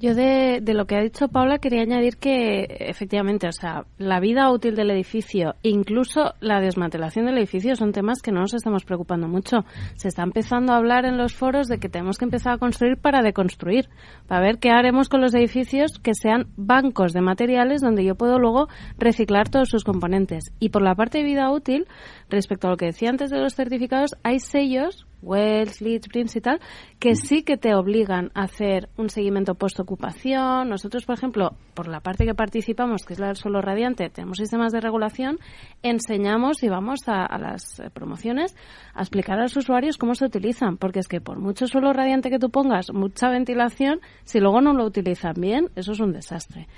Yo 0.00 0.14
de, 0.14 0.60
de, 0.62 0.72
lo 0.72 0.86
que 0.86 0.96
ha 0.96 1.02
dicho 1.02 1.28
Paula 1.28 1.58
quería 1.58 1.82
añadir 1.82 2.16
que 2.16 2.64
efectivamente, 2.88 3.46
o 3.46 3.52
sea, 3.52 3.84
la 3.98 4.18
vida 4.18 4.50
útil 4.50 4.74
del 4.74 4.90
edificio, 4.90 5.56
incluso 5.62 6.32
la 6.40 6.58
desmantelación 6.62 7.26
del 7.26 7.36
edificio 7.36 7.76
son 7.76 7.92
temas 7.92 8.22
que 8.22 8.32
no 8.32 8.40
nos 8.40 8.54
estamos 8.54 8.86
preocupando 8.86 9.28
mucho. 9.28 9.58
Se 9.96 10.08
está 10.08 10.22
empezando 10.22 10.72
a 10.72 10.78
hablar 10.78 11.04
en 11.04 11.18
los 11.18 11.34
foros 11.34 11.68
de 11.68 11.76
que 11.76 11.90
tenemos 11.90 12.16
que 12.16 12.24
empezar 12.24 12.54
a 12.54 12.58
construir 12.58 12.96
para 12.96 13.20
deconstruir, 13.20 13.90
para 14.26 14.40
ver 14.40 14.58
qué 14.58 14.70
haremos 14.70 15.10
con 15.10 15.20
los 15.20 15.34
edificios 15.34 15.98
que 16.02 16.14
sean 16.14 16.46
bancos 16.56 17.12
de 17.12 17.20
materiales 17.20 17.82
donde 17.82 18.02
yo 18.02 18.14
puedo 18.14 18.38
luego 18.38 18.68
reciclar 18.96 19.50
todos 19.50 19.68
sus 19.68 19.84
componentes. 19.84 20.50
Y 20.60 20.70
por 20.70 20.80
la 20.80 20.94
parte 20.94 21.18
de 21.18 21.24
vida 21.24 21.52
útil, 21.52 21.86
respecto 22.30 22.68
a 22.68 22.70
lo 22.70 22.78
que 22.78 22.86
decía 22.86 23.10
antes 23.10 23.28
de 23.28 23.38
los 23.38 23.54
certificados, 23.54 24.16
hay 24.22 24.40
sellos 24.40 25.06
Wells, 25.22 25.80
Leeds, 25.80 26.08
Prince 26.08 26.38
y 26.38 26.42
tal, 26.42 26.60
que 26.98 27.14
sí 27.14 27.42
que 27.42 27.56
te 27.56 27.74
obligan 27.74 28.30
a 28.34 28.44
hacer 28.44 28.88
un 28.96 29.10
seguimiento 29.10 29.54
post-ocupación. 29.54 30.68
Nosotros, 30.68 31.04
por 31.04 31.16
ejemplo, 31.16 31.52
por 31.74 31.88
la 31.88 32.00
parte 32.00 32.24
que 32.24 32.34
participamos, 32.34 33.04
que 33.04 33.14
es 33.14 33.18
la 33.18 33.28
del 33.28 33.36
suelo 33.36 33.60
radiante, 33.60 34.10
tenemos 34.10 34.38
sistemas 34.38 34.72
de 34.72 34.80
regulación, 34.80 35.38
enseñamos 35.82 36.62
y 36.62 36.68
vamos 36.68 37.00
a, 37.06 37.24
a 37.24 37.38
las 37.38 37.82
promociones 37.92 38.56
a 38.94 39.00
explicar 39.00 39.38
a 39.38 39.42
los 39.42 39.56
usuarios 39.56 39.98
cómo 39.98 40.14
se 40.14 40.24
utilizan, 40.24 40.76
porque 40.76 41.00
es 41.00 41.08
que 41.08 41.20
por 41.20 41.38
mucho 41.38 41.66
suelo 41.66 41.92
radiante 41.92 42.30
que 42.30 42.38
tú 42.38 42.50
pongas, 42.50 42.92
mucha 42.92 43.28
ventilación, 43.28 44.00
si 44.24 44.40
luego 44.40 44.60
no 44.60 44.72
lo 44.72 44.84
utilizan 44.84 45.34
bien, 45.36 45.70
eso 45.76 45.92
es 45.92 46.00
un 46.00 46.12
desastre. 46.12 46.68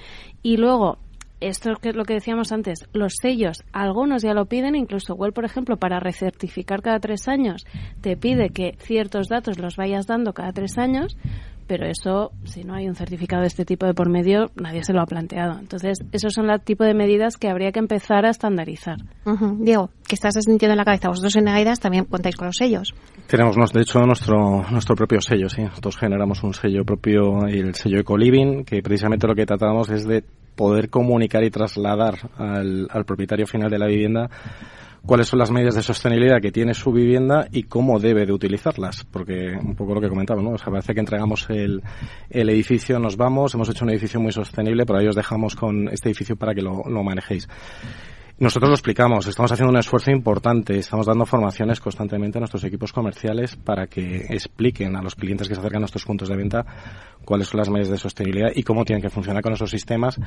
Y 0.43 0.57
luego, 0.57 0.99
esto 1.43 1.72
es 1.82 1.97
lo 1.97 2.05
que 2.05 2.14
decíamos 2.14 2.53
antes, 2.53 2.88
los 2.93 3.14
sellos, 3.20 3.62
algunos 3.72 4.22
ya 4.22 4.34
lo 4.34 4.47
piden, 4.47 4.74
incluso 4.74 5.14
Well, 5.14 5.32
por 5.32 5.45
ejemplo, 5.45 5.76
para 5.76 6.01
recertificar 6.01 6.82
cada 6.82 7.01
tres 7.01 7.28
años, 7.28 7.66
te 8.01 8.16
pide 8.16 8.51
que 8.51 8.76
ciertos 8.78 9.28
datos 9.28 9.59
los 9.59 9.76
vayas 9.76 10.07
dando 10.07 10.32
cada 10.32 10.53
tres 10.53 10.78
años, 10.78 11.16
pero 11.66 11.86
eso, 11.86 12.32
si 12.45 12.64
no 12.64 12.74
hay 12.74 12.88
un 12.88 12.95
certificado 12.95 13.43
de 13.43 13.49
este 13.49 13.64
tipo 13.64 13.86
de 13.86 13.95
por 13.95 14.11
medio, 14.11 14.51
nadie 14.57 14.84
se 14.84 14.93
lo 14.93 15.01
ha 15.01 15.07
planteado. 15.07 15.59
Entonces, 15.59 15.99
esos 16.12 16.34
son 16.34 16.51
el 16.51 16.61
tipo 16.61 16.84
de 16.84 16.93
medidas 16.93 17.36
que 17.36 17.49
habría 17.49 17.72
que 17.72 17.78
empezar 17.78 18.26
a 18.26 18.30
estandarizar. 18.30 18.99
Diego, 19.59 19.90
que 20.07 20.14
estás 20.14 20.34
sintiendo 20.34 20.72
en 20.72 20.78
la 20.78 20.84
cabeza. 20.84 21.09
Vosotros 21.09 21.36
en 21.36 21.49
AIDAS 21.49 21.80
también 21.80 22.05
contáis 22.05 22.36
con 22.36 22.47
los 22.47 22.57
sellos. 22.57 22.95
Tenemos, 23.26 23.57
de 23.72 23.80
hecho, 23.80 24.01
nuestro, 24.01 24.64
nuestro 24.70 24.95
propio 24.97 25.20
sello, 25.20 25.49
sí. 25.49 25.62
Nosotros 25.62 25.97
generamos 25.97 26.43
un 26.43 26.53
sello 26.53 26.84
propio, 26.84 27.47
el 27.47 27.74
sello 27.74 28.01
Ecoliving, 28.01 28.64
que 28.64 28.82
precisamente 28.82 29.26
lo 29.26 29.34
que 29.34 29.47
tratamos 29.47 29.88
es 29.88 30.07
de 30.07 30.24
poder 30.55 30.90
comunicar 30.90 31.44
y 31.44 31.50
trasladar 31.50 32.18
al, 32.36 32.88
al 32.90 33.05
propietario 33.05 33.46
final 33.46 33.70
de 33.70 33.78
la 33.78 33.86
vivienda 33.86 34.30
cuáles 35.05 35.26
son 35.26 35.38
las 35.38 35.50
medidas 35.50 35.74
de 35.74 35.82
sostenibilidad 35.82 36.40
que 36.40 36.53
tiene 36.53 36.74
su 36.74 36.92
vivienda 36.92 37.48
y 37.50 37.64
cómo 37.64 37.98
debe 37.98 38.24
de 38.24 38.32
utilizarlas, 38.32 39.05
porque 39.11 39.57
un 39.61 39.74
poco 39.74 39.94
lo 39.94 40.00
que 40.00 40.09
comentaba, 40.09 40.42
¿no? 40.42 40.50
O 40.50 40.59
sea, 40.59 40.70
parece 40.70 40.94
que 40.94 41.00
entregamos 41.00 41.48
el, 41.50 41.82
el 42.30 42.48
edificio, 42.50 42.98
nos 42.98 43.16
vamos, 43.16 43.55
hemos 43.55 43.68
hecho 43.68 43.84
un 43.84 43.90
edificio 43.90 44.20
muy 44.20 44.32
sostenible, 44.32 44.86
pero 44.86 44.98
ahí 44.98 45.09
os 45.09 45.16
dejamos 45.16 45.57
con 45.57 45.88
este 45.88 46.09
edificio 46.09 46.36
para 46.36 46.55
que 46.55 46.62
lo, 46.62 46.84
lo 46.88 47.03
manejéis. 47.03 47.48
Nosotros 48.43 48.70
lo 48.70 48.74
explicamos, 48.74 49.24
estamos 49.28 49.53
haciendo 49.53 49.70
un 49.70 49.78
esfuerzo 49.78 50.11
importante, 50.11 50.76
estamos 50.76 51.07
dando 51.07 51.24
formaciones 51.24 51.78
constantemente 51.78 52.38
a 52.38 52.40
nuestros 52.40 52.64
equipos 52.64 52.93
comerciales 52.93 53.55
para 53.55 53.86
que 53.86 54.16
expliquen 54.30 54.97
a 54.97 55.01
los 55.01 55.14
clientes 55.14 55.47
que 55.47 55.55
se 55.55 55.61
acercan 55.61 55.78
a 55.78 55.82
nuestros 55.82 56.05
puntos 56.05 56.28
de 56.28 56.34
venta 56.34 56.66
cuáles 57.24 57.47
son 57.47 57.59
las 57.59 57.70
medidas 57.70 57.90
de 57.90 57.99
sostenibilidad 57.99 58.51
y 58.53 58.64
cómo 58.64 58.84
tienen 58.84 59.01
que 59.01 59.11
funcionar 59.11 59.45
con 59.45 59.53
esos 59.53 59.70
sistemas 59.70 60.18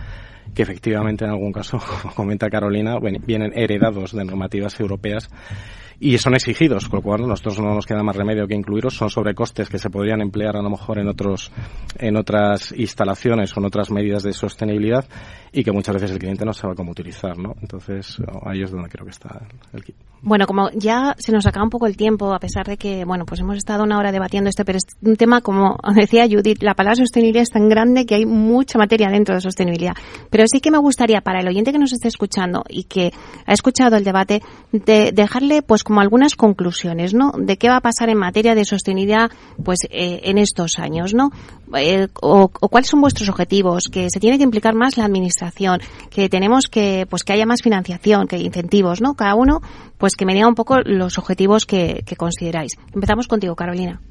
que 0.53 0.61
efectivamente 0.63 1.25
en 1.25 1.31
algún 1.31 1.51
caso, 1.51 1.77
como 2.01 2.15
comenta 2.15 2.49
Carolina, 2.49 2.95
vienen 3.27 3.51
heredados 3.53 4.13
de 4.13 4.23
normativas 4.23 4.79
europeas 4.79 5.29
y 5.99 6.17
son 6.17 6.35
exigidos, 6.35 6.89
con 6.89 6.97
lo 6.97 7.03
cual 7.03 7.27
nosotros 7.27 7.59
no 7.59 7.73
nos 7.73 7.85
queda 7.85 8.03
más 8.03 8.15
remedio 8.15 8.47
que 8.47 8.55
incluirlos. 8.55 8.95
Son 8.95 9.09
sobrecostes 9.09 9.69
que 9.69 9.77
se 9.77 9.89
podrían 9.89 10.21
emplear 10.21 10.55
a 10.57 10.61
lo 10.61 10.69
mejor 10.69 10.99
en 10.99 11.07
otros, 11.07 11.51
en 11.97 12.17
otras 12.17 12.73
instalaciones 12.77 13.55
o 13.55 13.59
en 13.59 13.65
otras 13.65 13.91
medidas 13.91 14.23
de 14.23 14.33
sostenibilidad 14.33 15.05
y 15.51 15.63
que 15.63 15.71
muchas 15.71 15.95
veces 15.95 16.11
el 16.11 16.19
cliente 16.19 16.45
no 16.45 16.53
sabe 16.53 16.75
cómo 16.75 16.91
utilizar, 16.91 17.37
¿no? 17.37 17.53
Entonces 17.61 18.17
ahí 18.45 18.61
es 18.61 18.71
donde 18.71 18.89
creo 18.89 19.05
que 19.05 19.11
está 19.11 19.47
el 19.73 19.83
kit. 19.83 19.95
Bueno, 20.21 20.47
como 20.47 20.71
ya 20.71 21.13
se 21.19 21.31
nos 21.31 21.45
acaba 21.45 21.63
un 21.63 21.69
poco 21.69 21.85
el 21.85 21.95
tiempo, 21.95 22.33
a 22.33 22.39
pesar 22.39 22.65
de 22.65 22.77
que, 22.77 23.05
bueno, 23.05 23.25
pues 23.25 23.41
hemos 23.41 23.57
estado 23.57 23.83
una 23.83 23.99
hora 23.99 24.11
debatiendo 24.11 24.49
este, 24.49 24.65
pero 24.65 24.79
es 24.79 24.85
un 25.03 25.15
tema, 25.17 25.41
como 25.41 25.77
decía 25.95 26.25
Judith, 26.27 26.63
la 26.63 26.73
palabra 26.73 26.95
sostenibilidad 26.95 27.43
es 27.43 27.51
tan 27.51 27.69
grande 27.69 28.07
que 28.07 28.15
hay 28.15 28.25
mucha 28.25 28.79
materia 28.79 29.07
dentro 29.09 29.35
de 29.35 29.41
sostenibilidad. 29.41 29.93
Pero 30.31 30.45
sí 30.47 30.61
que 30.61 30.71
me 30.71 30.79
gustaría, 30.79 31.21
para 31.21 31.41
el 31.41 31.47
oyente 31.47 31.71
que 31.71 31.77
nos 31.77 31.93
esté 31.93 32.07
escuchando 32.07 32.63
y 32.67 32.85
que 32.85 33.13
ha 33.45 33.53
escuchado 33.53 33.97
el 33.97 34.03
debate, 34.03 34.41
de 34.71 35.11
dejarle, 35.13 35.61
pues, 35.61 35.83
como 35.85 36.01
algunas 36.01 36.35
conclusiones, 36.35 37.13
¿no? 37.13 37.31
De 37.37 37.57
qué 37.57 37.69
va 37.69 37.77
a 37.77 37.81
pasar 37.81 38.09
en 38.09 38.17
materia 38.17 38.55
de 38.55 38.65
sostenibilidad, 38.65 39.29
pues, 39.63 39.79
eh, 39.91 40.21
en 40.23 40.37
estos 40.37 40.79
años, 40.79 41.13
¿no? 41.13 41.31
Eh, 41.77 42.07
o, 42.21 42.49
o, 42.59 42.69
cuáles 42.69 42.89
son 42.89 43.01
vuestros 43.01 43.29
objetivos, 43.29 43.87
que 43.89 44.09
se 44.09 44.19
tiene 44.19 44.37
que 44.37 44.43
implicar 44.43 44.73
más 44.73 44.97
la 44.97 45.05
administración, 45.05 45.79
que 46.09 46.27
tenemos 46.27 46.65
que, 46.65 47.05
pues, 47.07 47.23
que 47.23 47.33
haya 47.33 47.45
más 47.45 47.61
financiación, 47.61 48.27
que 48.27 48.37
incentivos, 48.37 48.99
¿no? 48.99 49.13
Cada 49.13 49.35
uno, 49.35 49.61
pues, 49.99 50.15
que 50.15 50.25
me 50.25 50.33
diga 50.33 50.47
un 50.47 50.55
poco 50.55 50.79
los 50.81 51.19
objetivos 51.19 51.65
que, 51.65 52.03
que 52.05 52.15
consideráis. 52.15 52.73
Empezamos 52.93 53.27
contigo, 53.27 53.55
Carolina. 53.55 54.01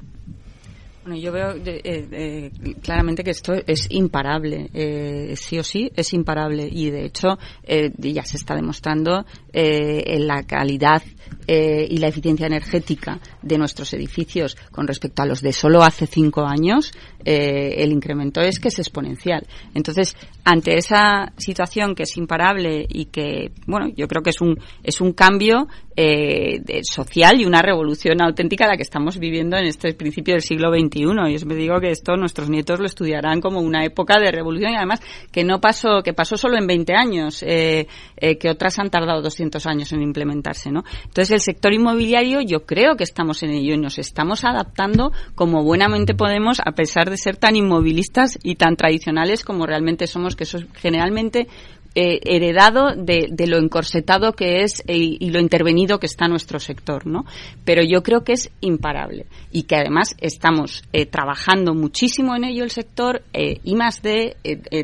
Bueno, 1.05 1.19
yo 1.19 1.31
veo 1.31 1.53
eh, 1.63 2.49
claramente 2.81 3.23
que 3.23 3.29
esto 3.29 3.53
es 3.53 3.85
imparable, 3.91 4.71
eh, 4.73 5.35
sí 5.35 5.59
o 5.59 5.63
sí 5.63 5.91
es 5.95 6.11
imparable 6.13 6.67
y 6.67 6.89
de 6.89 7.05
hecho 7.05 7.37
eh, 7.61 7.91
ya 7.99 8.23
se 8.23 8.37
está 8.37 8.55
demostrando 8.55 9.23
eh, 9.53 10.01
en 10.03 10.25
la 10.25 10.41
calidad 10.47 11.03
eh, 11.45 11.85
y 11.87 11.97
la 11.97 12.07
eficiencia 12.07 12.47
energética 12.47 13.19
de 13.43 13.59
nuestros 13.59 13.93
edificios 13.93 14.57
con 14.71 14.87
respecto 14.87 15.21
a 15.21 15.27
los 15.27 15.41
de 15.41 15.53
solo 15.53 15.83
hace 15.83 16.07
cinco 16.07 16.43
años, 16.43 16.91
el 17.23 17.91
incremento 17.91 18.39
es 18.41 18.59
que 18.59 18.67
es 18.67 18.77
exponencial. 18.77 19.47
Entonces, 19.73 20.15
ante 20.43 20.77
esa 20.77 21.33
situación 21.37 21.95
que 21.95 22.03
es 22.03 22.17
imparable 22.17 22.85
y 22.87 23.05
que, 23.05 23.51
bueno, 23.65 23.87
yo 23.95 24.07
creo 24.07 24.21
que 24.21 24.29
es 24.29 24.41
un, 24.41 24.59
es 24.83 25.01
un 25.01 25.13
cambio 25.13 25.67
social 26.83 27.41
y 27.41 27.45
una 27.45 27.63
revolución 27.63 28.21
auténtica 28.21 28.67
la 28.67 28.77
que 28.77 28.83
estamos 28.83 29.17
viviendo 29.17 29.57
en 29.57 29.65
este 29.65 29.95
principio 29.95 30.35
del 30.35 30.43
siglo 30.43 30.69
XXI. 30.95 31.31
Y 31.31 31.35
os 31.35 31.45
me 31.45 31.55
digo 31.55 31.79
que 31.79 31.91
esto 31.91 32.15
nuestros 32.15 32.49
nietos 32.49 32.79
lo 32.79 32.85
estudiarán 32.85 33.41
como 33.41 33.59
una 33.59 33.83
época 33.83 34.19
de 34.19 34.31
revolución 34.31 34.71
y 34.71 34.75
además 34.75 35.01
que 35.31 35.43
no 35.43 35.59
pasó, 35.59 36.01
que 36.03 36.13
pasó 36.13 36.37
solo 36.37 36.57
en 36.57 36.67
20 36.67 36.93
años, 36.93 37.43
eh, 37.43 37.87
eh, 38.17 38.37
que 38.37 38.49
otras 38.49 38.79
han 38.79 38.89
tardado 38.89 39.21
200 39.21 39.65
años 39.65 39.91
en 39.91 40.01
implementarse, 40.01 40.71
¿no? 40.71 40.83
Entonces 41.03 41.31
el 41.31 41.41
sector 41.41 41.73
inmobiliario 41.73 42.41
yo 42.41 42.65
creo 42.65 42.95
que 42.95 43.03
estamos 43.03 43.43
en 43.43 43.51
ello 43.51 43.73
y 43.73 43.77
nos 43.77 43.99
estamos 43.99 44.43
adaptando 44.43 45.11
como 45.35 45.63
buenamente 45.63 46.15
podemos 46.15 46.59
a 46.59 46.71
pesar 46.71 47.09
de 47.09 47.17
ser 47.17 47.37
tan 47.37 47.55
inmovilistas 47.55 48.37
y 48.43 48.55
tan 48.55 48.75
tradicionales 48.75 49.43
como 49.43 49.65
realmente 49.65 50.07
somos 50.07 50.35
que 50.35 50.43
eso 50.43 50.57
es 50.57 50.65
generalmente 50.75 51.47
eh, 51.97 52.19
heredado 52.25 52.93
de, 52.93 53.29
de, 53.31 53.47
lo 53.47 53.57
encorsetado 53.57 54.33
que 54.33 54.63
es 54.63 54.83
eh, 54.85 54.97
y 54.97 55.29
lo 55.29 55.39
intervenido 55.39 55.97
que 55.97 56.07
está 56.07 56.27
nuestro 56.27 56.59
sector, 56.59 57.07
¿no? 57.07 57.23
Pero 57.63 57.83
yo 57.83 58.03
creo 58.03 58.25
que 58.25 58.33
es 58.33 58.51
imparable 58.59 59.27
y 59.49 59.63
que 59.63 59.77
además 59.77 60.13
estamos 60.19 60.83
eh, 60.91 61.05
trabajando 61.05 61.73
muchísimo 61.73 62.35
en 62.35 62.43
ello 62.43 62.65
el 62.65 62.71
sector 62.71 63.23
y 63.33 63.75
más 63.75 64.01
de 64.01 64.35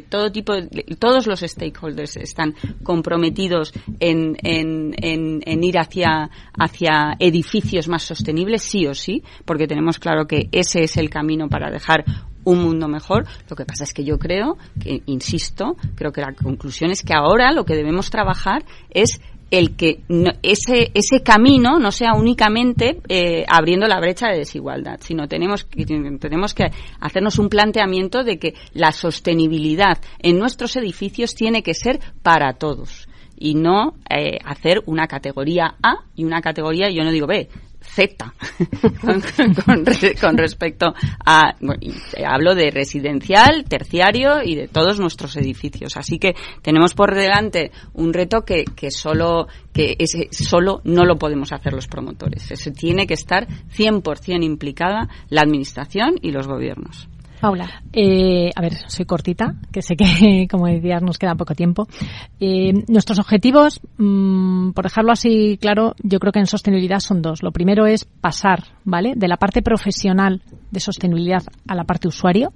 todo 0.10 0.32
tipo, 0.32 0.54
de, 0.54 0.86
todos 0.98 1.28
los 1.28 1.42
stakeholders 1.42 2.16
están 2.16 2.56
comprometidos 2.84 3.74
en, 4.00 4.38
en, 4.42 4.96
en, 5.02 5.42
en 5.46 5.64
ir 5.64 5.80
hacia, 5.80 6.30
hacia 6.58 7.16
edificios 7.20 7.90
más 7.90 8.04
sostenibles, 8.04 8.64
sí 8.64 8.88
o 8.88 8.94
sí, 8.94 9.22
porque 9.44 9.68
tenemos 9.68 10.00
claro 10.00 10.28
que 10.28 10.48
ese 10.52 10.84
es 10.84 10.96
el 10.96 11.10
camino 11.10 11.50
para 11.50 11.70
dejar 11.70 12.06
un 12.44 12.64
mundo 12.64 12.88
mejor. 12.88 13.26
Lo 13.50 13.56
que 13.56 13.66
pasa 13.66 13.84
es 13.84 13.94
que 13.94 14.04
yo 14.04 14.18
creo, 14.18 14.58
que 14.80 15.02
insisto, 15.06 15.76
creo 15.96 16.12
que 16.12 16.22
la 16.22 16.34
conclusión 16.34 16.92
es 16.92 17.02
que 17.04 17.14
ahora 17.14 17.52
lo 17.52 17.66
que 17.66 17.76
debemos 17.76 18.10
trabajar 18.10 18.64
es 18.90 19.22
el 19.52 19.76
que 19.76 20.02
no, 20.08 20.32
ese 20.42 20.92
ese 20.94 21.22
camino 21.24 21.78
no 21.78 21.92
sea 21.92 22.14
únicamente 22.16 23.02
eh, 23.10 23.46
abriendo 23.50 23.86
la 23.86 24.00
brecha 24.00 24.30
de 24.30 24.38
desigualdad, 24.38 25.00
sino 25.02 25.28
tenemos 25.28 25.66
que 25.66 25.86
tenemos 25.86 26.54
que 26.54 26.72
hacernos 27.02 27.38
un 27.38 27.50
planteamiento 27.50 28.24
de 28.24 28.40
que 28.40 28.54
la 28.74 28.94
sostenibilidad 28.94 29.98
en 30.20 30.40
nuestros 30.40 30.78
edificios 30.78 31.36
tiene 31.36 31.64
que 31.64 31.74
ser 31.74 32.00
para 32.24 32.54
todos 32.54 33.10
y 33.38 33.56
no 33.56 33.96
eh, 34.10 34.38
hacer 34.46 34.84
una 34.86 35.08
categoría 35.08 35.76
A 35.84 36.06
y 36.16 36.24
una 36.24 36.42
categoría, 36.42 36.90
yo 36.90 37.04
no 37.04 37.12
digo 37.12 37.28
B, 37.28 37.50
Z 37.92 38.34
con, 40.22 40.38
respecto 40.38 40.94
a 41.26 41.54
hablo 42.26 42.56
de 42.56 42.72
residencial, 42.72 43.66
terciario 43.68 44.42
y 44.44 44.56
de 44.56 44.68
todos 44.68 45.00
nuestros 45.00 45.36
edificios. 45.36 45.98
Así 45.98 46.18
que 46.18 46.36
tenemos 46.62 46.94
por 46.94 47.14
delante 47.14 47.72
un 47.94 48.14
reto 48.14 48.42
que, 48.46 48.64
que 48.64 48.92
solo 48.92 49.48
que 49.74 49.96
ese 50.00 50.30
solo 50.32 50.82
no 50.84 51.06
lo 51.06 51.18
podemos 51.18 51.52
hacer 51.52 51.74
los 51.74 51.88
promotores. 51.88 52.52
Eso 52.52 52.72
tiene 52.72 53.08
que 53.08 53.14
estar 53.14 53.48
100% 53.48 54.44
implicada 54.44 55.10
la 55.30 55.42
administración 55.42 56.16
y 56.22 56.32
los 56.32 56.48
gobiernos. 56.48 57.08
Paula. 57.42 57.82
Eh, 57.92 58.52
a 58.56 58.62
ver, 58.62 58.74
soy 58.88 59.06
cortita, 59.06 59.56
que 59.72 59.82
sé 59.82 59.96
que, 59.96 60.48
como 60.52 60.68
decías, 60.68 61.02
nos 61.02 61.18
queda 61.18 61.34
poco 61.34 61.56
tiempo. 61.56 61.88
Eh, 62.40 62.72
nuestros 62.88 63.18
objetivos, 63.18 63.82
mmm, 63.98 64.72
por 64.72 64.86
dejarlo 64.86 65.12
así 65.12 65.58
claro, 65.60 65.96
yo 66.04 66.20
creo 66.20 66.32
que 66.32 66.40
en 66.40 66.46
sostenibilidad 66.46 67.00
son 67.00 67.24
dos. 67.24 67.42
Lo 67.42 67.52
primero 67.52 67.88
es 67.88 68.06
pasar, 68.06 68.64
¿vale? 68.86 69.14
De 69.16 69.28
la 69.28 69.38
parte 69.38 69.64
profesional 69.64 70.44
de 70.70 70.80
sostenibilidad 70.80 71.44
a 71.68 71.76
la 71.76 71.84
parte 71.84 72.08
usuario. 72.08 72.54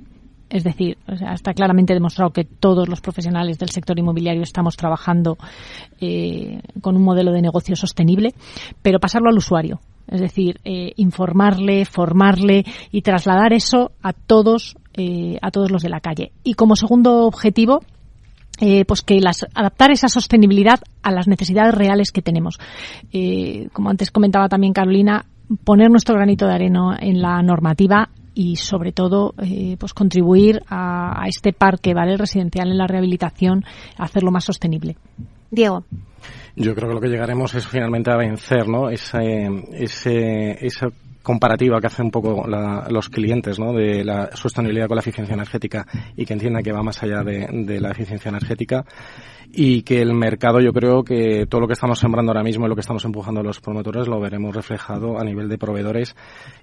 Es 0.48 0.64
decir, 0.64 1.00
o 1.08 1.18
sea, 1.18 1.34
está 1.34 1.56
claramente 1.56 1.96
demostrado 1.96 2.30
que 2.30 2.44
todos 2.44 2.88
los 2.88 3.02
profesionales 3.02 3.58
del 3.58 3.72
sector 3.72 3.98
inmobiliario 3.98 4.44
estamos 4.44 4.78
trabajando 4.78 5.38
eh, 6.00 6.62
con 6.82 6.96
un 6.96 7.04
modelo 7.04 7.32
de 7.32 7.42
negocio 7.42 7.76
sostenible, 7.76 8.36
pero 8.84 9.00
pasarlo 9.00 9.30
al 9.30 9.38
usuario. 9.38 9.80
Es 10.08 10.22
decir, 10.22 10.60
eh, 10.64 10.94
informarle, 10.98 11.86
formarle 11.86 12.66
y 12.92 13.02
trasladar 13.02 13.54
eso 13.54 13.92
a 14.02 14.14
todos, 14.14 14.78
eh, 14.94 15.38
a 15.42 15.52
todos 15.52 15.72
los 15.72 15.82
de 15.82 15.90
la 15.90 16.00
calle. 16.00 16.32
Y 16.44 16.54
como 16.54 16.76
segundo 16.76 17.26
objetivo, 17.26 17.82
eh, 18.62 18.86
pues 18.86 19.02
que 19.02 19.20
las, 19.20 19.46
adaptar 19.54 19.92
esa 19.92 20.08
sostenibilidad 20.08 20.80
a 21.04 21.12
las 21.12 21.28
necesidades 21.28 21.76
reales 21.76 22.12
que 22.12 22.22
tenemos. 22.22 22.58
Eh, 23.12 23.68
como 23.74 23.90
antes 23.90 24.12
comentaba 24.12 24.48
también 24.48 24.72
Carolina, 24.72 25.26
poner 25.66 25.90
nuestro 25.92 26.16
granito 26.16 26.48
de 26.48 26.54
arena 26.54 26.98
en 27.00 27.22
la 27.22 27.42
normativa 27.42 28.10
y 28.34 28.56
sobre 28.56 28.94
todo 28.94 29.34
eh, 29.42 29.76
pues 29.78 29.94
contribuir 29.94 30.64
a, 30.70 31.22
a 31.22 31.28
este 31.28 31.52
parque 31.52 31.94
vale 31.94 32.16
residencial 32.16 32.70
en 32.70 32.78
la 32.78 32.88
rehabilitación 32.88 33.66
hacerlo 33.98 34.32
más 34.32 34.46
sostenible. 34.46 34.96
Diego. 35.52 35.84
Yo 36.56 36.74
creo 36.74 36.88
que 36.88 36.96
lo 36.96 37.02
que 37.02 37.10
llegaremos 37.10 37.54
es 37.56 37.68
finalmente 37.68 38.12
a 38.12 38.16
vencer, 38.16 38.68
¿no? 38.68 38.90
Ese, 38.90 39.50
ese, 39.74 40.66
esa 40.66 40.88
comparativa 41.22 41.82
que 41.82 41.88
hacen 41.88 42.06
un 42.06 42.12
poco 42.12 42.46
los 42.48 43.10
clientes 43.10 43.60
¿no? 43.60 43.74
de 43.74 44.06
la 44.06 44.30
sostenibilidad 44.36 44.88
con 44.88 44.96
la 44.96 45.02
eficiencia 45.02 45.34
energética 45.34 45.86
y 46.16 46.24
que 46.24 46.34
entienda 46.34 46.62
que 46.62 46.72
va 46.72 46.84
más 46.84 47.02
allá 47.02 47.24
de, 47.24 47.48
de 47.66 47.82
la 47.82 47.90
eficiencia 47.90 48.30
energética 48.30 48.86
y 49.58 49.84
que 49.84 50.02
el 50.02 50.14
mercado 50.14 50.60
yo 50.60 50.74
creo 50.74 51.04
que 51.04 51.46
todo 51.48 51.62
lo 51.62 51.68
que 51.68 51.74
estamos 51.74 51.98
sembrando 51.98 52.32
ahora 52.32 52.44
mismo 52.44 52.66
y 52.66 52.70
lo 52.70 52.76
que 52.76 52.82
estamos 52.82 53.06
empujando 53.06 53.42
los 53.42 53.62
promotores 53.62 54.06
lo 54.06 54.20
veremos 54.20 54.54
reflejado 54.54 55.18
a 55.18 55.24
nivel 55.24 55.48
de 55.48 55.58
proveedores 55.58 56.14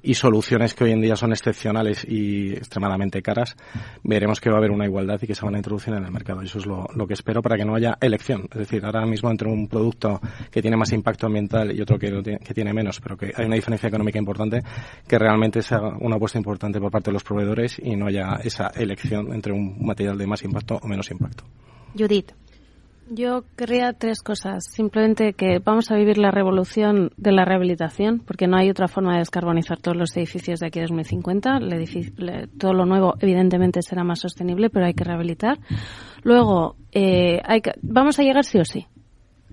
y 0.03 0.13
soluciones 0.13 0.75
que 0.75 0.85
hoy 0.85 0.93
en 0.93 1.01
día 1.01 1.17
son 1.17 1.33
excepcionales 1.33 2.05
y 2.07 2.53
extremadamente 2.53 3.23
caras. 3.23 3.57
Veremos 4.03 4.41
que 4.41 4.51
va 4.51 4.57
a 4.57 4.59
haber 4.59 4.73
una 4.73 4.85
igualdad 4.85 5.19
y 5.23 5.27
que 5.27 5.35
se 5.35 5.43
van 5.43 5.55
a 5.55 5.59
introducir 5.59 5.95
en 5.95 6.05
el 6.05 6.13
mercado. 6.13 6.43
Y 6.43 6.47
eso 6.47 6.59
es 6.59 6.67
lo, 6.67 6.87
lo 6.95 7.07
que 7.07 7.15
espero 7.15 7.41
para 7.41 7.57
que 7.57 7.65
no 7.65 7.75
haya 7.75 7.97
elección. 7.99 8.43
Es 8.53 8.59
decir, 8.59 8.85
ahora 8.85 9.07
mismo 9.07 9.31
entre 9.31 9.49
un 9.49 9.69
producto 9.69 10.21
que 10.51 10.61
tiene 10.61 10.77
más 10.77 10.93
impacto 10.93 11.27
ambiental 11.27 11.75
y 11.75 11.81
otro 11.81 11.99
que, 11.99 12.11
que 12.45 12.55
tiene 12.55 12.75
menos, 12.75 13.01
pero 13.01 13.17
que 13.17 13.33
hay 13.35 13.47
una 13.47 13.57
diferencia 13.57 13.89
económica 13.89 14.19
importante, 14.19 14.63
que 15.09 15.19
realmente 15.19 15.63
se 15.63 15.75
haga 15.75 15.97
una 15.99 16.17
apuesta 16.17 16.37
importante 16.37 16.79
por 16.79 16.91
parte 16.91 17.09
de 17.09 17.15
los 17.15 17.25
proveedores 17.25 17.81
y 17.83 17.97
no 17.97 18.07
haya 18.07 18.39
esa 18.45 18.67
elección 18.77 19.33
entre 19.33 19.53
un 19.55 19.83
material 19.83 20.19
de 20.19 20.27
más 20.27 20.43
impacto 20.43 20.79
o 20.83 20.87
menos 20.87 21.11
impacto. 21.11 21.45
Judith. 21.97 22.42
Yo 23.15 23.45
querría 23.57 23.93
tres 23.93 24.23
cosas. 24.23 24.65
Simplemente 24.71 25.35
que 25.35 25.59
vamos 25.59 25.91
a 25.91 25.97
vivir 25.97 26.17
la 26.17 26.31
revolución 26.31 27.11
de 27.19 27.33
la 27.33 27.45
rehabilitación, 27.45 28.21
porque 28.21 28.47
no 28.47 28.57
hay 28.57 28.71
otra 28.71 28.89
forma 28.89 29.13
de 29.13 29.19
descarbonizar 29.19 29.79
todos 29.79 29.99
los 29.99 30.17
edificios 30.17 30.61
de 30.61 30.69
aquí 30.69 30.79
a 30.79 30.83
2050. 30.83 31.61
todo 32.59 32.73
lo 32.73 32.87
nuevo, 32.87 33.15
evidentemente, 33.21 33.83
será 33.83 34.03
más 34.03 34.21
sostenible, 34.21 34.71
pero 34.71 34.87
hay 34.87 34.95
que 34.95 35.05
rehabilitar. 35.05 35.59
Luego, 36.23 36.77
eh, 36.93 37.43
hay 37.45 37.61
vamos 37.83 38.19
a 38.19 38.23
llegar 38.23 38.45
sí 38.45 38.59
o 38.59 38.65
sí 38.65 38.87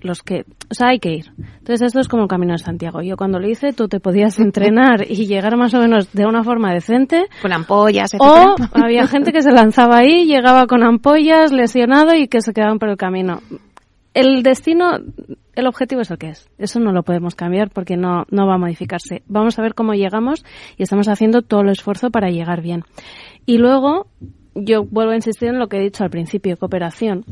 los 0.02 0.24
que, 0.24 0.46
o 0.70 0.74
sea, 0.74 0.90
hay 0.90 1.00
que 1.00 1.12
ir. 1.12 1.32
Entonces 1.38 1.88
esto 1.88 2.00
es 2.00 2.08
como 2.08 2.24
el 2.24 2.30
Camino 2.30 2.54
de 2.54 2.60
Santiago. 2.60 3.02
Yo 3.02 3.18
cuando 3.18 3.40
lo 3.40 3.48
hice, 3.48 3.74
tú 3.74 3.88
te 3.88 4.00
podías 4.00 4.40
entrenar 4.40 5.06
y 5.10 5.28
llegar 5.28 5.56
más 5.58 5.74
o 5.74 5.80
menos 5.80 6.12
de 6.14 6.26
una 6.26 6.44
forma 6.44 6.74
decente. 6.74 7.26
Con 7.42 7.54
ampollas, 7.54 8.14
etc. 8.14 8.22
O 8.22 8.56
había 8.74 9.08
gente 9.08 9.32
que 9.32 9.42
se 9.42 9.52
lanzaba 9.52 9.98
ahí, 9.98 10.26
llegaba 10.26 10.68
con 10.68 10.84
ampollas, 10.84 11.52
lesionado 11.52 12.16
y 12.16 12.28
que 12.28 12.42
se 12.42 12.54
quedaban 12.54 12.80
por 12.80 12.90
el 12.90 12.98
camino. 12.98 13.42
El 14.14 14.42
destino, 14.44 14.98
el 15.56 15.68
objetivo 15.68 16.02
es 16.02 16.12
el 16.12 16.18
que 16.18 16.30
es. 16.30 16.50
Eso 16.58 16.80
no 16.80 16.92
lo 16.92 17.04
podemos 17.04 17.36
cambiar 17.36 17.70
porque 17.70 17.96
no, 17.96 18.26
no 18.30 18.48
va 18.48 18.56
a 18.56 18.58
modificarse. 18.58 19.24
Vamos 19.28 19.60
a 19.60 19.62
ver 19.62 19.76
cómo 19.76 19.94
llegamos 19.94 20.44
y 20.78 20.84
estamos 20.84 21.08
haciendo 21.08 21.42
todo 21.42 21.62
el 21.62 21.70
esfuerzo 21.70 22.10
para 22.10 22.30
llegar 22.30 22.62
bien. 22.62 22.84
Y 23.46 23.58
luego, 23.58 24.08
yo 24.56 24.84
vuelvo 24.84 25.12
a 25.12 25.16
insistir 25.16 25.50
en 25.50 25.60
lo 25.60 25.68
que 25.68 25.78
he 25.78 25.82
dicho 25.82 26.04
al 26.04 26.10
principio, 26.10 26.58
cooperación 26.58 27.24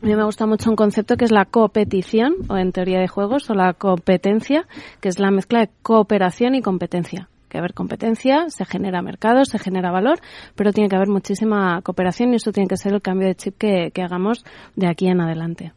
a 0.00 0.06
mí 0.06 0.14
me 0.14 0.24
gusta 0.24 0.46
mucho 0.46 0.70
un 0.70 0.76
concepto 0.76 1.16
que 1.16 1.24
es 1.24 1.32
la 1.32 1.44
competición, 1.44 2.34
o 2.48 2.56
en 2.56 2.70
teoría 2.70 3.00
de 3.00 3.08
juegos, 3.08 3.50
o 3.50 3.54
la 3.54 3.74
competencia, 3.74 4.66
que 5.00 5.08
es 5.08 5.18
la 5.18 5.30
mezcla 5.30 5.60
de 5.60 5.70
cooperación 5.82 6.54
y 6.54 6.62
competencia. 6.62 7.28
Que 7.48 7.58
haber 7.58 7.74
competencia, 7.74 8.44
se 8.48 8.64
genera 8.64 9.02
mercado, 9.02 9.44
se 9.44 9.58
genera 9.58 9.90
valor, 9.90 10.20
pero 10.54 10.72
tiene 10.72 10.88
que 10.88 10.96
haber 10.96 11.08
muchísima 11.08 11.80
cooperación 11.82 12.32
y 12.32 12.36
eso 12.36 12.52
tiene 12.52 12.68
que 12.68 12.76
ser 12.76 12.92
el 12.92 13.02
cambio 13.02 13.26
de 13.26 13.34
chip 13.34 13.56
que 13.56 14.02
hagamos 14.02 14.44
de 14.76 14.86
aquí 14.86 15.08
en 15.08 15.20
adelante. 15.20 15.72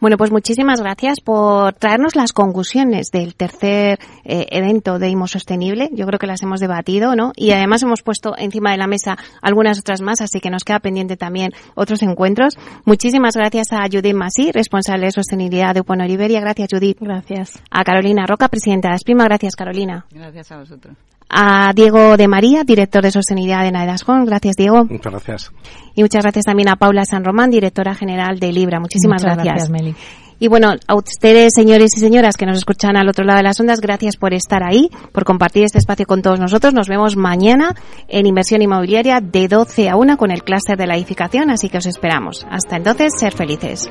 Bueno, 0.00 0.16
pues 0.16 0.30
muchísimas 0.30 0.80
gracias 0.80 1.20
por 1.20 1.74
traernos 1.74 2.16
las 2.16 2.32
conclusiones 2.32 3.10
del 3.10 3.34
tercer 3.34 3.98
eh, 4.24 4.46
evento 4.50 4.98
de 4.98 5.10
IMO 5.10 5.26
Sostenible. 5.26 5.90
Yo 5.92 6.06
creo 6.06 6.18
que 6.18 6.26
las 6.26 6.42
hemos 6.42 6.60
debatido, 6.60 7.14
¿no? 7.14 7.32
Y 7.36 7.52
además 7.52 7.82
hemos 7.82 8.02
puesto 8.02 8.34
encima 8.38 8.70
de 8.70 8.78
la 8.78 8.86
mesa 8.86 9.16
algunas 9.42 9.78
otras 9.78 10.00
más, 10.00 10.20
así 10.20 10.40
que 10.40 10.50
nos 10.50 10.64
queda 10.64 10.80
pendiente 10.80 11.16
también 11.16 11.52
otros 11.74 12.02
encuentros. 12.02 12.54
Muchísimas 12.84 13.36
gracias 13.36 13.72
a 13.72 13.82
Judith 13.90 14.14
Masí, 14.14 14.50
responsable 14.52 15.06
de 15.06 15.12
sostenibilidad 15.12 15.74
de 15.74 15.80
Uponor 15.80 16.10
Iberia. 16.10 16.40
Gracias, 16.40 16.68
Judith. 16.70 16.98
Gracias. 17.00 17.62
A 17.70 17.84
Carolina 17.84 18.24
Roca, 18.26 18.48
presidenta 18.48 18.88
de 18.88 18.94
Asprima. 18.94 19.24
Gracias, 19.24 19.56
Carolina. 19.56 20.06
Gracias 20.10 20.52
a 20.52 20.58
vosotros 20.58 20.96
a 21.28 21.72
Diego 21.74 22.16
de 22.16 22.28
María, 22.28 22.64
director 22.64 23.02
de 23.02 23.10
sostenibilidad 23.10 23.62
de 23.62 23.72
Naedascon. 23.72 24.24
Gracias, 24.24 24.56
Diego. 24.56 24.84
Muchas 24.84 25.12
gracias. 25.12 25.52
Y 25.94 26.02
muchas 26.02 26.22
gracias 26.22 26.44
también 26.44 26.68
a 26.68 26.76
Paula 26.76 27.04
San 27.04 27.24
Román, 27.24 27.50
directora 27.50 27.94
general 27.94 28.38
de 28.38 28.52
Libra. 28.52 28.80
Muchísimas 28.80 29.22
muchas 29.22 29.44
gracias. 29.44 29.70
Meli. 29.70 29.94
Y 30.40 30.46
bueno, 30.46 30.70
a 30.86 30.94
ustedes, 30.94 31.52
señores 31.52 31.90
y 31.96 32.00
señoras 32.00 32.36
que 32.36 32.46
nos 32.46 32.58
escuchan 32.58 32.96
al 32.96 33.08
otro 33.08 33.24
lado 33.24 33.38
de 33.38 33.42
las 33.42 33.58
ondas, 33.58 33.80
gracias 33.80 34.16
por 34.16 34.32
estar 34.34 34.62
ahí, 34.62 34.88
por 35.12 35.24
compartir 35.24 35.64
este 35.64 35.78
espacio 35.78 36.06
con 36.06 36.22
todos 36.22 36.38
nosotros. 36.38 36.72
Nos 36.72 36.88
vemos 36.88 37.16
mañana 37.16 37.74
en 38.06 38.26
Inversión 38.26 38.62
Inmobiliaria 38.62 39.20
de 39.20 39.48
12 39.48 39.88
a 39.88 39.96
1 39.96 40.16
con 40.16 40.30
el 40.30 40.44
clúster 40.44 40.78
de 40.78 40.86
la 40.86 40.96
edificación, 40.96 41.50
así 41.50 41.68
que 41.68 41.78
os 41.78 41.86
esperamos. 41.86 42.46
Hasta 42.50 42.76
entonces, 42.76 43.14
ser 43.18 43.34
felices. 43.34 43.90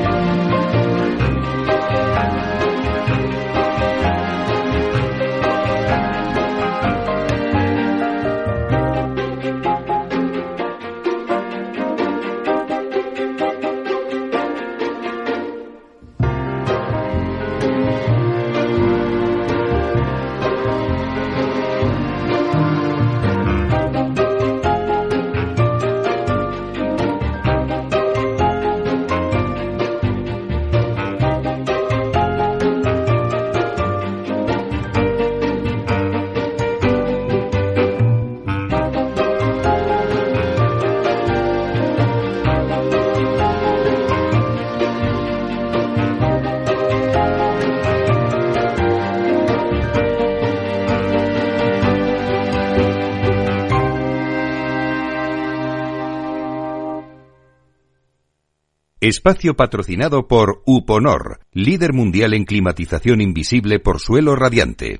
Espacio 59.03 59.55
patrocinado 59.55 60.27
por 60.27 60.61
Uponor, 60.67 61.39
líder 61.53 61.91
mundial 61.91 62.35
en 62.35 62.45
climatización 62.45 63.19
invisible 63.19 63.79
por 63.79 63.99
suelo 63.99 64.35
radiante. 64.35 64.99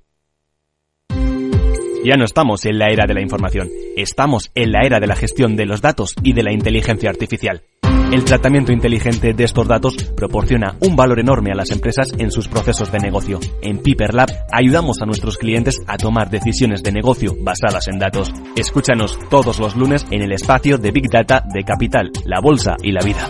Ya 2.03 2.15
no 2.17 2.25
estamos 2.25 2.65
en 2.65 2.79
la 2.79 2.87
era 2.87 3.05
de 3.05 3.13
la 3.13 3.21
información, 3.21 3.69
estamos 3.95 4.49
en 4.55 4.71
la 4.71 4.79
era 4.87 4.99
de 4.99 5.05
la 5.05 5.15
gestión 5.15 5.55
de 5.55 5.67
los 5.67 5.83
datos 5.83 6.15
y 6.23 6.33
de 6.33 6.41
la 6.41 6.51
inteligencia 6.51 7.11
artificial. 7.11 7.61
El 8.11 8.25
tratamiento 8.25 8.71
inteligente 8.71 9.35
de 9.35 9.43
estos 9.43 9.67
datos 9.67 9.95
proporciona 10.17 10.77
un 10.79 10.95
valor 10.95 11.19
enorme 11.19 11.51
a 11.51 11.55
las 11.55 11.69
empresas 11.69 12.11
en 12.17 12.31
sus 12.31 12.47
procesos 12.47 12.91
de 12.91 12.97
negocio. 12.97 13.39
En 13.61 13.83
Piper 13.83 14.15
Lab 14.15 14.29
ayudamos 14.51 14.99
a 15.03 15.05
nuestros 15.05 15.37
clientes 15.37 15.77
a 15.85 15.97
tomar 15.97 16.31
decisiones 16.31 16.81
de 16.81 16.91
negocio 16.91 17.35
basadas 17.39 17.87
en 17.87 17.99
datos. 17.99 18.33
Escúchanos 18.55 19.19
todos 19.29 19.59
los 19.59 19.75
lunes 19.75 20.07
en 20.09 20.23
el 20.23 20.31
espacio 20.31 20.79
de 20.79 20.89
Big 20.89 21.07
Data 21.07 21.43
de 21.53 21.63
Capital, 21.63 22.11
la 22.25 22.41
Bolsa 22.41 22.77
y 22.81 22.93
la 22.93 23.01
Vida. 23.01 23.29